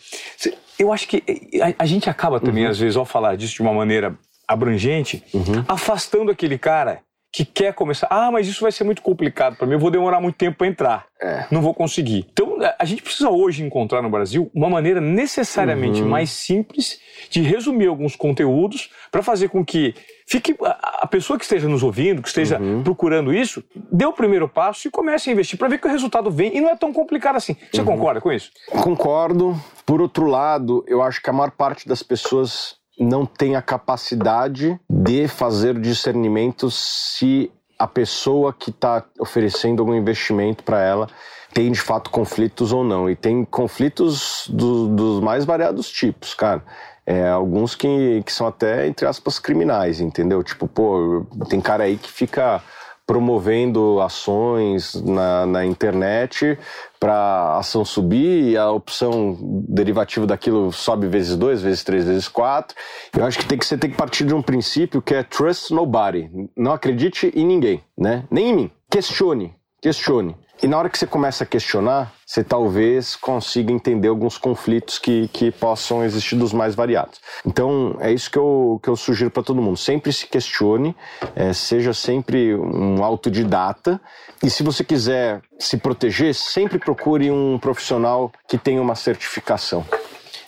Eu 0.78 0.92
acho 0.92 1.08
que 1.08 1.24
a, 1.62 1.84
a 1.84 1.86
gente 1.86 2.10
acaba 2.10 2.40
também, 2.40 2.66
uhum. 2.66 2.72
às 2.72 2.78
vezes, 2.78 2.98
ao 2.98 3.06
falar 3.06 3.38
disso 3.38 3.56
de 3.56 3.62
uma 3.62 3.74
maneira 3.74 4.18
abrangente, 4.46 5.24
uhum. 5.34 5.64
afastando 5.68 6.32
aquele 6.32 6.58
cara 6.58 7.02
que 7.32 7.46
quer 7.46 7.74
começar. 7.74 8.08
Ah, 8.10 8.32
mas 8.32 8.48
isso 8.48 8.62
vai 8.62 8.72
ser 8.72 8.84
muito 8.84 9.02
complicado 9.02 9.56
para 9.56 9.68
mim, 9.68 9.74
eu 9.74 9.80
vou 9.80 9.92
demorar 9.92 10.20
muito 10.20 10.36
tempo 10.36 10.58
para 10.58 10.68
entrar. 10.68 11.06
É. 11.22 11.46
Não 11.52 11.62
vou 11.62 11.74
conseguir. 11.74 12.26
Então, 12.32 12.58
a 12.78 12.86
gente 12.86 13.02
precisa 13.02 13.30
hoje 13.30 13.64
encontrar 13.64 14.02
no 14.02 14.10
Brasil 14.10 14.50
uma 14.54 14.70
maneira 14.70 15.02
necessariamente 15.02 16.02
uhum. 16.02 16.08
mais 16.08 16.30
simples 16.30 17.00
de 17.30 17.42
resumir 17.42 17.88
alguns 17.88 18.16
conteúdos 18.16 18.90
para 19.12 19.22
fazer 19.22 19.50
com 19.50 19.64
que 19.66 19.94
fique 20.26 20.56
a 20.62 21.06
pessoa 21.08 21.38
que 21.38 21.44
esteja 21.44 21.68
nos 21.68 21.84
ouvindo, 21.84 22.22
que 22.22 22.30
esteja 22.30 22.60
uhum. 22.60 22.84
procurando 22.84 23.34
isso, 23.34 23.64
dê 23.92 24.06
o 24.06 24.14
primeiro 24.14 24.48
passo 24.48 24.88
e 24.88 24.92
comece 24.92 25.30
a 25.30 25.34
investir 25.34 25.60
para 25.60 25.68
ver 25.68 25.80
que 25.80 25.88
o 25.88 25.92
resultado 25.92 26.32
vem 26.32 26.56
e 26.56 26.62
não 26.62 26.70
é 26.70 26.76
tão 26.76 26.94
complicado 26.94 27.36
assim. 27.36 27.56
Você 27.72 27.82
uhum. 27.82 27.88
concorda 27.88 28.22
com 28.22 28.32
isso? 28.32 28.52
Concordo. 28.70 29.60
Por 29.86 30.02
outro 30.02 30.26
lado, 30.26 30.86
eu 30.88 31.02
acho 31.02 31.22
que 31.22 31.30
a 31.30 31.34
maior 31.34 31.52
parte 31.52 31.88
das 31.88 32.02
pessoas 32.02 32.79
não 33.04 33.26
tem 33.26 33.56
a 33.56 33.62
capacidade 33.62 34.80
de 34.90 35.28
fazer 35.28 35.80
discernimento 35.80 36.70
se 36.70 37.52
a 37.78 37.88
pessoa 37.88 38.54
que 38.54 38.72
está 38.72 39.06
oferecendo 39.18 39.82
algum 39.82 39.96
investimento 39.96 40.64
para 40.64 40.82
ela 40.82 41.08
tem 41.54 41.72
de 41.72 41.80
fato 41.80 42.10
conflitos 42.10 42.72
ou 42.72 42.84
não. 42.84 43.10
E 43.10 43.16
tem 43.16 43.46
conflitos 43.46 44.48
do, 44.50 44.88
dos 44.88 45.22
mais 45.22 45.46
variados 45.46 45.90
tipos, 45.90 46.34
cara. 46.34 46.64
É, 47.06 47.28
alguns 47.30 47.74
que, 47.74 48.22
que 48.24 48.32
são 48.32 48.46
até, 48.46 48.86
entre 48.86 49.08
aspas, 49.08 49.40
criminais, 49.40 50.00
entendeu? 50.00 50.44
Tipo, 50.44 50.68
pô, 50.68 51.26
tem 51.50 51.60
cara 51.60 51.86
aí 51.86 51.98
que 51.98 52.12
fica 52.12 52.62
promovendo 53.08 54.00
ações 54.00 54.94
na, 54.94 55.44
na 55.48 55.66
internet 55.66 56.60
para 57.00 57.14
a 57.14 57.58
ação 57.60 57.86
subir 57.86 58.52
e 58.52 58.58
a 58.58 58.70
opção 58.70 59.38
derivativa 59.42 60.28
daquilo 60.28 60.72
sobe 60.72 61.08
vezes 61.08 61.38
dois, 61.38 61.62
vezes 61.62 61.84
três, 61.84 62.06
vezes 62.06 62.28
quatro. 62.28 62.76
Eu 63.18 63.26
acho 63.26 63.40
que 63.40 63.46
tem 63.46 63.58
que 63.58 63.66
você 63.66 63.78
tem 63.78 63.90
que 63.90 63.98
partir 63.98 64.26
de 64.26 64.34
um 64.34 64.42
princípio 64.42 65.02
que 65.02 65.16
é 65.16 65.24
trust 65.24 65.74
nobody. 65.74 66.30
Não 66.58 66.74
acredite 66.74 67.32
em 67.34 67.46
ninguém, 67.46 67.82
né? 67.98 68.26
Nem 68.30 68.50
em 68.50 68.54
mim. 68.54 68.72
Questione, 68.90 69.56
questione. 69.82 70.36
E 70.62 70.68
na 70.68 70.78
hora 70.78 70.90
que 70.90 70.98
você 70.98 71.08
começa 71.08 71.46
a 71.46 71.48
questionar, 71.48 72.12
você 72.26 72.44
talvez 72.44 73.16
consiga 73.16 73.72
entender 73.72 74.10
alguns 74.10 74.38
conflitos 74.38 75.00
que, 75.00 75.30
que 75.30 75.52
possam 75.52 76.04
existir 76.04 76.36
dos 76.36 76.52
mais 76.52 76.76
variados. 76.76 77.22
Então, 77.46 77.96
é 78.02 78.12
isso 78.12 78.30
que 78.30 78.38
eu, 78.38 78.78
que 78.84 78.90
eu 78.90 78.96
sugiro 78.98 79.32
para 79.32 79.42
todo 79.42 79.62
mundo. 79.62 79.78
Sempre 79.78 80.12
se 80.12 80.28
questione, 80.28 80.94
é, 81.34 81.54
seja 81.54 81.94
sempre 81.94 82.54
um 82.56 83.02
autodidata. 83.02 84.02
E 84.44 84.50
se 84.50 84.62
você 84.62 84.84
quiser 84.84 85.42
se 85.58 85.78
proteger, 85.78 86.36
sempre 86.36 86.78
procure 86.78 87.32
um 87.32 87.58
profissional 87.58 88.30
que 88.46 88.58
tenha 88.58 88.82
uma 88.82 88.96
certificação. 88.96 89.86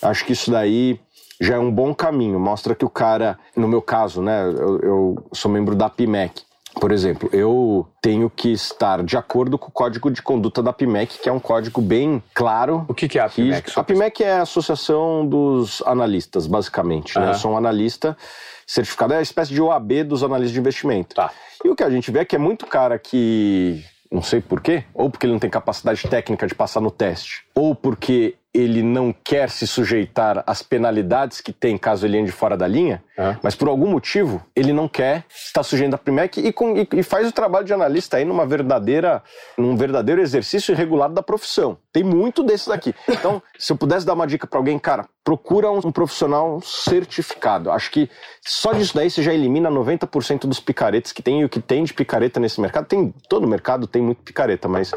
Acho 0.02 0.26
que 0.26 0.34
isso 0.34 0.52
daí 0.52 1.00
já 1.39 1.56
é 1.56 1.60
um 1.60 1.71
bom 1.71 1.95
caminho. 1.95 2.38
Mostra 2.38 2.76
que 2.76 2.84
o 2.84 2.89
cara, 2.89 3.39
no 3.56 3.67
meu 3.67 3.82
caso, 3.82 4.21
né, 4.21 4.43
eu, 4.43 4.80
eu 4.82 5.26
sou 5.32 5.50
membro 5.50 5.74
da 5.74 5.89
PIMEC. 5.89 6.43
Por 6.80 6.92
exemplo, 6.92 7.30
eu 7.34 7.88
tenho 8.02 8.30
que 8.30 8.52
estar 8.52 9.04
de 9.04 9.18
acordo 9.18 9.58
com 9.58 9.68
o 9.68 9.72
código 9.72 10.10
de 10.10 10.22
conduta 10.22 10.64
da 10.64 10.72
PIMEC, 10.72 11.20
que 11.20 11.30
é 11.30 11.32
um 11.32 11.40
código 11.40 11.82
bem 11.82 12.24
claro. 12.34 12.86
O 12.88 12.94
que, 12.94 13.08
que 13.08 13.20
é 13.20 13.22
a 13.22 13.30
PIMEC? 13.30 13.72
A 13.76 13.84
PIMEC 13.84 14.24
é 14.24 14.34
a 14.34 14.42
Associação 14.44 15.26
dos 15.28 15.84
Analistas, 15.86 16.48
basicamente. 16.48 17.18
Uhum. 17.18 17.26
Né? 17.26 17.32
Eu 17.32 17.36
sou 17.36 17.52
um 17.52 17.58
analista 17.58 18.18
certificado, 18.66 19.14
é 19.14 19.18
uma 19.18 19.22
espécie 19.22 19.54
de 19.54 19.62
OAB 19.62 20.04
dos 20.06 20.24
analistas 20.24 20.54
de 20.54 20.60
investimento. 20.60 21.16
Tá. 21.16 21.32
E 21.64 21.70
o 21.70 21.76
que 21.76 21.84
a 21.84 21.90
gente 21.90 22.10
vê 22.10 22.20
é 22.20 22.26
que 22.26 22.36
é 22.36 22.40
muito 22.40 22.66
cara 22.66 22.98
que 22.98 23.84
não 24.12 24.22
sei 24.22 24.42
porquê, 24.42 24.84
ou 24.94 25.10
porque 25.10 25.26
ele 25.26 25.32
não 25.32 25.40
tem 25.40 25.50
capacidade 25.50 26.06
técnica 26.06 26.46
de 26.46 26.54
passar 26.54 26.82
no 26.82 26.92
teste, 26.92 27.46
ou 27.54 27.76
porque 27.76 28.36
ele 28.54 28.84
não 28.84 29.14
quer 29.24 29.50
se 29.50 29.66
sujeitar 29.66 30.44
às 30.46 30.62
penalidades 30.62 31.40
que 31.40 31.54
tem 31.54 31.78
caso 31.78 32.06
ele 32.06 32.20
ande 32.20 32.32
fora 32.32 32.58
da 32.58 32.68
linha, 32.68 33.02
é. 33.18 33.38
mas 33.42 33.56
por 33.56 33.70
algum 33.70 33.88
motivo 33.88 34.44
ele 34.54 34.74
não 34.74 34.90
quer 34.90 35.24
estar 35.30 35.64
sujeito 35.64 35.94
à 35.94 35.98
Primec 35.98 36.38
e, 36.38 36.52
com, 36.52 36.76
e, 36.76 36.88
e, 36.94 37.04
faz 37.04 37.30
o 37.30 37.32
trabalho 37.32 37.66
de 37.66 37.74
analista 37.74 38.18
aí 38.18 38.26
numa 38.26 38.46
verdadeira, 38.46 39.24
num 39.58 39.78
verdadeiro 39.78 40.22
exercício 40.22 40.74
irregular 40.74 41.10
da 41.10 41.24
profissão. 41.24 41.78
Tem 41.94 42.04
muito 42.04 42.44
desses 42.44 42.68
aqui. 42.68 42.94
Então, 43.08 43.42
se 43.58 43.72
eu 43.72 43.78
pudesse 43.78 44.06
dar 44.06 44.14
uma 44.14 44.28
dica 44.28 44.46
para 44.46 44.60
alguém, 44.60 44.78
cara, 44.78 45.06
procura 45.24 45.72
um, 45.72 45.78
um, 45.86 45.92
profissional 45.92 46.60
certificado. 46.62 47.72
Acho 47.72 47.90
que 47.90 48.10
só 48.42 48.74
disso 48.74 48.96
daí 48.96 49.10
você 49.10 49.22
já 49.22 49.34
elimina 49.34 49.70
90% 49.72 50.42
dos 50.42 50.60
picaretas 50.60 51.14
que 51.14 51.22
tem 51.22 51.42
e 51.42 51.46
o 51.46 51.50
que 51.50 51.62
tem 51.62 51.84
de 51.86 51.94
picareta 51.94 52.40
nesse 52.40 52.60
mercado. 52.60 52.86
Tem 52.86 53.14
todo 53.30 53.48
mercado 53.48 53.88
tem 53.88 54.02
muito 54.02 54.22
picareta, 54.24 54.68
mas 54.68 54.92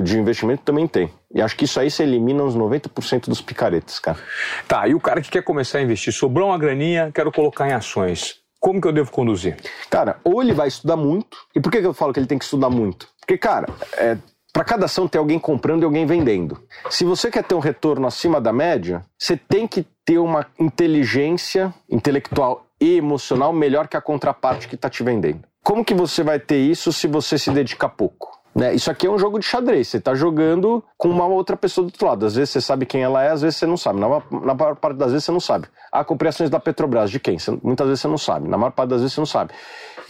de 0.00 0.18
investimento 0.18 0.62
também 0.62 0.86
tem. 0.86 1.10
E 1.34 1.42
acho 1.42 1.56
que 1.56 1.64
isso 1.64 1.78
aí 1.80 1.90
se 1.90 2.02
elimina 2.02 2.42
uns 2.42 2.56
90% 2.56 3.28
dos 3.28 3.40
picaretas, 3.40 3.98
cara. 3.98 4.18
Tá, 4.66 4.86
e 4.86 4.94
o 4.94 5.00
cara 5.00 5.20
que 5.20 5.30
quer 5.30 5.42
começar 5.42 5.78
a 5.78 5.82
investir, 5.82 6.12
sobrou 6.12 6.48
uma 6.48 6.58
graninha, 6.58 7.10
quero 7.12 7.32
colocar 7.32 7.68
em 7.68 7.72
ações. 7.72 8.36
Como 8.60 8.80
que 8.80 8.86
eu 8.86 8.92
devo 8.92 9.10
conduzir? 9.10 9.56
Cara, 9.90 10.18
ou 10.22 10.40
ele 10.40 10.54
vai 10.54 10.68
estudar 10.68 10.96
muito. 10.96 11.36
E 11.54 11.60
por 11.60 11.72
que 11.72 11.78
eu 11.78 11.92
falo 11.92 12.12
que 12.12 12.20
ele 12.20 12.28
tem 12.28 12.38
que 12.38 12.44
estudar 12.44 12.70
muito? 12.70 13.08
Porque, 13.18 13.36
cara, 13.36 13.66
é, 13.96 14.16
para 14.52 14.64
cada 14.64 14.84
ação 14.84 15.08
tem 15.08 15.18
alguém 15.18 15.38
comprando 15.38 15.82
e 15.82 15.84
alguém 15.84 16.06
vendendo. 16.06 16.62
Se 16.90 17.04
você 17.04 17.30
quer 17.30 17.42
ter 17.42 17.54
um 17.54 17.58
retorno 17.58 18.06
acima 18.06 18.40
da 18.40 18.52
média, 18.52 19.02
você 19.18 19.36
tem 19.36 19.66
que 19.66 19.84
ter 20.04 20.18
uma 20.18 20.46
inteligência 20.58 21.74
intelectual 21.90 22.66
e 22.80 22.96
emocional 22.96 23.52
melhor 23.52 23.88
que 23.88 23.96
a 23.96 24.00
contraparte 24.00 24.68
que 24.68 24.74
está 24.74 24.90
te 24.90 25.02
vendendo. 25.02 25.40
Como 25.64 25.84
que 25.84 25.94
você 25.94 26.22
vai 26.22 26.38
ter 26.38 26.58
isso 26.58 26.92
se 26.92 27.06
você 27.06 27.38
se 27.38 27.50
dedica 27.50 27.88
pouco? 27.88 28.41
Né? 28.54 28.74
Isso 28.74 28.90
aqui 28.90 29.06
é 29.06 29.10
um 29.10 29.18
jogo 29.18 29.38
de 29.38 29.46
xadrez. 29.46 29.88
Você 29.88 29.96
está 29.96 30.14
jogando 30.14 30.84
com 30.96 31.08
uma 31.08 31.26
outra 31.26 31.56
pessoa 31.56 31.84
do 31.84 31.88
outro 31.88 32.06
lado. 32.06 32.26
Às 32.26 32.34
vezes 32.34 32.50
você 32.50 32.60
sabe 32.60 32.84
quem 32.84 33.02
ela 33.02 33.22
é, 33.22 33.30
às 33.30 33.42
vezes 33.42 33.56
você 33.56 33.66
não 33.66 33.76
sabe. 33.76 33.98
Na, 33.98 34.08
na 34.30 34.54
maior 34.54 34.76
parte 34.76 34.96
das 34.96 35.12
vezes 35.12 35.24
você 35.24 35.32
não 35.32 35.40
sabe. 35.40 35.68
Comprei 36.06 36.28
ações 36.28 36.50
da 36.50 36.60
Petrobras. 36.60 37.10
De 37.10 37.18
quem? 37.18 37.38
Você, 37.38 37.50
muitas 37.62 37.86
vezes 37.86 38.00
você 38.00 38.08
não 38.08 38.18
sabe. 38.18 38.48
Na 38.48 38.58
maior 38.58 38.72
parte 38.72 38.90
das 38.90 39.00
vezes 39.00 39.14
você 39.14 39.20
não 39.20 39.26
sabe. 39.26 39.52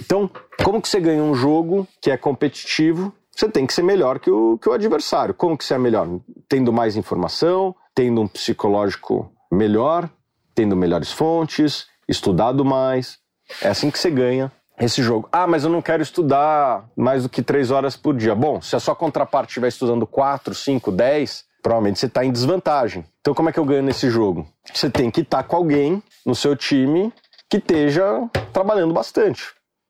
Então, 0.00 0.28
como 0.62 0.80
que 0.80 0.88
você 0.88 1.00
ganha 1.00 1.22
um 1.22 1.34
jogo 1.34 1.86
que 2.00 2.10
é 2.10 2.16
competitivo? 2.16 3.12
Você 3.34 3.48
tem 3.48 3.66
que 3.66 3.72
ser 3.72 3.82
melhor 3.82 4.18
que 4.18 4.30
o, 4.30 4.58
que 4.58 4.68
o 4.68 4.72
adversário. 4.72 5.34
Como 5.34 5.56
que 5.56 5.64
você 5.64 5.74
é 5.74 5.78
melhor? 5.78 6.08
Tendo 6.48 6.72
mais 6.72 6.96
informação, 6.96 7.74
tendo 7.94 8.20
um 8.20 8.28
psicológico 8.28 9.30
melhor, 9.50 10.10
tendo 10.54 10.76
melhores 10.76 11.12
fontes, 11.12 11.86
estudado 12.08 12.64
mais. 12.64 13.18
É 13.60 13.68
assim 13.68 13.90
que 13.90 13.98
você 13.98 14.10
ganha 14.10 14.52
esse 14.84 15.02
jogo. 15.02 15.28
Ah, 15.30 15.46
mas 15.46 15.64
eu 15.64 15.70
não 15.70 15.80
quero 15.80 16.02
estudar 16.02 16.84
mais 16.96 17.22
do 17.22 17.28
que 17.28 17.42
três 17.42 17.70
horas 17.70 17.96
por 17.96 18.16
dia. 18.16 18.34
Bom, 18.34 18.60
se 18.60 18.74
a 18.74 18.80
sua 18.80 18.94
contraparte 18.94 19.50
estiver 19.50 19.68
estudando 19.68 20.06
quatro, 20.06 20.54
cinco, 20.54 20.90
dez, 20.90 21.44
provavelmente 21.62 21.98
você 21.98 22.06
está 22.06 22.24
em 22.24 22.32
desvantagem. 22.32 23.04
Então, 23.20 23.34
como 23.34 23.48
é 23.48 23.52
que 23.52 23.60
eu 23.60 23.64
ganho 23.64 23.82
nesse 23.82 24.10
jogo? 24.10 24.46
Você 24.72 24.90
tem 24.90 25.10
que 25.10 25.20
estar 25.20 25.42
tá 25.42 25.48
com 25.48 25.56
alguém 25.56 26.02
no 26.26 26.34
seu 26.34 26.56
time 26.56 27.12
que 27.48 27.58
esteja 27.58 28.28
trabalhando 28.52 28.92
bastante. 28.92 29.44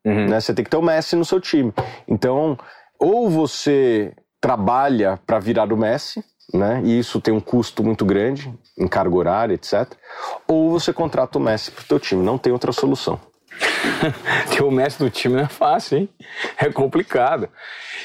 Uhum. 0.05 0.29
Né? 0.29 0.41
Você 0.41 0.53
tem 0.53 0.65
que 0.65 0.71
ter 0.71 0.77
o 0.77 0.83
Messi 0.83 1.17
no 1.17 1.25
seu 1.25 1.41
time. 1.41 1.73
Então, 2.07 2.59
ou 2.99 3.31
você 3.31 4.13
trabalha 4.41 5.19
para 5.27 5.39
virar 5.39 5.73
o 5.73 5.77
Messi, 5.77 6.23
né? 6.53 6.83
E 6.85 6.99
isso 6.99 7.21
tem 7.21 7.33
um 7.33 7.41
custo 7.41 7.83
muito 7.83 8.05
grande 8.05 8.53
em 8.77 8.89
carga 8.89 9.15
horária, 9.15 9.55
etc. 9.55 9.93
Ou 10.47 10.71
você 10.71 10.93
contrata 10.93 11.39
o 11.39 11.41
Messi 11.41 11.71
para 11.71 11.83
o 11.83 11.87
teu 11.87 12.01
time. 12.01 12.23
Não 12.23 12.37
tem 12.37 12.53
outra 12.53 12.73
solução. 12.73 13.19
Ter 14.51 14.63
o 14.63 14.71
mestre 14.71 15.05
do 15.05 15.11
time 15.11 15.37
não 15.37 15.45
é 15.45 15.49
fácil, 15.49 15.99
hein? 15.99 16.09
É 16.57 16.71
complicado. 16.71 17.49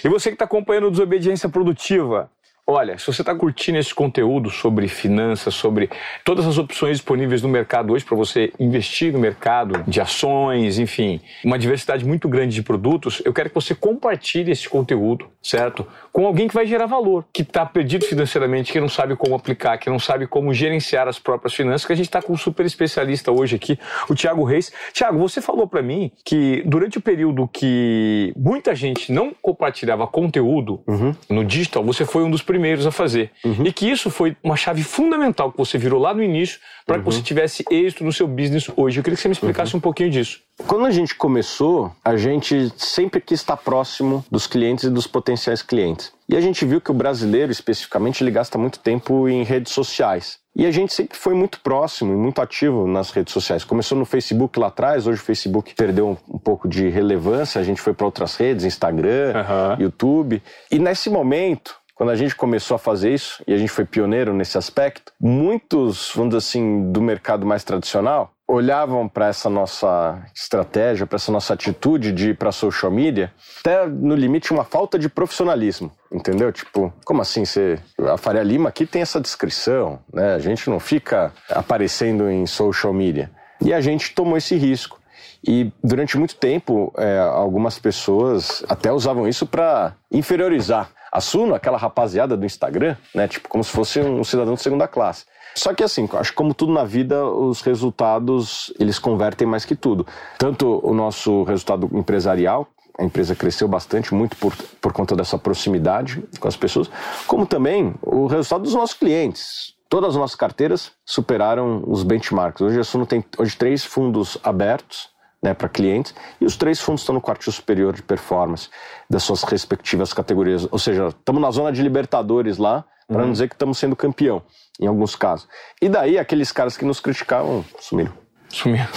E 0.03 0.09
você 0.09 0.29
que 0.29 0.35
está 0.35 0.45
acompanhando 0.45 0.87
o 0.87 0.91
Desobediência 0.91 1.49
Produtiva, 1.49 2.29
Olha, 2.69 2.97
se 2.97 3.07
você 3.07 3.21
está 3.21 3.33
curtindo 3.33 3.77
esse 3.77 3.95
conteúdo 3.95 4.49
sobre 4.49 4.89
finanças, 4.89 5.53
sobre 5.53 5.89
todas 6.25 6.45
as 6.45 6.57
opções 6.57 6.97
disponíveis 6.97 7.41
no 7.41 7.47
mercado 7.47 7.93
hoje 7.93 8.03
para 8.03 8.17
você 8.17 8.51
investir 8.59 9.13
no 9.13 9.19
mercado 9.19 9.85
de 9.87 10.01
ações, 10.01 10.77
enfim, 10.77 11.21
uma 11.45 11.57
diversidade 11.57 12.05
muito 12.05 12.27
grande 12.27 12.53
de 12.53 12.61
produtos, 12.61 13.21
eu 13.23 13.31
quero 13.31 13.47
que 13.47 13.55
você 13.55 13.73
compartilhe 13.73 14.51
esse 14.51 14.67
conteúdo, 14.67 15.29
certo? 15.41 15.87
Com 16.11 16.27
alguém 16.27 16.49
que 16.49 16.53
vai 16.53 16.67
gerar 16.67 16.87
valor, 16.87 17.23
que 17.31 17.41
está 17.41 17.65
perdido 17.65 18.03
financeiramente, 18.03 18.73
que 18.73 18.81
não 18.81 18.89
sabe 18.89 19.15
como 19.15 19.33
aplicar, 19.33 19.77
que 19.77 19.89
não 19.89 19.97
sabe 19.97 20.27
como 20.27 20.53
gerenciar 20.53 21.07
as 21.07 21.17
próprias 21.17 21.53
finanças, 21.53 21.85
que 21.85 21.93
a 21.93 21.95
gente 21.95 22.07
está 22.07 22.21
com 22.21 22.33
um 22.33 22.37
super 22.37 22.65
especialista 22.65 23.31
hoje 23.31 23.55
aqui, 23.55 23.79
o 24.09 24.13
Tiago 24.13 24.43
Reis. 24.43 24.73
Tiago, 24.91 25.17
você 25.17 25.39
falou 25.39 25.69
para 25.69 25.81
mim 25.81 26.11
que 26.25 26.63
durante 26.65 26.97
o 26.97 27.01
período 27.01 27.47
que 27.47 28.33
muita 28.35 28.75
gente 28.75 29.09
não 29.09 29.33
compartilhava 29.41 30.05
conteúdo 30.05 30.81
uhum. 30.85 31.15
no 31.29 31.45
digital, 31.45 31.81
você 31.81 32.03
foi 32.03 32.23
um 32.23 32.29
dos 32.29 32.41
primeiros 32.41 32.56
primeiros 32.57 32.87
a 32.87 32.91
fazer. 32.91 33.29
Uhum. 33.45 33.65
E 33.65 33.71
que 33.71 33.89
isso 33.89 34.09
foi 34.09 34.35
uma 34.43 34.55
chave 34.55 34.83
fundamental 34.83 35.51
que 35.51 35.57
você 35.57 35.77
virou 35.77 36.01
lá 36.01 36.13
no 36.13 36.23
início 36.23 36.59
para 36.85 36.97
uhum. 36.97 37.03
que 37.03 37.05
você 37.05 37.21
tivesse 37.21 37.63
êxito 37.69 38.03
no 38.03 38.11
seu 38.11 38.27
business 38.27 38.69
hoje. 38.75 38.99
Eu 38.99 39.03
queria 39.03 39.15
que 39.15 39.21
você 39.21 39.27
me 39.27 39.33
explicasse 39.33 39.73
uhum. 39.73 39.77
um 39.77 39.81
pouquinho 39.81 40.09
disso. 40.09 40.39
Quando 40.65 40.87
a 40.87 40.91
gente 40.91 41.13
começou, 41.13 41.91
a 42.03 42.17
gente 42.17 42.71
sempre 42.77 43.21
quis 43.21 43.39
estar 43.39 43.57
próximo 43.57 44.25
dos 44.31 44.47
clientes 44.47 44.85
e 44.85 44.89
dos 44.89 45.05
potenciais 45.05 45.61
clientes. 45.61 46.11
E 46.27 46.35
a 46.35 46.41
gente 46.41 46.65
viu 46.65 46.81
que 46.81 46.89
o 46.89 46.93
brasileiro, 46.93 47.51
especificamente, 47.51 48.23
ele 48.23 48.31
gasta 48.31 48.57
muito 48.57 48.79
tempo 48.79 49.29
em 49.29 49.43
redes 49.43 49.71
sociais. 49.71 50.39
E 50.55 50.65
a 50.65 50.71
gente 50.71 50.91
sempre 50.91 51.15
foi 51.15 51.35
muito 51.35 51.59
próximo 51.61 52.11
e 52.11 52.15
muito 52.15 52.41
ativo 52.41 52.87
nas 52.87 53.11
redes 53.11 53.31
sociais. 53.31 53.63
Começou 53.63 53.95
no 53.95 54.05
Facebook 54.05 54.57
lá 54.57 54.67
atrás, 54.67 55.05
hoje 55.05 55.21
o 55.21 55.23
Facebook 55.23 55.75
perdeu 55.75 56.17
um, 56.27 56.39
pouco 56.39 56.67
de 56.67 56.89
relevância, 56.89 57.61
a 57.61 57.63
gente 57.63 57.79
foi 57.79 57.93
para 57.93 58.07
outras 58.07 58.35
redes, 58.35 58.65
Instagram, 58.65 59.33
uhum. 59.35 59.83
YouTube. 59.83 60.41
E 60.71 60.79
nesse 60.79 61.11
momento, 61.11 61.75
quando 61.97 62.11
a 62.11 62.15
gente 62.15 62.35
começou 62.35 62.75
a 62.75 62.77
fazer 62.79 63.11
isso, 63.11 63.43
e 63.47 63.53
a 63.53 63.57
gente 63.57 63.71
foi 63.71 63.83
pioneiro 63.83 64.31
nesse 64.31 64.55
aspecto, 64.55 65.11
muitos, 65.19 66.11
vamos 66.15 66.29
dizer 66.29 66.37
assim, 66.37 66.91
do 66.91 67.01
mercado 67.01 67.45
mais 67.45 67.63
tradicional 67.63 68.31
olhavam 68.47 69.09
para 69.09 69.27
essa 69.27 69.49
nossa 69.49 70.23
estratégia, 70.33 71.05
para 71.05 71.17
essa 71.17 71.31
nossa 71.31 71.53
atitude 71.53 72.13
de 72.13 72.29
ir 72.29 72.37
para 72.37 72.51
social 72.51 72.89
media, 72.89 73.33
até 73.59 73.85
no 73.85 74.15
limite 74.15 74.53
uma 74.53 74.63
falta 74.63 74.97
de 74.97 75.09
profissionalismo, 75.09 75.91
entendeu? 76.09 76.51
Tipo, 76.53 76.93
como 77.03 77.21
assim 77.21 77.43
você 77.43 77.77
a 77.99 78.15
Faria 78.15 78.43
Lima 78.43 78.69
aqui 78.69 78.85
tem 78.85 79.01
essa 79.01 79.19
descrição, 79.19 79.99
né? 80.13 80.35
A 80.35 80.39
gente 80.39 80.69
não 80.69 80.79
fica 80.79 81.33
aparecendo 81.49 82.29
em 82.29 82.45
social 82.45 82.93
media. 82.93 83.29
E 83.59 83.73
a 83.73 83.81
gente 83.81 84.15
tomou 84.15 84.37
esse 84.37 84.55
risco. 84.55 84.97
E 85.45 85.71
durante 85.83 86.17
muito 86.17 86.35
tempo, 86.35 86.93
é, 86.97 87.19
algumas 87.19 87.77
pessoas 87.77 88.63
até 88.69 88.91
usavam 88.91 89.27
isso 89.27 89.45
para 89.45 89.93
inferiorizar 90.11 90.89
a 91.11 91.21
Suno, 91.21 91.55
aquela 91.55 91.77
rapaziada 91.77 92.35
do 92.35 92.45
Instagram, 92.45 92.95
né? 93.13 93.27
Tipo, 93.27 93.49
como 93.49 93.63
se 93.63 93.71
fosse 93.71 93.99
um 93.99 94.23
cidadão 94.23 94.55
de 94.55 94.61
segunda 94.61 94.87
classe. 94.87 95.25
Só 95.55 95.73
que 95.73 95.83
assim, 95.83 96.07
acho 96.13 96.31
que 96.31 96.35
como 96.35 96.53
tudo 96.53 96.71
na 96.71 96.83
vida, 96.83 97.25
os 97.25 97.61
resultados 97.61 98.71
eles 98.79 98.99
convertem 98.99 99.47
mais 99.47 99.65
que 99.65 99.75
tudo. 99.75 100.05
Tanto 100.37 100.79
o 100.83 100.93
nosso 100.93 101.43
resultado 101.43 101.89
empresarial, 101.93 102.67
a 102.99 103.03
empresa 103.03 103.35
cresceu 103.35 103.67
bastante, 103.67 104.13
muito 104.13 104.35
por, 104.37 104.55
por 104.81 104.93
conta 104.93 105.15
dessa 105.15 105.37
proximidade 105.37 106.23
com 106.39 106.47
as 106.47 106.55
pessoas, 106.55 106.89
como 107.25 107.45
também 107.45 107.95
o 108.01 108.27
resultado 108.27 108.63
dos 108.63 108.73
nossos 108.73 108.95
clientes. 108.95 109.73
Todas 109.89 110.11
as 110.11 110.15
nossas 110.15 110.35
carteiras 110.35 110.91
superaram 111.05 111.83
os 111.87 112.03
benchmarks. 112.03 112.61
Hoje 112.61 112.79
a 112.79 112.83
Suno 112.83 113.05
tem 113.05 113.23
hoje 113.37 113.55
três 113.55 113.83
fundos 113.83 114.37
abertos 114.43 115.09
né, 115.41 115.53
para 115.53 115.69
clientes 115.69 116.13
e 116.41 116.45
os 116.45 116.57
três 116.57 116.79
fundos 116.79 117.01
estão 117.01 117.13
no 117.13 117.21
quartil 117.21 117.51
superior 117.51 117.93
de 117.93 118.01
performance 118.01 118.69
das 119.09 119.23
suas 119.23 119.43
respectivas 119.43 120.13
categorias. 120.13 120.67
Ou 120.71 120.79
seja, 120.79 121.07
estamos 121.07 121.41
na 121.41 121.51
zona 121.51 121.71
de 121.71 121.81
Libertadores 121.81 122.57
lá, 122.57 122.83
para 123.07 123.17
uhum. 123.17 123.25
não 123.25 123.31
dizer 123.31 123.47
que 123.47 123.55
estamos 123.55 123.77
sendo 123.77 123.95
campeão 123.95 124.41
em 124.79 124.85
alguns 124.85 125.15
casos. 125.15 125.47
E 125.81 125.87
daí 125.87 126.19
aqueles 126.19 126.51
caras 126.51 126.75
que 126.75 126.85
nos 126.85 126.99
criticavam 126.99 127.63
sumiram. 127.79 128.13
Sumiram. 128.49 128.87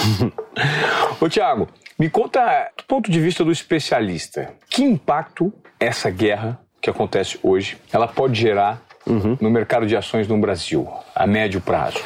Ô 1.21 1.29
Tiago, 1.29 1.69
me 1.99 2.11
conta, 2.11 2.71
do 2.77 2.85
ponto 2.85 3.11
de 3.11 3.21
vista 3.21 3.45
do 3.45 3.53
especialista, 3.53 4.53
que 4.69 4.83
impacto 4.83 5.53
essa 5.79 6.11
guerra 6.11 6.59
que 6.81 6.91
acontece 6.91 7.39
hoje, 7.43 7.79
ela 7.93 8.09
pode 8.09 8.41
gerar 8.41 8.83
uhum. 9.07 9.37
no 9.41 9.51
mercado 9.51 9.87
de 9.87 9.97
ações 9.97 10.27
no 10.27 10.39
Brasil, 10.39 10.89
a 11.15 11.27
médio 11.27 11.61
prazo? 11.61 12.01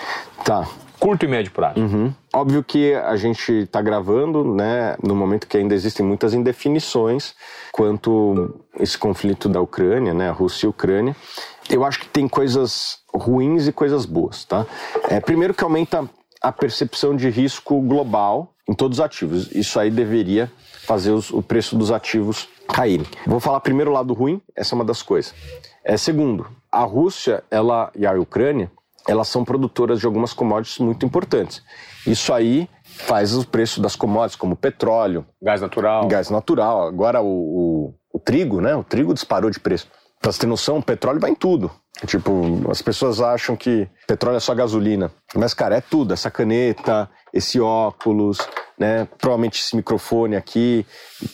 Tá. 0.44 0.68
Curto 1.04 1.26
e 1.26 1.28
médio 1.28 1.52
prazo. 1.52 1.78
Uhum. 1.80 2.14
Óbvio 2.32 2.64
que 2.64 2.94
a 2.94 3.14
gente 3.14 3.52
está 3.52 3.82
gravando, 3.82 4.42
né, 4.42 4.96
no 5.02 5.14
momento 5.14 5.46
que 5.46 5.58
ainda 5.58 5.74
existem 5.74 6.04
muitas 6.04 6.32
indefinições 6.32 7.34
quanto 7.70 8.58
esse 8.80 8.96
conflito 8.96 9.46
da 9.46 9.60
Ucrânia, 9.60 10.14
né, 10.14 10.30
Rússia 10.30 10.64
e 10.64 10.68
Ucrânia. 10.70 11.14
Eu 11.68 11.84
acho 11.84 12.00
que 12.00 12.08
tem 12.08 12.26
coisas 12.26 13.00
ruins 13.14 13.66
e 13.66 13.72
coisas 13.72 14.06
boas, 14.06 14.46
tá? 14.46 14.64
É, 15.10 15.20
primeiro 15.20 15.52
que 15.52 15.62
aumenta 15.62 16.08
a 16.40 16.50
percepção 16.50 17.14
de 17.14 17.28
risco 17.28 17.82
global 17.82 18.54
em 18.66 18.72
todos 18.72 18.98
os 18.98 19.04
ativos. 19.04 19.54
Isso 19.54 19.78
aí 19.78 19.90
deveria 19.90 20.50
fazer 20.86 21.10
os, 21.10 21.30
o 21.30 21.42
preço 21.42 21.76
dos 21.76 21.92
ativos 21.92 22.48
caírem. 22.66 23.06
Vou 23.26 23.40
falar 23.40 23.60
primeiro 23.60 23.90
o 23.90 23.94
lado 23.94 24.14
ruim, 24.14 24.40
essa 24.56 24.74
é 24.74 24.76
uma 24.76 24.84
das 24.86 25.02
coisas. 25.02 25.34
É, 25.84 25.98
segundo, 25.98 26.46
a 26.72 26.82
Rússia 26.82 27.44
ela, 27.50 27.92
e 27.94 28.06
a 28.06 28.12
Ucrânia, 28.12 28.72
elas 29.08 29.28
são 29.28 29.44
produtoras 29.44 30.00
de 30.00 30.06
algumas 30.06 30.32
commodities 30.32 30.78
muito 30.78 31.04
importantes. 31.04 31.62
Isso 32.06 32.32
aí 32.32 32.68
faz 32.84 33.34
o 33.34 33.46
preço 33.46 33.80
das 33.80 33.96
commodities, 33.96 34.36
como 34.36 34.56
petróleo, 34.56 35.26
gás 35.42 35.60
natural. 35.60 36.06
Gás 36.06 36.30
natural. 36.30 36.86
Agora 36.86 37.20
o, 37.20 37.26
o, 37.26 37.94
o 38.14 38.18
trigo, 38.18 38.60
né? 38.60 38.74
O 38.74 38.84
trigo 38.84 39.14
disparou 39.14 39.50
de 39.50 39.60
preço. 39.60 39.88
Pra 40.20 40.32
você 40.32 40.40
ter 40.40 40.46
noção, 40.46 40.78
o 40.78 40.82
petróleo 40.82 41.20
vai 41.20 41.30
em 41.30 41.34
tudo. 41.34 41.70
Tipo, 42.06 42.70
as 42.70 42.80
pessoas 42.82 43.20
acham 43.20 43.54
que 43.54 43.88
petróleo 44.06 44.36
é 44.36 44.40
só 44.40 44.54
gasolina. 44.54 45.12
Mas, 45.34 45.54
cara, 45.54 45.76
é 45.76 45.80
tudo. 45.80 46.14
Essa 46.14 46.30
caneta, 46.30 47.08
esse 47.32 47.60
óculos, 47.60 48.38
né? 48.78 49.06
Provavelmente 49.18 49.60
esse 49.60 49.74
microfone 49.76 50.36
aqui. 50.36 50.86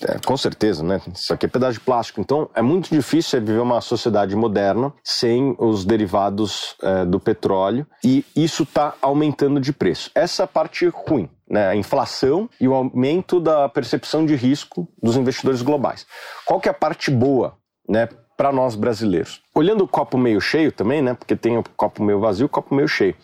É, 0.03 0.19
com 0.25 0.37
certeza, 0.37 0.83
né? 0.83 1.01
Isso 1.13 1.33
aqui 1.33 1.47
é 1.47 1.49
pedaço 1.49 1.75
de 1.75 1.81
plástico. 1.81 2.21
Então, 2.21 2.49
é 2.55 2.63
muito 2.63 2.91
difícil 2.91 3.41
viver 3.41 3.61
uma 3.61 3.81
sociedade 3.81 4.37
moderna 4.37 4.93
sem 5.03 5.55
os 5.59 5.85
derivados 5.85 6.77
é, 6.83 7.05
do 7.05 7.19
petróleo. 7.19 7.87
E 8.05 8.25
isso 8.37 8.63
está 8.65 8.95
aumentando 9.01 9.61
de 9.61 9.73
preço. 9.73 10.11
Essa 10.15 10.47
parte 10.47 10.87
ruim. 10.89 11.29
Né, 11.49 11.67
a 11.67 11.75
inflação 11.75 12.49
e 12.61 12.69
o 12.69 12.75
aumento 12.75 13.41
da 13.41 13.69
percepção 13.69 14.25
de 14.25 14.37
risco 14.37 14.87
dos 15.03 15.17
investidores 15.17 15.63
globais. 15.63 16.07
Qual 16.47 16.61
que 16.61 16.69
é 16.69 16.71
a 16.71 16.75
parte 16.75 17.11
boa 17.11 17.59
né, 17.89 18.09
para 18.41 18.53
nós 18.53 18.75
brasileiros. 18.75 19.43
Olhando 19.55 19.85
o 19.85 19.87
copo 19.87 20.17
meio 20.17 20.41
cheio 20.41 20.73
também, 20.73 21.03
né? 21.03 21.13
Porque 21.13 21.37
tem 21.37 21.59
o 21.59 21.65
copo 21.77 22.03
meio 22.03 22.19
vazio 22.19 22.45
e 22.45 22.47
o 22.47 22.49
copo 22.49 22.75
meio 22.75 22.89
cheio. 22.89 23.15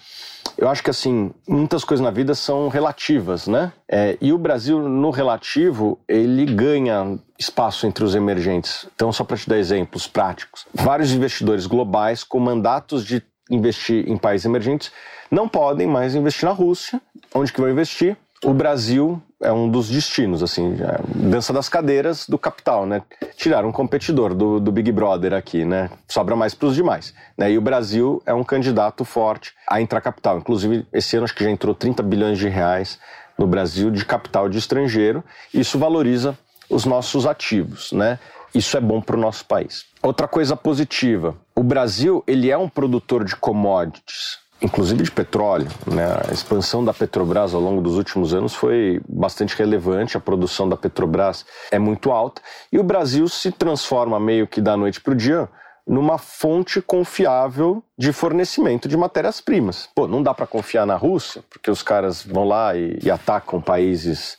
Eu 0.58 0.68
acho 0.68 0.82
que 0.82 0.90
assim, 0.90 1.32
muitas 1.46 1.84
coisas 1.84 2.02
na 2.02 2.10
vida 2.10 2.34
são 2.34 2.68
relativas, 2.68 3.46
né? 3.46 3.72
É, 3.88 4.16
e 4.20 4.32
o 4.32 4.38
Brasil, 4.38 4.80
no 4.80 5.10
relativo, 5.10 5.98
ele 6.08 6.46
ganha 6.46 7.18
espaço 7.38 7.86
entre 7.86 8.04
os 8.04 8.14
emergentes. 8.14 8.86
Então, 8.94 9.12
só 9.12 9.22
para 9.22 9.36
te 9.36 9.48
dar 9.48 9.58
exemplos 9.58 10.06
práticos, 10.06 10.66
vários 10.72 11.12
investidores 11.12 11.66
globais 11.66 12.24
com 12.24 12.40
mandatos 12.40 13.04
de 13.04 13.22
investir 13.50 14.08
em 14.08 14.16
países 14.16 14.44
emergentes 14.44 14.90
não 15.30 15.48
podem 15.48 15.86
mais 15.86 16.14
investir 16.14 16.48
na 16.48 16.54
Rússia. 16.54 17.00
Onde 17.34 17.52
que 17.52 17.60
vão 17.60 17.70
investir? 17.70 18.16
O 18.44 18.52
Brasil 18.52 19.20
é 19.42 19.50
um 19.50 19.68
dos 19.68 19.88
destinos, 19.88 20.42
assim, 20.42 20.76
é 20.80 21.28
dança 21.28 21.52
das 21.52 21.68
cadeiras 21.68 22.26
do 22.28 22.38
capital, 22.38 22.86
né? 22.86 23.02
Tiraram 23.36 23.68
um 23.68 23.72
competidor 23.72 24.34
do, 24.34 24.60
do 24.60 24.70
Big 24.70 24.92
Brother 24.92 25.32
aqui, 25.32 25.64
né? 25.64 25.90
Sobra 26.06 26.36
mais 26.36 26.54
para 26.54 26.68
os 26.68 26.74
demais. 26.74 27.14
Né? 27.36 27.52
E 27.52 27.58
o 27.58 27.60
Brasil 27.60 28.22
é 28.26 28.34
um 28.34 28.44
candidato 28.44 29.04
forte 29.04 29.54
a 29.66 29.80
entrar 29.80 30.00
capital. 30.00 30.38
Inclusive, 30.38 30.86
esse 30.92 31.16
ano 31.16 31.24
acho 31.24 31.34
que 31.34 31.44
já 31.44 31.50
entrou 31.50 31.74
30 31.74 32.02
bilhões 32.02 32.38
de 32.38 32.48
reais 32.48 32.98
no 33.38 33.46
Brasil 33.46 33.90
de 33.90 34.04
capital 34.04 34.48
de 34.48 34.58
estrangeiro. 34.58 35.24
Isso 35.52 35.78
valoriza 35.78 36.38
os 36.68 36.84
nossos 36.84 37.26
ativos, 37.26 37.92
né? 37.92 38.18
Isso 38.54 38.76
é 38.76 38.80
bom 38.80 39.00
para 39.00 39.16
o 39.16 39.20
nosso 39.20 39.44
país. 39.44 39.84
Outra 40.02 40.28
coisa 40.28 40.56
positiva, 40.56 41.36
o 41.54 41.62
Brasil 41.62 42.22
ele 42.26 42.50
é 42.50 42.56
um 42.56 42.68
produtor 42.68 43.24
de 43.24 43.34
commodities 43.36 44.45
inclusive 44.60 45.02
de 45.02 45.10
petróleo. 45.10 45.68
Né? 45.86 46.04
A 46.28 46.32
expansão 46.32 46.84
da 46.84 46.92
Petrobras 46.92 47.54
ao 47.54 47.60
longo 47.60 47.80
dos 47.80 47.96
últimos 47.96 48.32
anos 48.32 48.54
foi 48.54 49.00
bastante 49.08 49.56
relevante, 49.56 50.16
a 50.16 50.20
produção 50.20 50.68
da 50.68 50.76
Petrobras 50.76 51.44
é 51.70 51.78
muito 51.78 52.10
alta 52.10 52.40
e 52.72 52.78
o 52.78 52.82
Brasil 52.82 53.28
se 53.28 53.50
transforma 53.50 54.18
meio 54.18 54.46
que 54.46 54.60
da 54.60 54.76
noite 54.76 55.00
para 55.00 55.12
o 55.12 55.16
dia 55.16 55.48
numa 55.86 56.18
fonte 56.18 56.82
confiável 56.82 57.82
de 57.96 58.12
fornecimento 58.12 58.88
de 58.88 58.96
matérias-primas. 58.96 59.88
Pô, 59.94 60.08
não 60.08 60.20
dá 60.20 60.34
para 60.34 60.46
confiar 60.46 60.84
na 60.84 60.96
Rússia, 60.96 61.44
porque 61.48 61.70
os 61.70 61.82
caras 61.82 62.24
vão 62.24 62.44
lá 62.44 62.74
e, 62.74 62.98
e 63.02 63.10
atacam 63.10 63.60
países 63.60 64.36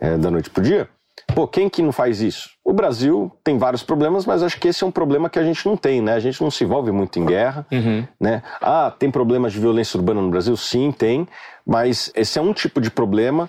é, 0.00 0.16
da 0.16 0.30
noite 0.30 0.50
para 0.50 0.60
o 0.60 0.64
dia. 0.64 0.88
Pô, 1.34 1.46
quem 1.46 1.68
que 1.68 1.82
não 1.82 1.92
faz 1.92 2.20
isso? 2.20 2.50
O 2.68 2.72
Brasil 2.74 3.32
tem 3.42 3.56
vários 3.56 3.82
problemas, 3.82 4.26
mas 4.26 4.42
acho 4.42 4.60
que 4.60 4.68
esse 4.68 4.84
é 4.84 4.86
um 4.86 4.90
problema 4.90 5.30
que 5.30 5.38
a 5.38 5.42
gente 5.42 5.64
não 5.64 5.74
tem, 5.74 6.02
né? 6.02 6.12
A 6.12 6.20
gente 6.20 6.42
não 6.42 6.50
se 6.50 6.64
envolve 6.64 6.92
muito 6.92 7.18
em 7.18 7.24
guerra, 7.24 7.66
uhum. 7.72 8.06
né? 8.20 8.42
Ah, 8.60 8.92
tem 8.96 9.10
problemas 9.10 9.54
de 9.54 9.58
violência 9.58 9.96
urbana 9.96 10.20
no 10.20 10.28
Brasil? 10.28 10.54
Sim, 10.54 10.92
tem, 10.92 11.26
mas 11.66 12.12
esse 12.14 12.38
é 12.38 12.42
um 12.42 12.52
tipo 12.52 12.78
de 12.78 12.90
problema 12.90 13.48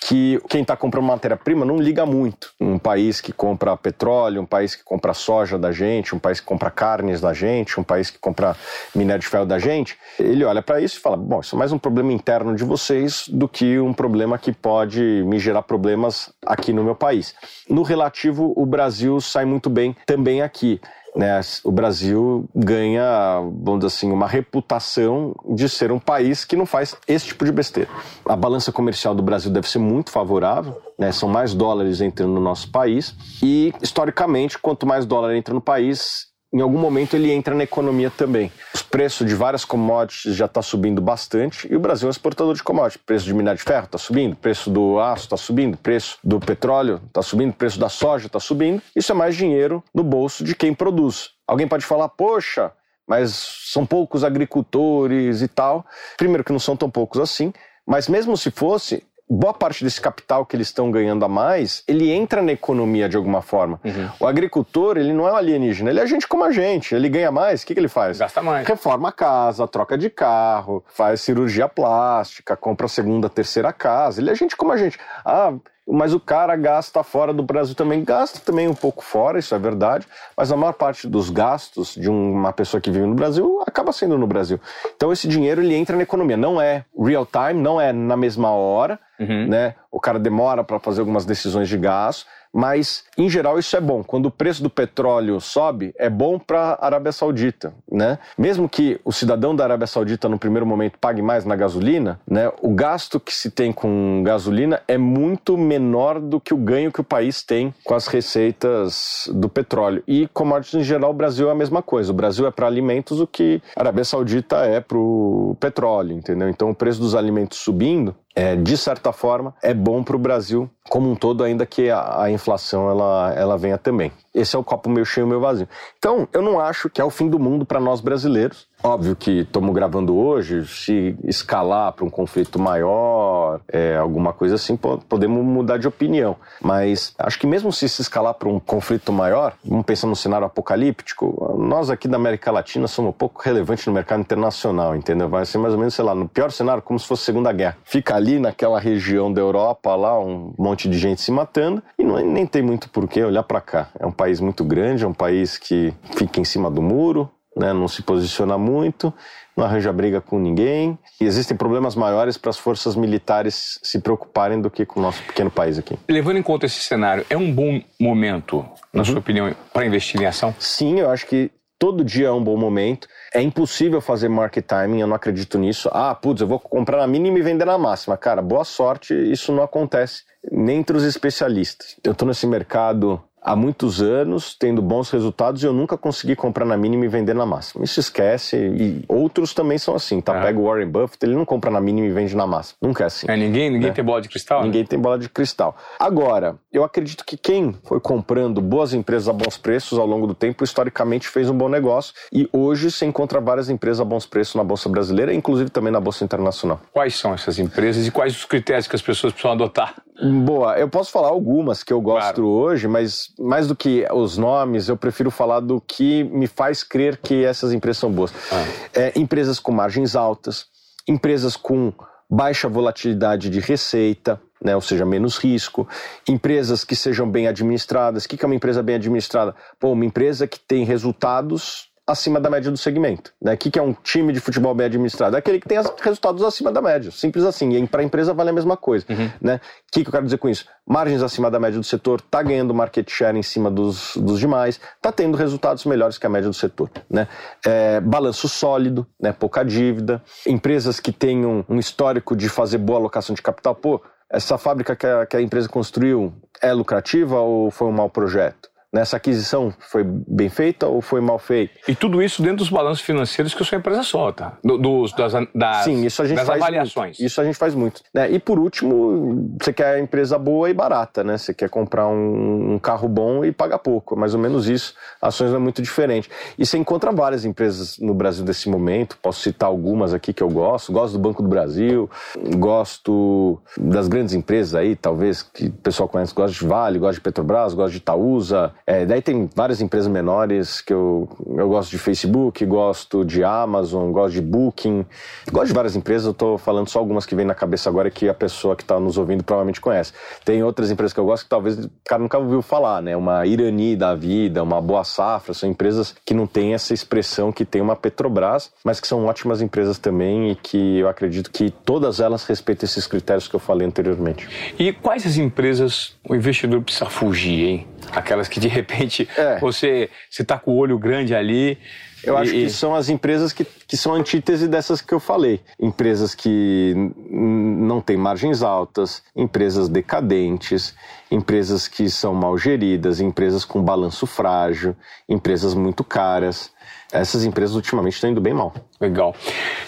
que 0.00 0.40
quem 0.48 0.62
está 0.62 0.76
comprando 0.76 1.04
matéria-prima 1.04 1.64
não 1.64 1.76
liga 1.76 2.06
muito. 2.06 2.52
Um 2.60 2.78
país 2.78 3.20
que 3.20 3.32
compra 3.32 3.76
petróleo, 3.76 4.42
um 4.42 4.46
país 4.46 4.74
que 4.74 4.84
compra 4.84 5.12
soja 5.12 5.58
da 5.58 5.72
gente, 5.72 6.14
um 6.14 6.18
país 6.18 6.40
que 6.40 6.46
compra 6.46 6.70
carnes 6.70 7.20
da 7.20 7.32
gente, 7.32 7.78
um 7.78 7.82
país 7.82 8.10
que 8.10 8.18
compra 8.18 8.56
minério 8.94 9.20
de 9.20 9.26
ferro 9.26 9.46
da 9.46 9.58
gente, 9.58 9.96
ele 10.18 10.44
olha 10.44 10.62
para 10.62 10.80
isso 10.80 10.98
e 10.98 11.00
fala: 11.00 11.16
bom, 11.16 11.40
isso 11.40 11.56
é 11.56 11.58
mais 11.58 11.72
um 11.72 11.78
problema 11.78 12.12
interno 12.12 12.54
de 12.54 12.64
vocês 12.64 13.24
do 13.28 13.48
que 13.48 13.78
um 13.78 13.92
problema 13.92 14.38
que 14.38 14.52
pode 14.52 15.00
me 15.26 15.38
gerar 15.38 15.62
problemas 15.62 16.32
aqui 16.46 16.72
no 16.72 16.84
meu 16.84 16.94
país. 16.94 17.34
No 17.68 17.82
relativo, 17.82 18.52
o 18.56 18.64
Brasil 18.64 19.20
sai 19.20 19.44
muito 19.44 19.68
bem 19.68 19.96
também 20.06 20.42
aqui 20.42 20.80
né, 21.18 21.40
o 21.64 21.72
Brasil 21.72 22.48
ganha, 22.54 23.40
vamos 23.60 23.80
dizer 23.80 23.86
assim, 23.88 24.12
uma 24.12 24.28
reputação 24.28 25.34
de 25.44 25.68
ser 25.68 25.90
um 25.90 25.98
país 25.98 26.44
que 26.44 26.54
não 26.54 26.64
faz 26.64 26.94
esse 27.08 27.26
tipo 27.26 27.44
de 27.44 27.50
besteira. 27.50 27.90
A 28.24 28.36
balança 28.36 28.70
comercial 28.70 29.16
do 29.16 29.22
Brasil 29.22 29.50
deve 29.50 29.68
ser 29.68 29.80
muito 29.80 30.12
favorável, 30.12 30.80
né, 30.96 31.10
são 31.10 31.28
mais 31.28 31.54
dólares 31.54 32.00
entrando 32.00 32.34
no 32.34 32.40
nosso 32.40 32.70
país 32.70 33.16
e, 33.42 33.74
historicamente, 33.82 34.56
quanto 34.58 34.86
mais 34.86 35.04
dólar 35.04 35.34
entra 35.34 35.52
no 35.52 35.60
país, 35.60 36.28
em 36.52 36.60
algum 36.60 36.78
momento 36.78 37.14
ele 37.14 37.30
entra 37.30 37.54
na 37.54 37.64
economia 37.64 38.10
também. 38.10 38.50
Os 38.74 38.82
preços 38.82 39.26
de 39.26 39.34
várias 39.34 39.64
commodities 39.64 40.34
já 40.34 40.46
está 40.46 40.62
subindo 40.62 41.00
bastante 41.00 41.70
e 41.70 41.76
o 41.76 41.80
Brasil 41.80 42.06
é 42.06 42.08
um 42.08 42.10
exportador 42.10 42.54
de 42.54 42.62
commodities. 42.62 43.02
Preço 43.04 43.26
de 43.26 43.34
minério 43.34 43.58
de 43.58 43.64
ferro 43.64 43.84
está 43.84 43.98
subindo, 43.98 44.34
preço 44.36 44.70
do 44.70 44.98
aço 44.98 45.24
está 45.24 45.36
subindo, 45.36 45.76
preço 45.76 46.18
do 46.24 46.40
petróleo 46.40 47.00
está 47.06 47.22
subindo, 47.22 47.52
preço 47.52 47.78
da 47.78 47.88
soja 47.88 48.26
está 48.26 48.40
subindo. 48.40 48.82
Isso 48.96 49.12
é 49.12 49.14
mais 49.14 49.36
dinheiro 49.36 49.82
no 49.94 50.02
bolso 50.02 50.42
de 50.42 50.54
quem 50.54 50.72
produz. 50.72 51.30
Alguém 51.46 51.68
pode 51.68 51.84
falar, 51.84 52.08
poxa, 52.08 52.72
mas 53.06 53.32
são 53.66 53.84
poucos 53.84 54.24
agricultores 54.24 55.42
e 55.42 55.48
tal. 55.48 55.84
Primeiro 56.16 56.44
que 56.44 56.52
não 56.52 56.58
são 56.58 56.76
tão 56.76 56.90
poucos 56.90 57.20
assim, 57.20 57.52
mas 57.86 58.08
mesmo 58.08 58.36
se 58.36 58.50
fosse, 58.50 59.02
boa 59.28 59.52
parte 59.52 59.84
desse 59.84 60.00
capital 60.00 60.46
que 60.46 60.56
eles 60.56 60.68
estão 60.68 60.90
ganhando 60.90 61.24
a 61.24 61.28
mais, 61.28 61.82
ele 61.86 62.10
entra 62.10 62.40
na 62.40 62.52
economia 62.52 63.08
de 63.08 63.16
alguma 63.16 63.42
forma. 63.42 63.80
Uhum. 63.84 64.08
O 64.20 64.26
agricultor, 64.26 64.96
ele 64.96 65.12
não 65.12 65.28
é 65.28 65.32
um 65.32 65.36
alienígena, 65.36 65.90
ele 65.90 66.00
é 66.00 66.06
gente 66.06 66.26
como 66.26 66.44
a 66.44 66.50
gente. 66.50 66.94
Ele 66.94 67.08
ganha 67.08 67.30
mais, 67.30 67.62
o 67.62 67.66
que, 67.66 67.74
que 67.74 67.80
ele 67.80 67.88
faz? 67.88 68.18
Gasta 68.18 68.42
mais. 68.42 68.66
Reforma 68.66 69.10
a 69.10 69.12
casa, 69.12 69.66
troca 69.68 69.98
de 69.98 70.08
carro, 70.08 70.84
faz 70.88 71.20
cirurgia 71.20 71.68
plástica, 71.68 72.56
compra 72.56 72.86
a 72.86 72.88
segunda, 72.88 73.28
terceira 73.28 73.72
casa. 73.72 74.20
Ele 74.20 74.30
é 74.30 74.34
gente 74.34 74.56
como 74.56 74.72
a 74.72 74.76
gente. 74.76 74.98
Ah, 75.24 75.52
mas 75.90 76.12
o 76.12 76.20
cara 76.20 76.54
gasta 76.56 77.02
fora 77.02 77.32
do 77.32 77.42
Brasil 77.42 77.74
também, 77.74 78.04
gasta 78.04 78.40
também 78.40 78.68
um 78.68 78.74
pouco 78.74 79.02
fora, 79.02 79.38
isso 79.38 79.54
é 79.54 79.58
verdade, 79.58 80.06
mas 80.36 80.52
a 80.52 80.56
maior 80.56 80.74
parte 80.74 81.08
dos 81.08 81.30
gastos 81.30 81.94
de 81.94 82.10
uma 82.10 82.52
pessoa 82.52 82.80
que 82.80 82.90
vive 82.90 83.06
no 83.06 83.14
Brasil 83.14 83.62
acaba 83.66 83.92
sendo 83.92 84.18
no 84.18 84.26
Brasil. 84.26 84.60
Então 84.94 85.12
esse 85.12 85.26
dinheiro 85.26 85.62
ele 85.62 85.74
entra 85.74 85.96
na 85.96 86.02
economia, 86.02 86.36
não 86.36 86.60
é 86.60 86.84
real 86.98 87.26
time, 87.26 87.60
não 87.60 87.80
é 87.80 87.92
na 87.92 88.16
mesma 88.16 88.50
hora, 88.50 88.98
uhum. 89.18 89.48
né? 89.48 89.74
O 89.90 89.98
cara 89.98 90.18
demora 90.18 90.62
para 90.62 90.78
fazer 90.78 91.00
algumas 91.00 91.24
decisões 91.24 91.68
de 91.68 91.78
gasto, 91.78 92.26
mas 92.58 93.04
em 93.16 93.30
geral 93.30 93.56
isso 93.56 93.76
é 93.76 93.80
bom. 93.80 94.02
Quando 94.02 94.26
o 94.26 94.30
preço 94.32 94.64
do 94.64 94.68
petróleo 94.68 95.40
sobe, 95.40 95.94
é 95.96 96.10
bom 96.10 96.40
para 96.40 96.72
a 96.72 96.86
Arábia 96.86 97.12
Saudita, 97.12 97.72
né? 97.88 98.18
Mesmo 98.36 98.68
que 98.68 99.00
o 99.04 99.12
cidadão 99.12 99.54
da 99.54 99.62
Arábia 99.62 99.86
Saudita 99.86 100.28
no 100.28 100.40
primeiro 100.40 100.66
momento 100.66 100.98
pague 100.98 101.22
mais 101.22 101.44
na 101.44 101.54
gasolina, 101.54 102.18
né? 102.28 102.50
O 102.60 102.74
gasto 102.74 103.20
que 103.20 103.32
se 103.32 103.48
tem 103.48 103.72
com 103.72 104.24
gasolina 104.24 104.82
é 104.88 104.98
muito 104.98 105.56
menor 105.56 106.20
do 106.20 106.40
que 106.40 106.52
o 106.52 106.56
ganho 106.56 106.90
que 106.90 107.00
o 107.00 107.04
país 107.04 107.44
tem 107.44 107.72
com 107.84 107.94
as 107.94 108.08
receitas 108.08 109.30
do 109.32 109.48
petróleo. 109.48 110.02
E 110.08 110.26
commodities 110.34 110.80
em 110.80 110.82
geral, 110.82 111.12
o 111.12 111.14
Brasil 111.14 111.48
é 111.48 111.52
a 111.52 111.54
mesma 111.54 111.80
coisa. 111.80 112.10
O 112.10 112.14
Brasil 112.14 112.44
é 112.44 112.50
para 112.50 112.66
alimentos 112.66 113.20
o 113.20 113.26
que 113.26 113.62
a 113.76 113.82
Arábia 113.82 114.02
Saudita 114.02 114.56
é 114.64 114.80
para 114.80 114.98
o 114.98 115.56
petróleo, 115.60 116.12
entendeu? 116.12 116.48
Então 116.48 116.70
o 116.70 116.74
preço 116.74 116.98
dos 116.98 117.14
alimentos 117.14 117.58
subindo 117.58 118.16
é, 118.38 118.54
de 118.54 118.76
certa 118.76 119.12
forma, 119.12 119.52
é 119.60 119.74
bom 119.74 120.00
para 120.04 120.14
o 120.14 120.18
Brasil 120.18 120.70
como 120.88 121.10
um 121.10 121.16
todo, 121.16 121.42
ainda 121.42 121.66
que 121.66 121.90
a, 121.90 122.22
a, 122.22 122.30
inflação 122.30 122.88
ela, 122.88 123.34
ela 123.34 123.58
venha 123.58 123.76
também. 123.76 124.12
Esse 124.32 124.54
é 124.54 124.58
o 124.58 124.62
copo 124.62 124.88
meio 124.88 125.04
cheio, 125.04 125.26
meio 125.26 125.40
vazio. 125.40 125.68
Então, 125.98 126.28
eu 126.32 126.40
não 126.40 126.60
acho 126.60 126.88
que 126.88 127.00
é 127.00 127.04
o 127.04 127.10
fim 127.10 127.28
do 127.28 127.36
mundo 127.36 127.66
para 127.66 127.80
nós 127.80 128.00
brasileiros. 128.00 128.67
Óbvio 128.82 129.16
que 129.16 129.40
estamos 129.40 129.74
gravando 129.74 130.16
hoje, 130.16 130.64
se 130.66 131.16
escalar 131.24 131.92
para 131.92 132.04
um 132.04 132.10
conflito 132.10 132.60
maior, 132.60 133.60
é, 133.66 133.96
alguma 133.96 134.32
coisa 134.32 134.54
assim, 134.54 134.76
podemos 134.76 135.44
mudar 135.44 135.78
de 135.78 135.88
opinião. 135.88 136.36
Mas 136.60 137.12
acho 137.18 137.40
que 137.40 137.46
mesmo 137.46 137.72
se 137.72 137.88
se 137.88 138.02
escalar 138.02 138.34
para 138.34 138.48
um 138.48 138.60
conflito 138.60 139.12
maior, 139.12 139.54
vamos 139.64 139.84
pensar 139.84 140.06
no 140.06 140.14
cenário 140.14 140.46
apocalíptico, 140.46 141.56
nós 141.58 141.90
aqui 141.90 142.06
da 142.06 142.16
América 142.16 142.52
Latina 142.52 142.86
somos 142.86 143.10
um 143.10 143.12
pouco 143.12 143.42
relevantes 143.42 143.84
no 143.86 143.92
mercado 143.92 144.20
internacional, 144.20 144.94
entendeu? 144.94 145.28
Vai 145.28 145.44
ser 145.44 145.58
mais 145.58 145.74
ou 145.74 145.80
menos, 145.80 145.94
sei 145.94 146.04
lá, 146.04 146.14
no 146.14 146.28
pior 146.28 146.52
cenário, 146.52 146.80
como 146.80 147.00
se 147.00 147.06
fosse 147.06 147.24
Segunda 147.24 147.52
Guerra. 147.52 147.76
Fica 147.82 148.14
ali 148.14 148.38
naquela 148.38 148.78
região 148.78 149.32
da 149.32 149.40
Europa, 149.40 149.96
lá, 149.96 150.18
um 150.20 150.54
monte 150.56 150.88
de 150.88 150.98
gente 150.98 151.20
se 151.20 151.32
matando, 151.32 151.82
e 151.98 152.04
não, 152.04 152.16
nem 152.24 152.46
tem 152.46 152.62
muito 152.62 152.88
porquê 152.90 153.24
olhar 153.24 153.42
para 153.42 153.60
cá. 153.60 153.88
É 153.98 154.06
um 154.06 154.12
país 154.12 154.40
muito 154.40 154.62
grande, 154.62 155.02
é 155.02 155.08
um 155.08 155.12
país 155.12 155.58
que 155.58 155.92
fica 156.14 156.40
em 156.40 156.44
cima 156.44 156.70
do 156.70 156.80
muro, 156.80 157.28
né, 157.58 157.72
não 157.72 157.88
se 157.88 158.02
posiciona 158.02 158.56
muito, 158.56 159.12
não 159.56 159.64
arranja 159.64 159.92
briga 159.92 160.20
com 160.20 160.38
ninguém. 160.38 160.98
E 161.20 161.24
existem 161.24 161.56
problemas 161.56 161.94
maiores 161.94 162.38
para 162.38 162.50
as 162.50 162.58
forças 162.58 162.94
militares 162.94 163.78
se 163.82 163.98
preocuparem 164.00 164.60
do 164.60 164.70
que 164.70 164.86
com 164.86 165.00
o 165.00 165.02
nosso 165.02 165.22
pequeno 165.22 165.50
país 165.50 165.78
aqui. 165.78 165.98
Levando 166.08 166.38
em 166.38 166.42
conta 166.42 166.66
esse 166.66 166.80
cenário, 166.80 167.26
é 167.28 167.36
um 167.36 167.52
bom 167.52 167.80
momento, 168.00 168.64
na 168.92 169.00
uhum. 169.00 169.04
sua 169.04 169.18
opinião, 169.18 169.54
para 169.72 169.84
investir 169.84 170.20
em 170.20 170.26
ação? 170.26 170.54
Sim, 170.58 171.00
eu 171.00 171.10
acho 171.10 171.26
que 171.26 171.50
todo 171.78 172.04
dia 172.04 172.28
é 172.28 172.32
um 172.32 172.42
bom 172.42 172.56
momento. 172.56 173.08
É 173.32 173.40
impossível 173.40 174.00
fazer 174.00 174.28
market 174.28 174.64
timing, 174.64 175.00
eu 175.00 175.06
não 175.06 175.16
acredito 175.16 175.58
nisso. 175.58 175.88
Ah, 175.92 176.14
putz, 176.14 176.40
eu 176.40 176.48
vou 176.48 176.58
comprar 176.58 176.98
na 176.98 177.06
mínima 177.06 177.38
e 177.38 177.42
vender 177.42 177.64
na 177.64 177.78
máxima. 177.78 178.16
Cara, 178.16 178.42
boa 178.42 178.64
sorte, 178.64 179.14
isso 179.14 179.52
não 179.52 179.62
acontece 179.62 180.22
nem 180.50 180.78
entre 180.78 180.96
os 180.96 181.04
especialistas. 181.04 181.96
Eu 182.02 182.12
estou 182.12 182.26
nesse 182.26 182.46
mercado 182.46 183.22
há 183.42 183.54
muitos 183.56 184.00
anos, 184.00 184.54
tendo 184.58 184.82
bons 184.82 185.10
resultados, 185.10 185.62
e 185.62 185.66
eu 185.66 185.72
nunca 185.72 185.96
consegui 185.96 186.36
comprar 186.36 186.64
na 186.64 186.76
mínima 186.76 187.04
e 187.04 187.08
vender 187.08 187.34
na 187.34 187.46
máxima. 187.46 187.84
Isso 187.84 188.00
esquece, 188.00 188.56
e 188.56 189.04
outros 189.08 189.54
também 189.54 189.78
são 189.78 189.94
assim, 189.94 190.20
tá? 190.20 190.40
Pega 190.40 190.58
o 190.58 190.64
Warren 190.64 190.88
Buffett, 190.88 191.24
ele 191.24 191.34
não 191.34 191.44
compra 191.44 191.70
na 191.70 191.80
mínima 191.80 192.06
e 192.06 192.10
vende 192.10 192.36
na 192.36 192.46
máxima. 192.46 192.76
Nunca 192.80 193.04
é 193.04 193.06
assim. 193.06 193.26
É, 193.28 193.36
ninguém 193.36 193.70
ninguém 193.70 193.88
né? 193.88 193.94
tem 193.94 194.04
bola 194.04 194.20
de 194.20 194.28
cristal? 194.28 194.60
Né? 194.60 194.66
Ninguém 194.66 194.82
né? 194.82 194.88
tem 194.88 194.98
bola 194.98 195.18
de 195.18 195.28
cristal. 195.28 195.76
Agora, 195.98 196.56
eu 196.72 196.84
acredito 196.84 197.24
que 197.24 197.36
quem 197.36 197.74
foi 197.84 198.00
comprando 198.00 198.60
boas 198.60 198.92
empresas 198.92 199.28
a 199.28 199.32
bons 199.32 199.56
preços 199.56 199.98
ao 199.98 200.06
longo 200.06 200.26
do 200.26 200.34
tempo, 200.34 200.64
historicamente 200.64 201.28
fez 201.28 201.48
um 201.48 201.56
bom 201.56 201.68
negócio, 201.68 202.14
e 202.32 202.48
hoje 202.52 202.90
se 202.90 203.04
encontra 203.04 203.40
várias 203.40 203.68
empresas 203.70 204.00
a 204.00 204.04
bons 204.04 204.26
preços 204.26 204.54
na 204.54 204.64
Bolsa 204.64 204.88
Brasileira, 204.88 205.32
inclusive 205.32 205.70
também 205.70 205.92
na 205.92 206.00
Bolsa 206.00 206.24
Internacional. 206.24 206.80
Quais 206.92 207.14
são 207.14 207.32
essas 207.34 207.58
empresas 207.58 208.06
e 208.06 208.10
quais 208.10 208.36
os 208.36 208.44
critérios 208.44 208.86
que 208.86 208.96
as 208.96 209.02
pessoas 209.02 209.32
precisam 209.32 209.52
adotar? 209.52 209.94
Boa, 210.20 210.76
eu 210.76 210.88
posso 210.88 211.12
falar 211.12 211.28
algumas 211.28 211.84
que 211.84 211.92
eu 211.92 212.00
gosto 212.00 212.34
claro. 212.34 212.48
hoje, 212.48 212.88
mas 212.88 213.32
mais 213.38 213.68
do 213.68 213.76
que 213.76 214.04
os 214.12 214.36
nomes, 214.36 214.88
eu 214.88 214.96
prefiro 214.96 215.30
falar 215.30 215.60
do 215.60 215.80
que 215.80 216.24
me 216.24 216.48
faz 216.48 216.82
crer 216.82 217.18
que 217.18 217.44
essas 217.44 217.72
empresas 217.72 217.98
são 217.98 218.10
boas. 218.10 218.32
Ah. 218.50 218.64
É, 218.92 219.12
empresas 219.16 219.60
com 219.60 219.70
margens 219.70 220.16
altas, 220.16 220.66
empresas 221.06 221.56
com 221.56 221.92
baixa 222.28 222.68
volatilidade 222.68 223.48
de 223.48 223.60
receita, 223.60 224.40
né, 224.62 224.74
ou 224.74 224.80
seja, 224.80 225.06
menos 225.06 225.38
risco, 225.38 225.88
empresas 226.28 226.84
que 226.84 226.96
sejam 226.96 227.30
bem 227.30 227.46
administradas. 227.46 228.24
O 228.24 228.28
que 228.28 228.44
é 228.44 228.46
uma 228.46 228.56
empresa 228.56 228.82
bem 228.82 228.96
administrada? 228.96 229.54
Pô, 229.78 229.92
uma 229.92 230.04
empresa 230.04 230.48
que 230.48 230.58
tem 230.58 230.84
resultados 230.84 231.87
acima 232.08 232.40
da 232.40 232.48
média 232.48 232.70
do 232.70 232.78
segmento. 232.78 233.34
Né? 233.40 233.52
O 233.52 233.56
que 233.58 233.78
é 233.78 233.82
um 233.82 233.92
time 233.92 234.32
de 234.32 234.40
futebol 234.40 234.74
bem 234.74 234.86
administrado? 234.86 235.36
É 235.36 235.38
aquele 235.38 235.60
que 235.60 235.68
tem 235.68 235.78
resultados 236.00 236.42
acima 236.42 236.72
da 236.72 236.80
média. 236.80 237.10
Simples 237.10 237.44
assim. 237.44 237.70
E 237.72 237.86
para 237.86 238.00
a 238.00 238.04
empresa 238.04 238.32
vale 238.32 238.48
a 238.48 238.52
mesma 238.52 238.78
coisa. 238.78 239.04
Uhum. 239.10 239.30
Né? 239.40 239.56
O 239.56 239.92
que, 239.92 240.02
que 240.02 240.08
eu 240.08 240.12
quero 240.12 240.24
dizer 240.24 240.38
com 240.38 240.48
isso? 240.48 240.64
Margens 240.86 241.22
acima 241.22 241.50
da 241.50 241.60
média 241.60 241.78
do 241.78 241.84
setor, 241.84 242.20
está 242.20 242.42
ganhando 242.42 242.72
market 242.72 243.08
share 243.10 243.36
em 243.36 243.42
cima 243.42 243.70
dos, 243.70 244.16
dos 244.16 244.40
demais, 244.40 244.80
está 244.96 245.12
tendo 245.12 245.36
resultados 245.36 245.84
melhores 245.84 246.16
que 246.16 246.26
a 246.26 246.30
média 246.30 246.48
do 246.48 246.54
setor. 246.54 246.90
Né? 247.10 247.28
É, 247.64 248.00
balanço 248.00 248.48
sólido, 248.48 249.06
né? 249.20 249.30
pouca 249.30 249.62
dívida, 249.62 250.22
empresas 250.46 250.98
que 250.98 251.12
tenham 251.12 251.62
um 251.68 251.78
histórico 251.78 252.34
de 252.34 252.48
fazer 252.48 252.78
boa 252.78 252.98
alocação 252.98 253.34
de 253.34 253.42
capital. 253.42 253.74
Pô, 253.74 254.00
essa 254.30 254.56
fábrica 254.56 254.96
que 254.96 255.06
a, 255.06 255.26
que 255.26 255.36
a 255.36 255.42
empresa 255.42 255.68
construiu 255.68 256.32
é 256.62 256.72
lucrativa 256.72 257.38
ou 257.38 257.70
foi 257.70 257.86
um 257.86 257.92
mau 257.92 258.08
projeto? 258.08 258.70
Nessa 258.92 259.16
aquisição 259.16 259.72
foi 259.78 260.02
bem 260.04 260.48
feita 260.48 260.86
ou 260.86 261.00
foi 261.00 261.20
mal 261.20 261.38
feita? 261.38 261.74
E 261.86 261.94
tudo 261.94 262.22
isso 262.22 262.42
dentro 262.42 262.58
dos 262.58 262.70
balanços 262.70 263.04
financeiros 263.04 263.54
que 263.54 263.62
a 263.62 263.66
sua 263.66 263.78
empresa 263.78 264.02
solta, 264.02 264.58
do, 264.64 264.78
dos, 264.78 265.12
das, 265.12 265.32
das, 265.54 265.84
Sim, 265.84 266.04
isso 266.04 266.22
a 266.22 266.26
gente 266.26 266.38
das 266.38 266.46
faz 266.46 266.62
avaliações. 266.62 267.18
Muito. 267.18 267.26
Isso 267.26 267.40
a 267.40 267.44
gente 267.44 267.56
faz 267.56 267.74
muito. 267.74 268.02
Né? 268.12 268.30
E 268.30 268.38
por 268.38 268.58
último, 268.58 269.56
você 269.60 269.72
quer 269.72 269.94
a 269.94 270.00
empresa 270.00 270.38
boa 270.38 270.70
e 270.70 270.74
barata, 270.74 271.22
né? 271.22 271.36
Você 271.36 271.52
quer 271.52 271.68
comprar 271.68 272.08
um, 272.08 272.74
um 272.74 272.78
carro 272.78 273.08
bom 273.08 273.44
e 273.44 273.52
pagar 273.52 273.78
pouco, 273.78 274.14
é 274.14 274.18
mais 274.18 274.34
ou 274.34 274.40
menos 274.40 274.68
isso. 274.68 274.94
Ações 275.20 275.50
não 275.50 275.56
é 275.56 275.60
muito 275.60 275.82
diferente. 275.82 276.30
E 276.58 276.64
você 276.64 276.78
encontra 276.78 277.12
várias 277.12 277.44
empresas 277.44 277.98
no 277.98 278.14
Brasil 278.14 278.44
desse 278.44 278.68
momento, 278.68 279.18
posso 279.22 279.40
citar 279.40 279.68
algumas 279.68 280.14
aqui 280.14 280.32
que 280.32 280.42
eu 280.42 280.48
gosto. 280.48 280.92
Gosto 280.92 281.14
do 281.14 281.18
Banco 281.18 281.42
do 281.42 281.48
Brasil, 281.48 282.10
gosto 282.56 283.60
das 283.76 284.08
grandes 284.08 284.34
empresas 284.34 284.74
aí, 284.74 284.96
talvez 284.96 285.42
que 285.42 285.66
o 285.66 285.72
pessoal 285.72 286.08
conhece, 286.08 286.34
gosto 286.34 286.58
de 286.58 286.66
Vale, 286.66 286.98
gosto 286.98 287.14
de 287.14 287.20
Petrobras, 287.20 287.74
gosto 287.74 287.92
de 287.92 287.98
Itaúsa, 287.98 288.72
é, 288.88 289.04
daí 289.04 289.20
tem 289.20 289.50
várias 289.54 289.82
empresas 289.82 290.10
menores 290.10 290.80
que 290.80 290.94
eu, 290.94 291.28
eu 291.46 291.68
gosto 291.68 291.90
de 291.90 291.98
Facebook, 291.98 292.64
gosto 292.64 293.22
de 293.22 293.44
Amazon, 293.44 294.10
gosto 294.10 294.32
de 294.32 294.40
Booking, 294.40 295.04
gosto 295.52 295.66
de 295.66 295.74
várias 295.74 295.94
empresas, 295.94 296.24
eu 296.24 296.30
estou 296.30 296.56
falando 296.56 296.88
só 296.88 296.98
algumas 296.98 297.26
que 297.26 297.34
vem 297.34 297.44
na 297.44 297.54
cabeça 297.54 297.90
agora 297.90 298.10
que 298.10 298.30
a 298.30 298.32
pessoa 298.32 298.74
que 298.74 298.82
está 298.82 298.98
nos 298.98 299.18
ouvindo 299.18 299.44
provavelmente 299.44 299.78
conhece. 299.78 300.14
Tem 300.42 300.62
outras 300.62 300.90
empresas 300.90 301.12
que 301.12 301.20
eu 301.20 301.26
gosto 301.26 301.42
que 301.42 301.50
talvez 301.50 301.84
o 301.84 301.90
cara 302.02 302.22
nunca 302.22 302.38
ouviu 302.38 302.62
falar, 302.62 303.02
né? 303.02 303.14
Uma 303.14 303.44
Irani 303.44 303.94
da 303.94 304.14
vida, 304.14 304.62
uma 304.62 304.80
Boa 304.80 305.04
Safra, 305.04 305.52
são 305.52 305.68
empresas 305.68 306.14
que 306.24 306.32
não 306.32 306.46
têm 306.46 306.72
essa 306.72 306.94
expressão 306.94 307.52
que 307.52 307.66
tem 307.66 307.82
uma 307.82 307.94
Petrobras, 307.94 308.70
mas 308.82 309.00
que 309.00 309.06
são 309.06 309.26
ótimas 309.26 309.60
empresas 309.60 309.98
também 309.98 310.52
e 310.52 310.54
que 310.54 311.00
eu 311.00 311.10
acredito 311.10 311.50
que 311.50 311.68
todas 311.70 312.20
elas 312.20 312.42
respeitam 312.46 312.86
esses 312.86 313.06
critérios 313.06 313.48
que 313.48 313.54
eu 313.54 313.60
falei 313.60 313.86
anteriormente. 313.86 314.48
E 314.78 314.94
quais 314.94 315.26
as 315.26 315.36
empresas 315.36 316.16
o 316.26 316.34
investidor 316.34 316.80
precisa 316.80 317.04
fugir, 317.04 317.68
hein? 317.68 317.86
Aquelas 318.12 318.48
que 318.48 318.58
de 318.58 318.77
repente 318.80 319.28
é. 319.36 319.58
você 319.58 320.08
está 320.30 320.58
com 320.58 320.72
o 320.72 320.76
olho 320.76 320.98
grande 320.98 321.34
ali. 321.34 321.78
Eu 322.22 322.34
e, 322.34 322.36
acho 322.38 322.52
que 322.52 322.70
são 322.70 322.94
as 322.94 323.08
empresas 323.08 323.52
que, 323.52 323.64
que 323.64 323.96
são 323.96 324.14
antítese 324.14 324.66
dessas 324.66 325.00
que 325.00 325.12
eu 325.12 325.20
falei. 325.20 325.60
Empresas 325.80 326.34
que 326.34 326.94
não 327.30 328.00
têm 328.00 328.16
margens 328.16 328.62
altas, 328.62 329.22
empresas 329.36 329.88
decadentes, 329.88 330.94
empresas 331.30 331.86
que 331.86 332.10
são 332.10 332.34
mal 332.34 332.58
geridas, 332.58 333.20
empresas 333.20 333.64
com 333.64 333.82
balanço 333.82 334.26
frágil, 334.26 334.96
empresas 335.28 335.74
muito 335.74 336.02
caras. 336.02 336.72
Essas 337.12 337.44
empresas 337.44 337.74
ultimamente 337.74 338.14
estão 338.14 338.30
indo 338.30 338.40
bem 338.40 338.52
mal. 338.52 338.74
Legal. 339.00 339.34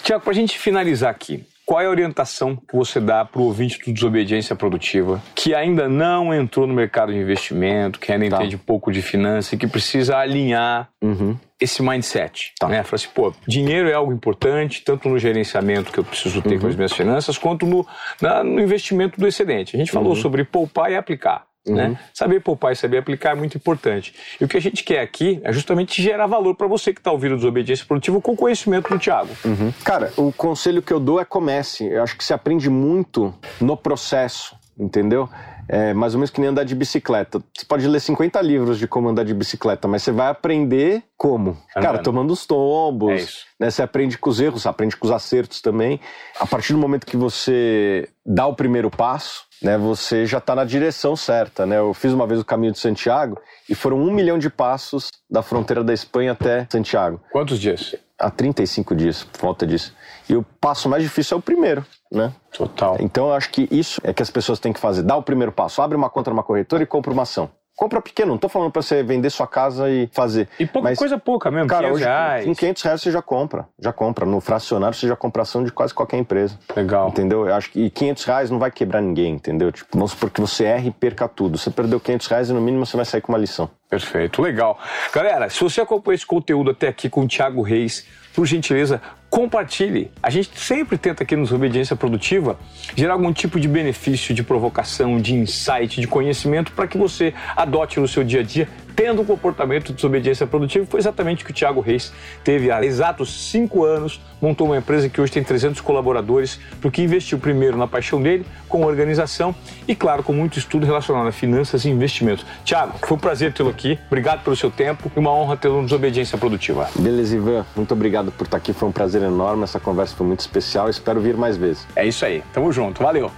Tiago, 0.03 0.23
para 0.23 0.31
a 0.31 0.35
gente 0.35 0.57
finalizar 0.57 1.11
aqui, 1.11 1.45
qual 1.65 1.81
é 1.81 1.85
a 1.85 1.89
orientação 1.89 2.55
que 2.55 2.75
você 2.75 2.99
dá 2.99 3.23
para 3.23 3.41
o 3.41 3.45
ouvinte 3.45 3.79
do 3.79 3.93
Desobediência 3.93 4.55
Produtiva 4.55 5.21
que 5.35 5.53
ainda 5.53 5.87
não 5.87 6.33
entrou 6.33 6.67
no 6.67 6.73
mercado 6.73 7.11
de 7.11 7.17
investimento, 7.17 7.99
que 7.99 8.11
ainda 8.11 8.29
tá. 8.29 8.37
entende 8.37 8.57
pouco 8.57 8.91
de 8.91 9.01
finanças 9.01 9.53
e 9.53 9.57
que 9.57 9.67
precisa 9.67 10.17
alinhar 10.17 10.89
uhum. 11.01 11.37
esse 11.59 11.81
mindset? 11.81 12.53
Tá. 12.59 12.67
Né? 12.67 12.83
Fala 12.83 12.95
assim, 12.95 13.09
pô, 13.13 13.33
dinheiro 13.47 13.89
é 13.89 13.93
algo 13.93 14.11
importante, 14.11 14.83
tanto 14.83 15.07
no 15.07 15.17
gerenciamento 15.17 15.91
que 15.91 15.99
eu 15.99 16.03
preciso 16.03 16.41
ter 16.41 16.55
uhum. 16.55 16.61
com 16.61 16.67
as 16.67 16.75
minhas 16.75 16.93
finanças, 16.93 17.37
quanto 17.37 17.65
no, 17.65 17.85
na, 18.21 18.43
no 18.43 18.59
investimento 18.59 19.19
do 19.19 19.27
excedente. 19.27 19.75
A 19.75 19.79
gente 19.79 19.91
falou 19.91 20.09
uhum. 20.09 20.15
sobre 20.15 20.43
poupar 20.43 20.91
e 20.91 20.95
aplicar. 20.95 21.45
Uhum. 21.67 21.75
Né? 21.75 21.99
Saber 22.13 22.41
poupar 22.41 22.71
e 22.71 22.75
saber 22.75 22.97
aplicar 22.97 23.31
é 23.31 23.35
muito 23.35 23.55
importante. 23.55 24.13
E 24.39 24.43
o 24.43 24.47
que 24.47 24.57
a 24.57 24.61
gente 24.61 24.83
quer 24.83 24.99
aqui 24.99 25.39
é 25.43 25.53
justamente 25.53 26.01
gerar 26.01 26.25
valor 26.25 26.55
para 26.55 26.67
você 26.67 26.93
que 26.93 26.99
está 26.99 27.11
ouvindo 27.11 27.35
Desobediência 27.35 27.85
Produtiva 27.85 28.19
com 28.19 28.31
o 28.31 28.35
conhecimento 28.35 28.89
do 28.89 28.97
Thiago. 28.97 29.29
Uhum. 29.45 29.71
Cara, 29.83 30.11
o 30.17 30.31
conselho 30.31 30.81
que 30.81 30.91
eu 30.91 30.99
dou 30.99 31.19
é 31.19 31.25
comece. 31.25 31.85
Eu 31.85 32.01
acho 32.01 32.17
que 32.17 32.23
se 32.23 32.33
aprende 32.33 32.69
muito 32.69 33.33
no 33.59 33.77
processo, 33.77 34.55
entendeu? 34.77 35.29
É 35.69 35.93
mais 35.93 36.13
ou 36.15 36.19
menos 36.19 36.31
que 36.31 36.41
nem 36.41 36.49
andar 36.49 36.63
de 36.63 36.75
bicicleta. 36.75 37.41
Você 37.55 37.65
pode 37.65 37.87
ler 37.87 37.99
50 38.01 38.41
livros 38.41 38.79
de 38.79 38.87
como 38.87 39.07
andar 39.07 39.23
de 39.23 39.33
bicicleta, 39.33 39.87
mas 39.87 40.03
você 40.03 40.11
vai 40.11 40.27
aprender 40.27 41.03
como? 41.15 41.51
Andando. 41.51 41.83
Cara, 41.83 41.97
tomando 41.99 42.33
os 42.33 42.45
tombos. 42.45 43.11
É 43.11 43.15
isso. 43.15 43.45
Né? 43.59 43.69
Você 43.69 43.83
aprende 43.83 44.17
com 44.17 44.29
os 44.29 44.41
erros, 44.41 44.65
aprende 44.65 44.97
com 44.97 45.05
os 45.05 45.11
acertos 45.13 45.61
também. 45.61 46.01
A 46.39 46.47
partir 46.47 46.73
do 46.73 46.79
momento 46.79 47.05
que 47.05 47.15
você 47.15 48.09
dá 48.25 48.47
o 48.47 48.55
primeiro 48.55 48.89
passo, 48.89 49.45
né, 49.61 49.77
você 49.77 50.25
já 50.25 50.39
está 50.39 50.55
na 50.55 50.65
direção 50.65 51.15
certa. 51.15 51.65
Né? 51.65 51.77
Eu 51.77 51.93
fiz 51.93 52.11
uma 52.11 52.25
vez 52.25 52.39
o 52.39 52.45
caminho 52.45 52.73
de 52.73 52.79
Santiago 52.79 53.39
e 53.69 53.75
foram 53.75 53.97
um 53.97 54.11
milhão 54.11 54.39
de 54.39 54.49
passos 54.49 55.09
da 55.29 55.41
fronteira 55.41 55.83
da 55.83 55.93
Espanha 55.93 56.31
até 56.31 56.67
Santiago. 56.69 57.21
Quantos 57.31 57.59
dias? 57.59 57.95
Há 58.17 58.29
35 58.29 58.95
dias, 58.95 59.27
falta 59.33 59.65
disso. 59.65 59.95
E 60.29 60.35
o 60.35 60.43
passo 60.43 60.87
mais 60.87 61.01
difícil 61.03 61.35
é 61.35 61.39
o 61.39 61.41
primeiro, 61.41 61.83
né? 62.11 62.31
Total. 62.51 62.97
Então 62.99 63.27
eu 63.27 63.33
acho 63.33 63.49
que 63.49 63.67
isso 63.71 63.99
é 64.03 64.13
que 64.13 64.21
as 64.21 64.29
pessoas 64.29 64.59
têm 64.59 64.71
que 64.71 64.79
fazer. 64.79 65.01
Dá 65.01 65.15
o 65.15 65.23
primeiro 65.23 65.51
passo, 65.51 65.81
abre 65.81 65.97
uma 65.97 66.09
conta 66.09 66.29
numa 66.29 66.43
corretora 66.43 66.83
e 66.83 66.85
compra 66.85 67.11
uma 67.11 67.23
ação. 67.23 67.49
Compra 67.81 67.99
pequeno, 67.99 68.33
não 68.33 68.37
tô 68.37 68.47
falando 68.47 68.69
para 68.69 68.83
você 68.83 69.01
vender 69.01 69.31
sua 69.31 69.47
casa 69.47 69.89
e 69.89 70.07
fazer. 70.13 70.47
E 70.59 70.67
pouca 70.67 70.89
mas, 70.89 70.99
coisa 70.99 71.17
pouca 71.17 71.49
mesmo, 71.49 71.67
cara, 71.67 71.87
500 71.87 71.95
hoje, 71.95 72.05
reais. 72.05 72.45
Com 72.45 72.53
500 72.53 72.83
reais 72.83 73.01
você 73.01 73.11
já 73.11 73.21
compra, 73.23 73.67
já 73.79 73.91
compra. 73.91 74.23
No 74.23 74.39
fracionário 74.39 74.95
você 74.95 75.07
já 75.07 75.15
compra 75.15 75.41
ação 75.41 75.63
de 75.63 75.71
quase 75.71 75.91
qualquer 75.91 76.17
empresa. 76.17 76.59
Legal. 76.75 77.09
Entendeu? 77.09 77.47
Eu 77.47 77.55
acho 77.55 77.71
que 77.71 77.81
e 77.81 77.89
500 77.89 78.23
reais 78.25 78.51
não 78.51 78.59
vai 78.59 78.69
quebrar 78.69 79.01
ninguém, 79.01 79.33
entendeu? 79.33 79.71
Tipo, 79.71 79.97
vamos 79.97 80.11
supor 80.11 80.29
que 80.29 80.39
você 80.39 80.65
erre 80.65 80.89
e 80.89 80.91
perca 80.91 81.27
tudo. 81.27 81.57
Você 81.57 81.71
perdeu 81.71 81.99
500 81.99 82.27
reais 82.27 82.49
e 82.51 82.53
no 82.53 82.61
mínimo 82.61 82.85
você 82.85 82.95
vai 82.95 83.03
sair 83.03 83.21
com 83.21 83.31
uma 83.31 83.39
lição. 83.39 83.67
Perfeito, 83.89 84.43
legal. 84.43 84.77
Galera, 85.11 85.49
se 85.49 85.59
você 85.59 85.81
acompanhou 85.81 86.13
esse 86.13 86.25
conteúdo 86.27 86.69
até 86.69 86.87
aqui 86.87 87.09
com 87.09 87.21
o 87.21 87.27
Thiago 87.27 87.63
Reis, 87.63 88.05
por 88.35 88.45
gentileza, 88.45 89.01
compartilhe. 89.31 90.11
A 90.21 90.29
gente 90.29 90.51
sempre 90.59 90.97
tenta 90.97 91.23
aqui 91.23 91.37
nos 91.37 91.53
Obediência 91.53 91.95
Produtiva 91.95 92.59
gerar 92.97 93.13
algum 93.13 93.31
tipo 93.31 93.61
de 93.61 93.67
benefício, 93.67 94.35
de 94.35 94.43
provocação, 94.43 95.21
de 95.21 95.33
insight, 95.33 96.01
de 96.01 96.05
conhecimento 96.05 96.73
para 96.73 96.85
que 96.85 96.97
você 96.97 97.33
adote 97.55 97.97
no 97.97 98.09
seu 98.09 98.25
dia 98.25 98.41
a 98.41 98.43
dia 98.43 98.67
tendo 98.95 99.21
um 99.21 99.25
comportamento 99.25 99.87
de 99.87 99.93
desobediência 99.93 100.45
produtiva, 100.45 100.85
foi 100.85 100.99
exatamente 100.99 101.43
o 101.43 101.45
que 101.45 101.51
o 101.51 101.53
Thiago 101.53 101.81
Reis 101.81 102.13
teve 102.43 102.71
há 102.71 102.83
exatos 102.83 103.49
cinco 103.49 103.83
anos, 103.83 104.21
montou 104.41 104.67
uma 104.67 104.77
empresa 104.77 105.09
que 105.09 105.19
hoje 105.19 105.31
tem 105.31 105.43
300 105.43 105.81
colaboradores, 105.81 106.59
porque 106.81 107.01
investiu 107.01 107.39
primeiro 107.39 107.77
na 107.77 107.87
paixão 107.87 108.21
dele, 108.21 108.45
com 108.67 108.83
organização 108.85 109.55
e, 109.87 109.95
claro, 109.95 110.23
com 110.23 110.33
muito 110.33 110.57
estudo 110.57 110.85
relacionado 110.85 111.27
a 111.27 111.31
finanças 111.31 111.85
e 111.85 111.89
investimentos. 111.89 112.45
Thiago, 112.63 112.97
foi 113.01 113.17
um 113.17 113.19
prazer 113.19 113.53
tê-lo 113.53 113.69
aqui, 113.69 113.97
obrigado 114.07 114.43
pelo 114.43 114.55
seu 114.55 114.71
tempo 114.71 115.11
e 115.15 115.19
uma 115.19 115.31
honra 115.31 115.57
tê-lo 115.57 115.77
no 115.77 115.83
Desobediência 115.83 116.37
Produtiva. 116.37 116.89
Beleza, 116.95 117.35
Ivan, 117.35 117.65
muito 117.75 117.93
obrigado 117.93 118.31
por 118.31 118.45
estar 118.45 118.57
aqui, 118.57 118.73
foi 118.73 118.89
um 118.89 118.91
enorme, 119.23 119.63
essa 119.63 119.79
conversa 119.79 120.15
foi 120.15 120.27
muito 120.27 120.39
especial, 120.41 120.89
espero 120.89 121.19
vir 121.21 121.35
mais 121.35 121.57
vezes. 121.57 121.87
É 121.95 122.05
isso 122.05 122.25
aí, 122.25 122.43
tamo 122.53 122.71
junto, 122.71 123.03
valeu! 123.03 123.31